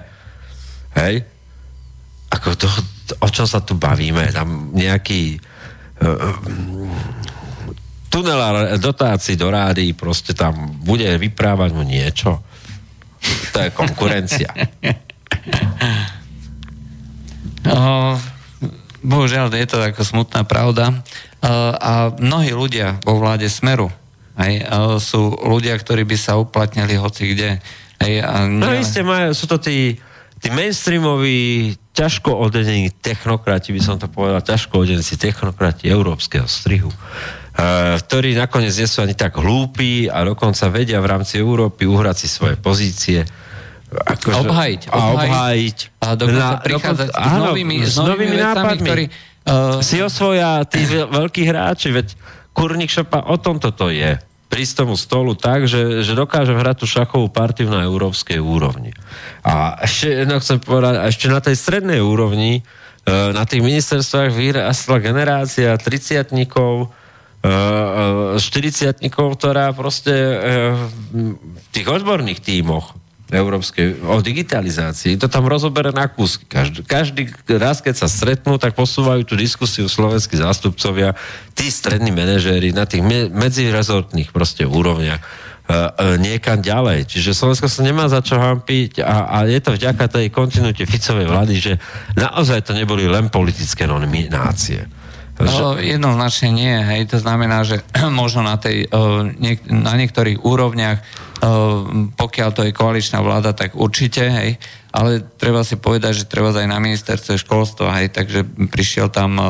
[0.97, 1.15] Hej?
[2.33, 2.67] Ako to,
[3.21, 4.33] o čom sa tu bavíme?
[4.33, 5.37] Tam nejaký
[6.01, 6.33] uh,
[8.09, 12.41] tunelár dotácií do rády proste tam bude vyprávať mu niečo.
[13.53, 14.49] To je konkurencia.
[17.67, 18.15] Uh,
[19.03, 21.03] bohužiaľ, je to ako smutná pravda.
[21.43, 23.91] Uh, a mnohí ľudia vo vláde Smeru
[24.37, 27.57] aj, uh, sú ľudia, ktorí by sa uplatnili hoci kde.
[27.97, 29.97] Aj, a No isté, majú, sú to tí,
[30.37, 37.97] tí mainstreamoví, ťažko odedení technokrati, by som to povedal, ťažko odedení technokrati európskeho strihu, uh,
[37.97, 42.27] ktorí nakoniec nie sú ani tak hlúpi a dokonca vedia v rámci Európy uhrať si
[42.29, 43.25] svoje pozície.
[43.87, 44.81] Akože, A obhájiť.
[44.91, 45.77] obhájiť.
[46.03, 51.43] A dokonca prichádzať s novými- s novými vecami, ktorí, uh, si osvoja tí veľ- veľkí
[51.47, 52.07] hráči, veď
[52.51, 54.19] Kurník Šopa o tom toto je.
[54.47, 58.91] Prísť tomu stolu tak, že, že dokáže hrať tú šachovú partiu na európskej úrovni.
[59.43, 62.63] A ešte jedno chcem povedať, a ešte na tej strednej úrovni,
[63.03, 66.31] e, na tých ministerstvách vyrastla generácia 30
[67.43, 68.35] 40
[69.11, 70.11] ktorá proste
[71.13, 72.97] v tých odborných tímoch
[73.27, 76.47] európskej, o digitalizácii, to tam rozoberá na kúsky.
[76.47, 77.23] Každý, každý
[77.59, 81.11] raz, keď sa stretnú, tak posúvajú tú diskusiu slovenskí zástupcovia,
[81.51, 85.79] tí strední manažéri na tých me- medzirezortných proste úrovniach e, e,
[86.23, 87.11] niekam ďalej.
[87.11, 91.27] Čiže Slovensko sa nemá za čo hampiť a, a je to vďaka tej kontinuite Ficovej
[91.27, 91.73] vlády, že
[92.15, 94.87] naozaj to neboli len politické nominácie.
[95.37, 96.73] No, jednoznačne nie.
[96.73, 97.13] Hej.
[97.13, 98.89] To znamená, že možno na, tej,
[99.37, 101.26] niek- na niektorých úrovniach,
[102.17, 104.57] pokiaľ to je koaličná vláda, tak určite, hej.
[104.89, 108.41] ale treba si povedať, že treba aj na ministerstve školstva, hej, takže
[108.73, 109.45] prišiel tam uh,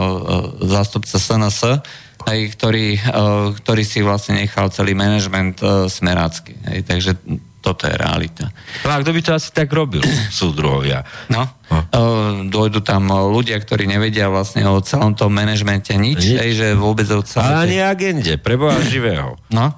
[0.67, 1.79] zástupca SNS,
[2.27, 6.59] hej, ktorý, uh, ktorý si vlastne nechal celý manažment uh, smerácky.
[6.67, 7.11] Hej, takže
[7.57, 8.47] toto je realita.
[8.87, 10.03] No a kto by to asi tak robil,
[10.39, 11.07] súdruhovia?
[11.31, 11.83] No, No.
[11.83, 16.39] uh, dojdu tam ľudia, ktorí nevedia vlastne o celom tom manažmente nič, Nič.
[16.39, 17.43] hej, že vôbec o celom...
[17.43, 19.35] Ale ani agende, preboha živého.
[19.51, 19.75] No.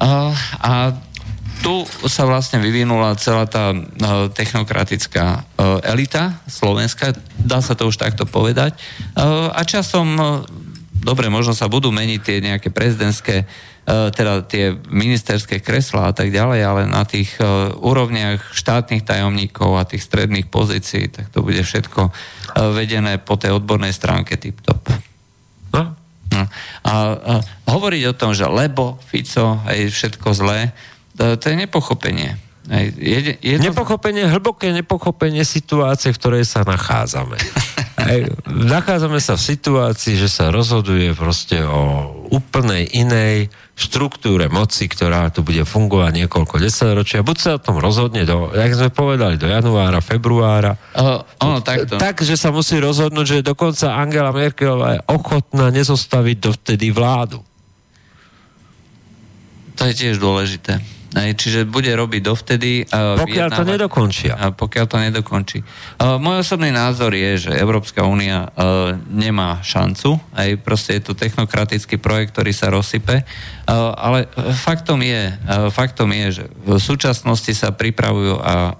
[0.00, 0.96] Uh, a
[1.62, 7.96] tu sa vlastne vyvinula celá tá uh, technokratická uh, elita slovenská, dá sa to už
[7.96, 8.74] takto povedať.
[9.14, 10.18] Uh, a časom,
[10.90, 13.46] dobre, možno sa budú meniť tie nejaké prezidentské,
[13.86, 17.34] teda tie ministerské kreslá a tak ďalej, ale na tých
[17.82, 22.14] úrovniach štátnych tajomníkov a tých stredných pozícií, tak to bude všetko
[22.78, 24.86] vedené po tej odbornej stránke tip-top.
[25.74, 25.98] No,
[26.32, 26.48] No.
[26.88, 27.34] A, a
[27.68, 30.72] hovoriť o tom, že lebo Fico, aj všetko zlé,
[31.16, 32.40] to, to je nepochopenie.
[32.70, 33.74] Aj, jede, jedno...
[33.74, 37.34] Nepochopenie, hlboké nepochopenie situácie, v ktorej sa nachádzame.
[38.06, 45.30] Hej, nachádzame sa v situácii, že sa rozhoduje proste o úplnej inej štruktúre moci, ktorá
[45.34, 47.26] tu bude fungovať niekoľko desaťročia.
[47.26, 50.78] Buď sa o tom rozhodne do, jak sme povedali, do januára, februára.
[50.94, 51.98] Uh, ono, takto.
[51.98, 57.42] Tak, že sa musí rozhodnúť, že dokonca Angela Merkelová je ochotná nezostaviť dovtedy vládu.
[59.78, 61.01] To je tiež dôležité.
[61.12, 62.88] Čiže bude robiť dovtedy...
[62.88, 64.34] Uh, Pokiaľ to nedokončia.
[64.56, 65.60] Pokiaľ to nedokončí.
[66.00, 71.12] Uh, môj osobný názor je, že Európska únia uh, nemá šancu, aj proste je to
[71.12, 73.24] technokratický projekt, ktorý sa rozsype,
[73.72, 74.26] ale
[74.58, 75.38] faktom je,
[75.70, 78.74] faktom je, že v súčasnosti sa pripravujú a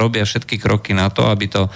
[0.00, 1.68] robia všetky kroky na to, aby to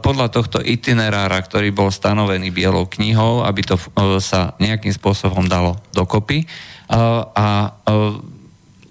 [0.00, 3.76] podľa tohto itinerára, ktorý bol stanovený bielou knihou, aby to
[4.18, 6.48] sa nejakým spôsobom dalo dokopy.
[6.90, 7.76] A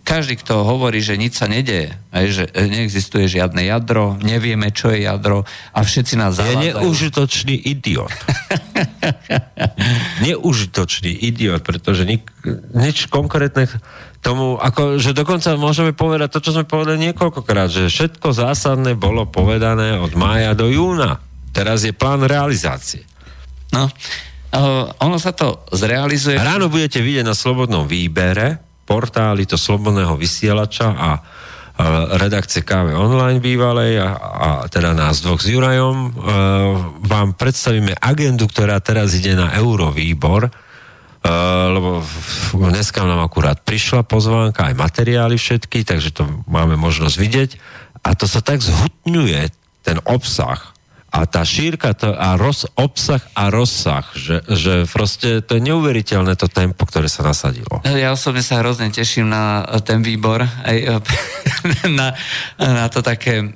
[0.10, 5.06] každý, kto hovorí, že nič sa nedeje, aj, že neexistuje žiadne jadro, nevieme, čo je
[5.06, 6.81] jadro a všetci nás Je zavádzajú.
[6.81, 8.10] neužitočný idiot.
[10.26, 12.26] neužitočný idiot, pretože nik,
[12.73, 13.69] nič konkrétne
[14.26, 19.30] tomu, ako, že dokonca môžeme povedať to, čo sme povedali niekoľkokrát, že všetko zásadné bolo
[19.30, 21.22] povedané od mája do júna.
[21.53, 23.06] Teraz je plán realizácie.
[23.69, 26.41] No, uh, ono sa to zrealizuje.
[26.41, 31.10] Ráno budete vidieť na Slobodnom výbere portáli to Slobodného vysielača a
[32.20, 36.10] redakcie KV Online bývalej a, a teda nás dvoch s Jurajom e,
[37.07, 40.49] vám predstavíme agendu, ktorá teraz ide na Eurovýbor.
[40.49, 40.52] E,
[41.72, 42.03] lebo
[42.52, 47.52] dneska nám akurát prišla pozvánka, aj materiály všetky, takže to máme možnosť vidieť.
[48.03, 49.48] A to sa tak zhutňuje,
[49.80, 50.76] ten obsah,
[51.10, 56.38] a tá šírka to, a roz, obsah a rozsah, že, že proste to je neuveriteľné
[56.38, 57.81] to tempo, ktoré sa nasadilo.
[57.86, 60.77] Ja osobne sa hrozne teším na ten výbor, aj
[61.99, 62.14] na,
[62.61, 63.49] na to také,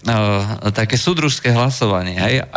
[0.73, 2.17] také súdružské hlasovanie.
[2.17, 2.49] Hej.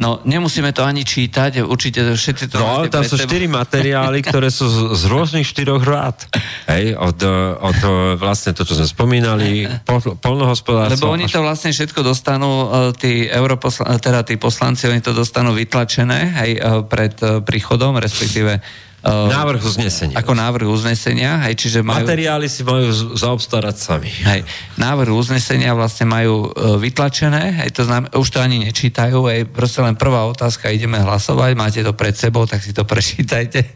[0.00, 2.56] No, nemusíme to ani čítať, určite všetci to...
[2.56, 6.24] No, tam sú štyri materiály, ktoré sú z, z rôznych štyroch rád.
[6.66, 7.20] Hej, od,
[7.60, 7.80] od
[8.16, 10.96] vlastne to, čo sme spomínali, pol, polnohospodárstvo.
[10.96, 15.54] Lebo oni to vlastne všetko dostanú, e, tí europosla, teda tí poslanci, oni to dostanú
[15.54, 18.58] vytlačené aj e, pred e, príchodom, respektíve
[19.02, 20.14] Uh, návrh uznesenia.
[20.14, 22.06] Ako návrh uznesenia, hej, čiže majú...
[22.06, 22.86] Materiály si majú
[23.18, 24.06] zaobstarať sami.
[24.06, 24.46] Hej,
[24.78, 29.98] návrh uznesenia vlastne majú vytlačené, hej, to znamená, už to ani nečítajú, hej, proste len
[29.98, 33.66] prvá otázka, ideme hlasovať, máte to pred sebou, tak si to prečítajte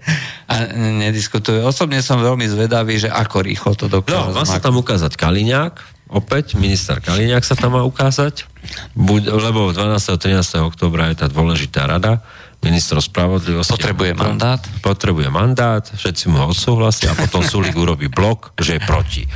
[0.46, 1.66] a nediskutujú.
[1.66, 4.30] Osobne som veľmi zvedavý, že ako rýchlo to dokáže.
[4.30, 8.46] No, má sa tam ukázať Kaliňák, opäť, minister Kaliňák sa tam má ukázať,
[8.94, 10.14] buď, lebo 12.
[10.14, 10.62] a 13.
[10.62, 12.22] oktobra je tá dôležitá rada,
[12.62, 13.74] ministro spravodlivosti.
[13.74, 14.60] Potrebuje mandát.
[14.82, 19.22] Potrebuje mandát, všetci mu ho odsúhlasia a potom Sulik urobí blok, že je proti.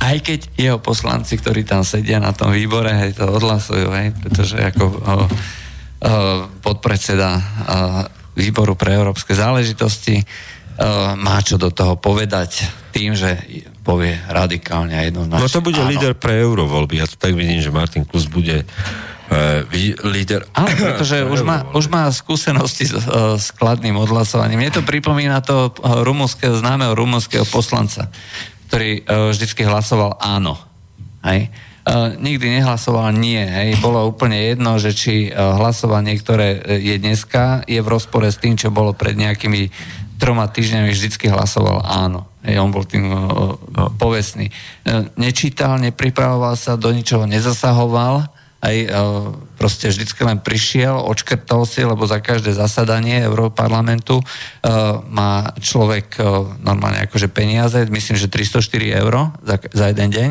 [0.00, 4.56] Aj keď jeho poslanci, ktorí tam sedia na tom výbore, hej, to odhlasujú, hej, pretože
[4.56, 5.18] ako o, o,
[6.64, 7.42] podpredseda o,
[8.32, 10.24] výboru pre európske záležitosti
[11.20, 13.36] má čo do toho povedať tým, že
[13.84, 15.44] povie radikálne a jednoznačne.
[15.44, 15.90] No to bude áno.
[15.90, 17.00] líder pre eurovoľby.
[17.00, 19.66] Ja to tak vidím, že Martin Klus bude uh,
[20.04, 20.44] líder.
[20.52, 24.60] Áno, pretože už má, už má skúsenosti s, uh, s kladným odhlasovaním.
[24.60, 28.10] Mne to pripomína to rumunského, známeho rumunského poslanca,
[28.68, 30.58] ktorý uh, vždycky hlasoval áno.
[31.24, 31.50] Hej?
[31.80, 33.40] Uh, nikdy nehlasoval nie.
[33.40, 33.80] Hej?
[33.80, 38.60] Bolo úplne jedno, že či uh, hlasovanie, ktoré je dneska, je v rozpore s tým,
[38.60, 39.72] čo bolo pred nejakými
[40.20, 42.28] troma týždňami, vždycky hlasoval áno.
[42.44, 43.56] Hej, on bol tým uh,
[43.96, 44.52] povestný.
[44.84, 48.28] Uh, nečítal, nepripravoval sa, do ničoho nezasahoval,
[48.60, 48.88] aj e,
[49.56, 54.24] proste vždycky len prišiel, očkrtol si, lebo za každé zasadanie Európarlamentu e,
[55.08, 56.22] má človek e,
[56.60, 60.30] normálne akože peniaze, myslím, že 304 eur za, za jeden deň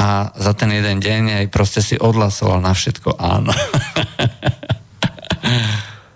[0.00, 3.54] a za ten jeden deň aj proste si odhlasoval na všetko áno.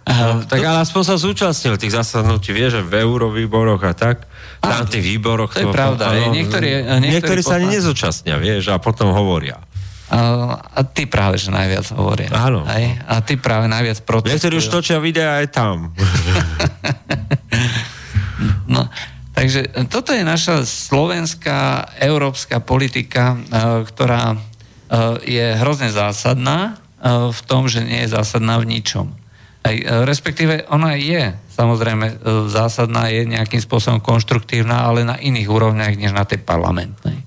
[0.05, 4.29] No, tak ale aspoň sa zúčastnil tých zasadnutí, vieš, že v eurovýboroch a tak,
[4.61, 5.49] tam tých výboroch.
[5.57, 9.65] To je pravda, áno, niektorí, niektorí, niektorí sa ani nezúčastnia, vieš, a potom hovoria.
[10.13, 12.29] A ty práve, že najviac hovoria.
[12.37, 12.69] Áno.
[12.69, 12.85] Aj?
[13.09, 14.37] A ty práve najviac protestujú.
[14.37, 15.97] Niektorí už točia videa aj tam.
[18.75, 18.85] no,
[19.33, 23.37] takže toto je naša slovenská európska politika, e,
[23.89, 24.39] ktorá e,
[25.25, 29.24] je hrozne zásadná e, v tom, že nie je zásadná v ničom.
[29.65, 32.21] Aj, respektíve ona je samozrejme
[32.51, 37.23] zásadná, je nejakým spôsobom konštruktívna, ale na iných úrovniach, než na tej parlamentnej.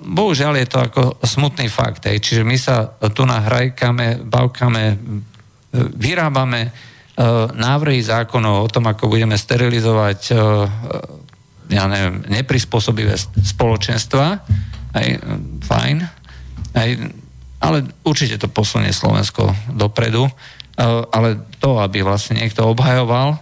[0.00, 2.16] Bohužiaľ je to ako smutný fakt, hej.
[2.16, 4.96] čiže my sa tu nahrajkame, bavkame,
[6.00, 6.70] vyrábame e,
[7.52, 10.34] návrhy zákonov o tom, ako budeme sterilizovať e,
[11.76, 14.40] ja neviem, neprispôsobivé spoločenstva,
[14.96, 15.08] aj,
[15.68, 15.96] fajn,
[16.74, 16.90] aj,
[17.60, 20.32] ale určite to posunie Slovensko dopredu, e,
[21.12, 23.36] ale to, aby vlastne niekto obhajoval,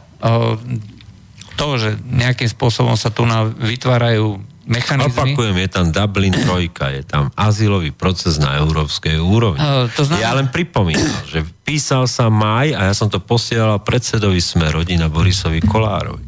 [1.59, 3.27] to, že nejakým spôsobom sa tu
[3.59, 4.39] vytvárajú
[4.69, 5.35] mechanizmy.
[5.35, 9.59] Opakujem, je tam Dublin 3, je tam azylový proces na európskej úrovni.
[9.59, 10.23] Uh, to znamená...
[10.23, 15.09] Ja len pripomínam, že písal sa maj a ja som to posielal predsedovi sme rodina
[15.09, 16.23] Borisovi Kolárovi.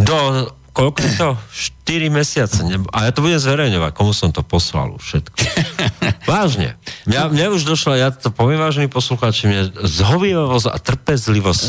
[0.00, 1.30] Do koľko je to?
[1.86, 2.58] 4 mesiace.
[2.90, 5.36] A ja to budem zverejňovať, komu som to poslal už všetko.
[6.32, 6.74] Vážne.
[7.04, 11.64] Mňa, mne už došla, ja to poviem vážne poslucháči, mne zhovievavosť a trpezlivosť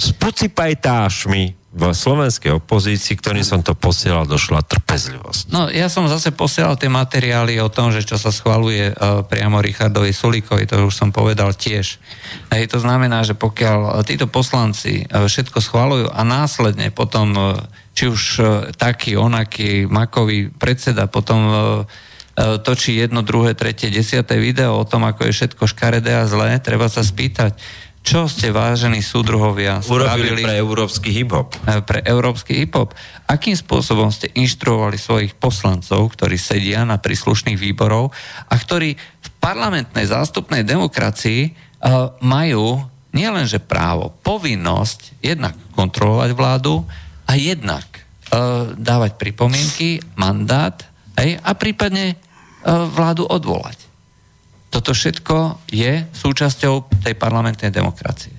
[0.00, 5.54] s pucipajtášmi v slovenskej opozícii, ktorým som to posielal, došla trpezlivosť.
[5.54, 9.62] No, ja som zase posielal tie materiály o tom, že čo sa schvaluje uh, priamo
[9.62, 12.02] Richardovi Sulíkovi, to už som povedal tiež.
[12.50, 17.62] Hej, to znamená, že pokiaľ títo poslanci uh, všetko schvalujú a následne potom, uh,
[17.94, 21.56] či už uh, taký, onaký, makový predseda potom uh,
[22.64, 26.88] točí jedno, druhé, tretie, desiaté video o tom, ako je všetko škaredé a zlé, treba
[26.88, 27.58] sa spýtať,
[28.00, 31.52] čo ste, vážení súdruhovia, urobili pre európsky hip-hop?
[31.68, 32.96] E, pre európsky hip-hop.
[33.28, 38.08] Akým spôsobom ste inštruovali svojich poslancov, ktorí sedia na príslušných výborov
[38.48, 42.80] a ktorí v parlamentnej zástupnej demokracii uh, majú
[43.12, 46.80] nielenže právo, povinnosť jednak kontrolovať vládu
[47.28, 47.84] a jednak
[48.32, 50.88] uh, dávať pripomienky, mandát
[51.20, 52.16] hej, a prípadne
[52.66, 53.78] vládu odvolať.
[54.70, 58.36] Toto všetko je súčasťou tej parlamentnej demokracie.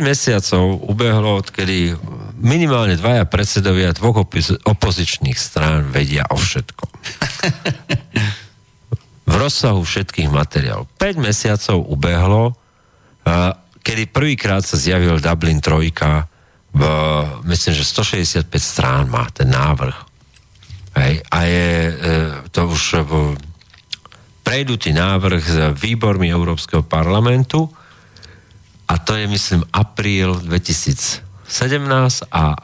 [0.00, 1.92] mesiacov ubehlo, odkedy
[2.40, 4.24] minimálne dvaja predsedovia dvoch
[4.64, 6.90] opozičných strán vedia o všetkom.
[9.24, 10.88] v rozsahu všetkých materiálov.
[11.00, 12.56] 5 mesiacov ubehlo,
[13.80, 15.92] kedy prvýkrát sa zjavil Dublin 3
[16.74, 16.82] v,
[17.46, 20.13] myslím, že 165 strán má ten návrh.
[20.94, 21.92] Hej, a je e,
[22.54, 23.02] to už e,
[24.46, 27.66] prejdutý návrh s výbormi Európskeho parlamentu
[28.84, 31.24] a to je, myslím, apríl 2017
[32.30, 32.54] a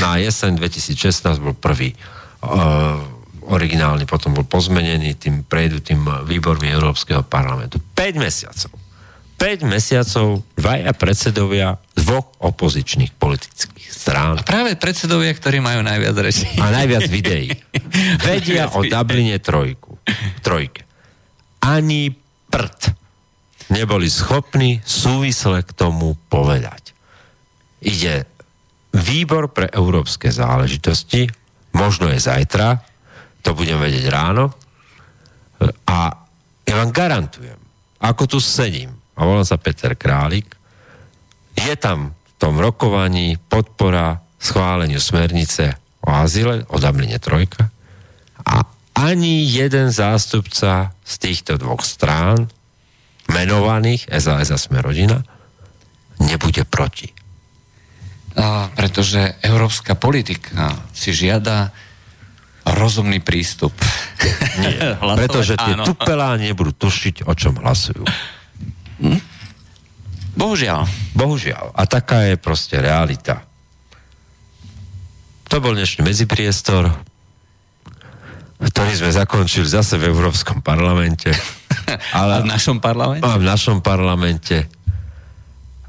[0.00, 1.96] na jeseň 2016 bol prvý
[2.44, 3.00] uh,
[3.48, 7.80] originálny, potom bol pozmenený tým prejdutým výbormi Európskeho parlamentu.
[7.96, 8.83] 5 mesiacov.
[9.36, 14.40] 5 mesiacov dvaja predsedovia dvoch opozičných politických strán.
[14.40, 16.46] A práve predsedovia, ktorí majú najviac rečí.
[16.60, 17.50] A najviac videí.
[18.22, 19.98] Vedia o Dubline trojku.
[20.44, 20.84] Trojke.
[21.64, 22.12] Ani
[22.48, 22.80] prd
[23.72, 26.92] neboli schopní súvisle k tomu povedať.
[27.80, 28.28] Ide
[28.94, 31.26] výbor pre európske záležitosti,
[31.74, 32.84] možno je zajtra,
[33.42, 34.54] to budem vedieť ráno,
[35.88, 36.12] a
[36.64, 37.58] ja vám garantujem,
[38.00, 40.54] ako tu sedím, a volám sa Peter Králik,
[41.54, 47.70] je tam v tom rokovaní podpora schváleniu smernice o azile, o Dubline trojka
[48.44, 52.46] a ani jeden zástupca z týchto dvoch strán
[53.30, 55.18] menovaných SAS a Sme rodina
[56.20, 57.10] nebude proti.
[58.34, 61.70] A, pretože európska politika si žiada
[62.66, 63.72] rozumný prístup.
[64.58, 68.02] Nie, pretože tie tupelá nebudú tušiť, o čom hlasujú.
[69.04, 69.20] Hm?
[70.34, 70.82] Bohužiaľ.
[71.14, 71.76] Bohužiaľ.
[71.76, 73.44] A taká je proste realita.
[75.52, 76.90] To bol dnešný medzipriestor,
[78.58, 81.30] ktorý sme zakončili zase v Európskom parlamente.
[82.18, 83.22] Ale, a v našom parlamente?
[83.22, 84.66] A v našom parlamente.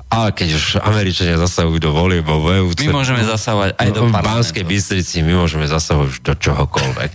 [0.06, 2.86] Ale keď už Američania zasahujú do volie vo VUC...
[2.88, 4.22] My môžeme zasahovať aj do parlamentu.
[4.22, 7.12] V Banskej Bystrici my môžeme zasahovať už do čohokoľvek.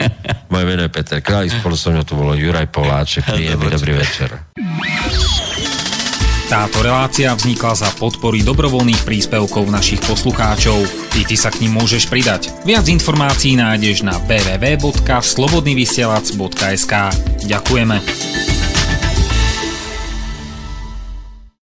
[0.52, 3.24] Moje meno je Peter Králik, spolu so mnou tu bolo Juraj Poláček.
[3.24, 4.36] Príjemný dobrý večer.
[6.52, 10.84] Táto relácia vznikla za podpory dobrovoľných príspevkov našich poslucháčov.
[11.16, 12.52] I ty sa k ním môžeš pridať.
[12.68, 16.92] Viac informácií nájdeš na www.slobodnyvysielac.sk
[17.48, 18.51] Ďakujeme.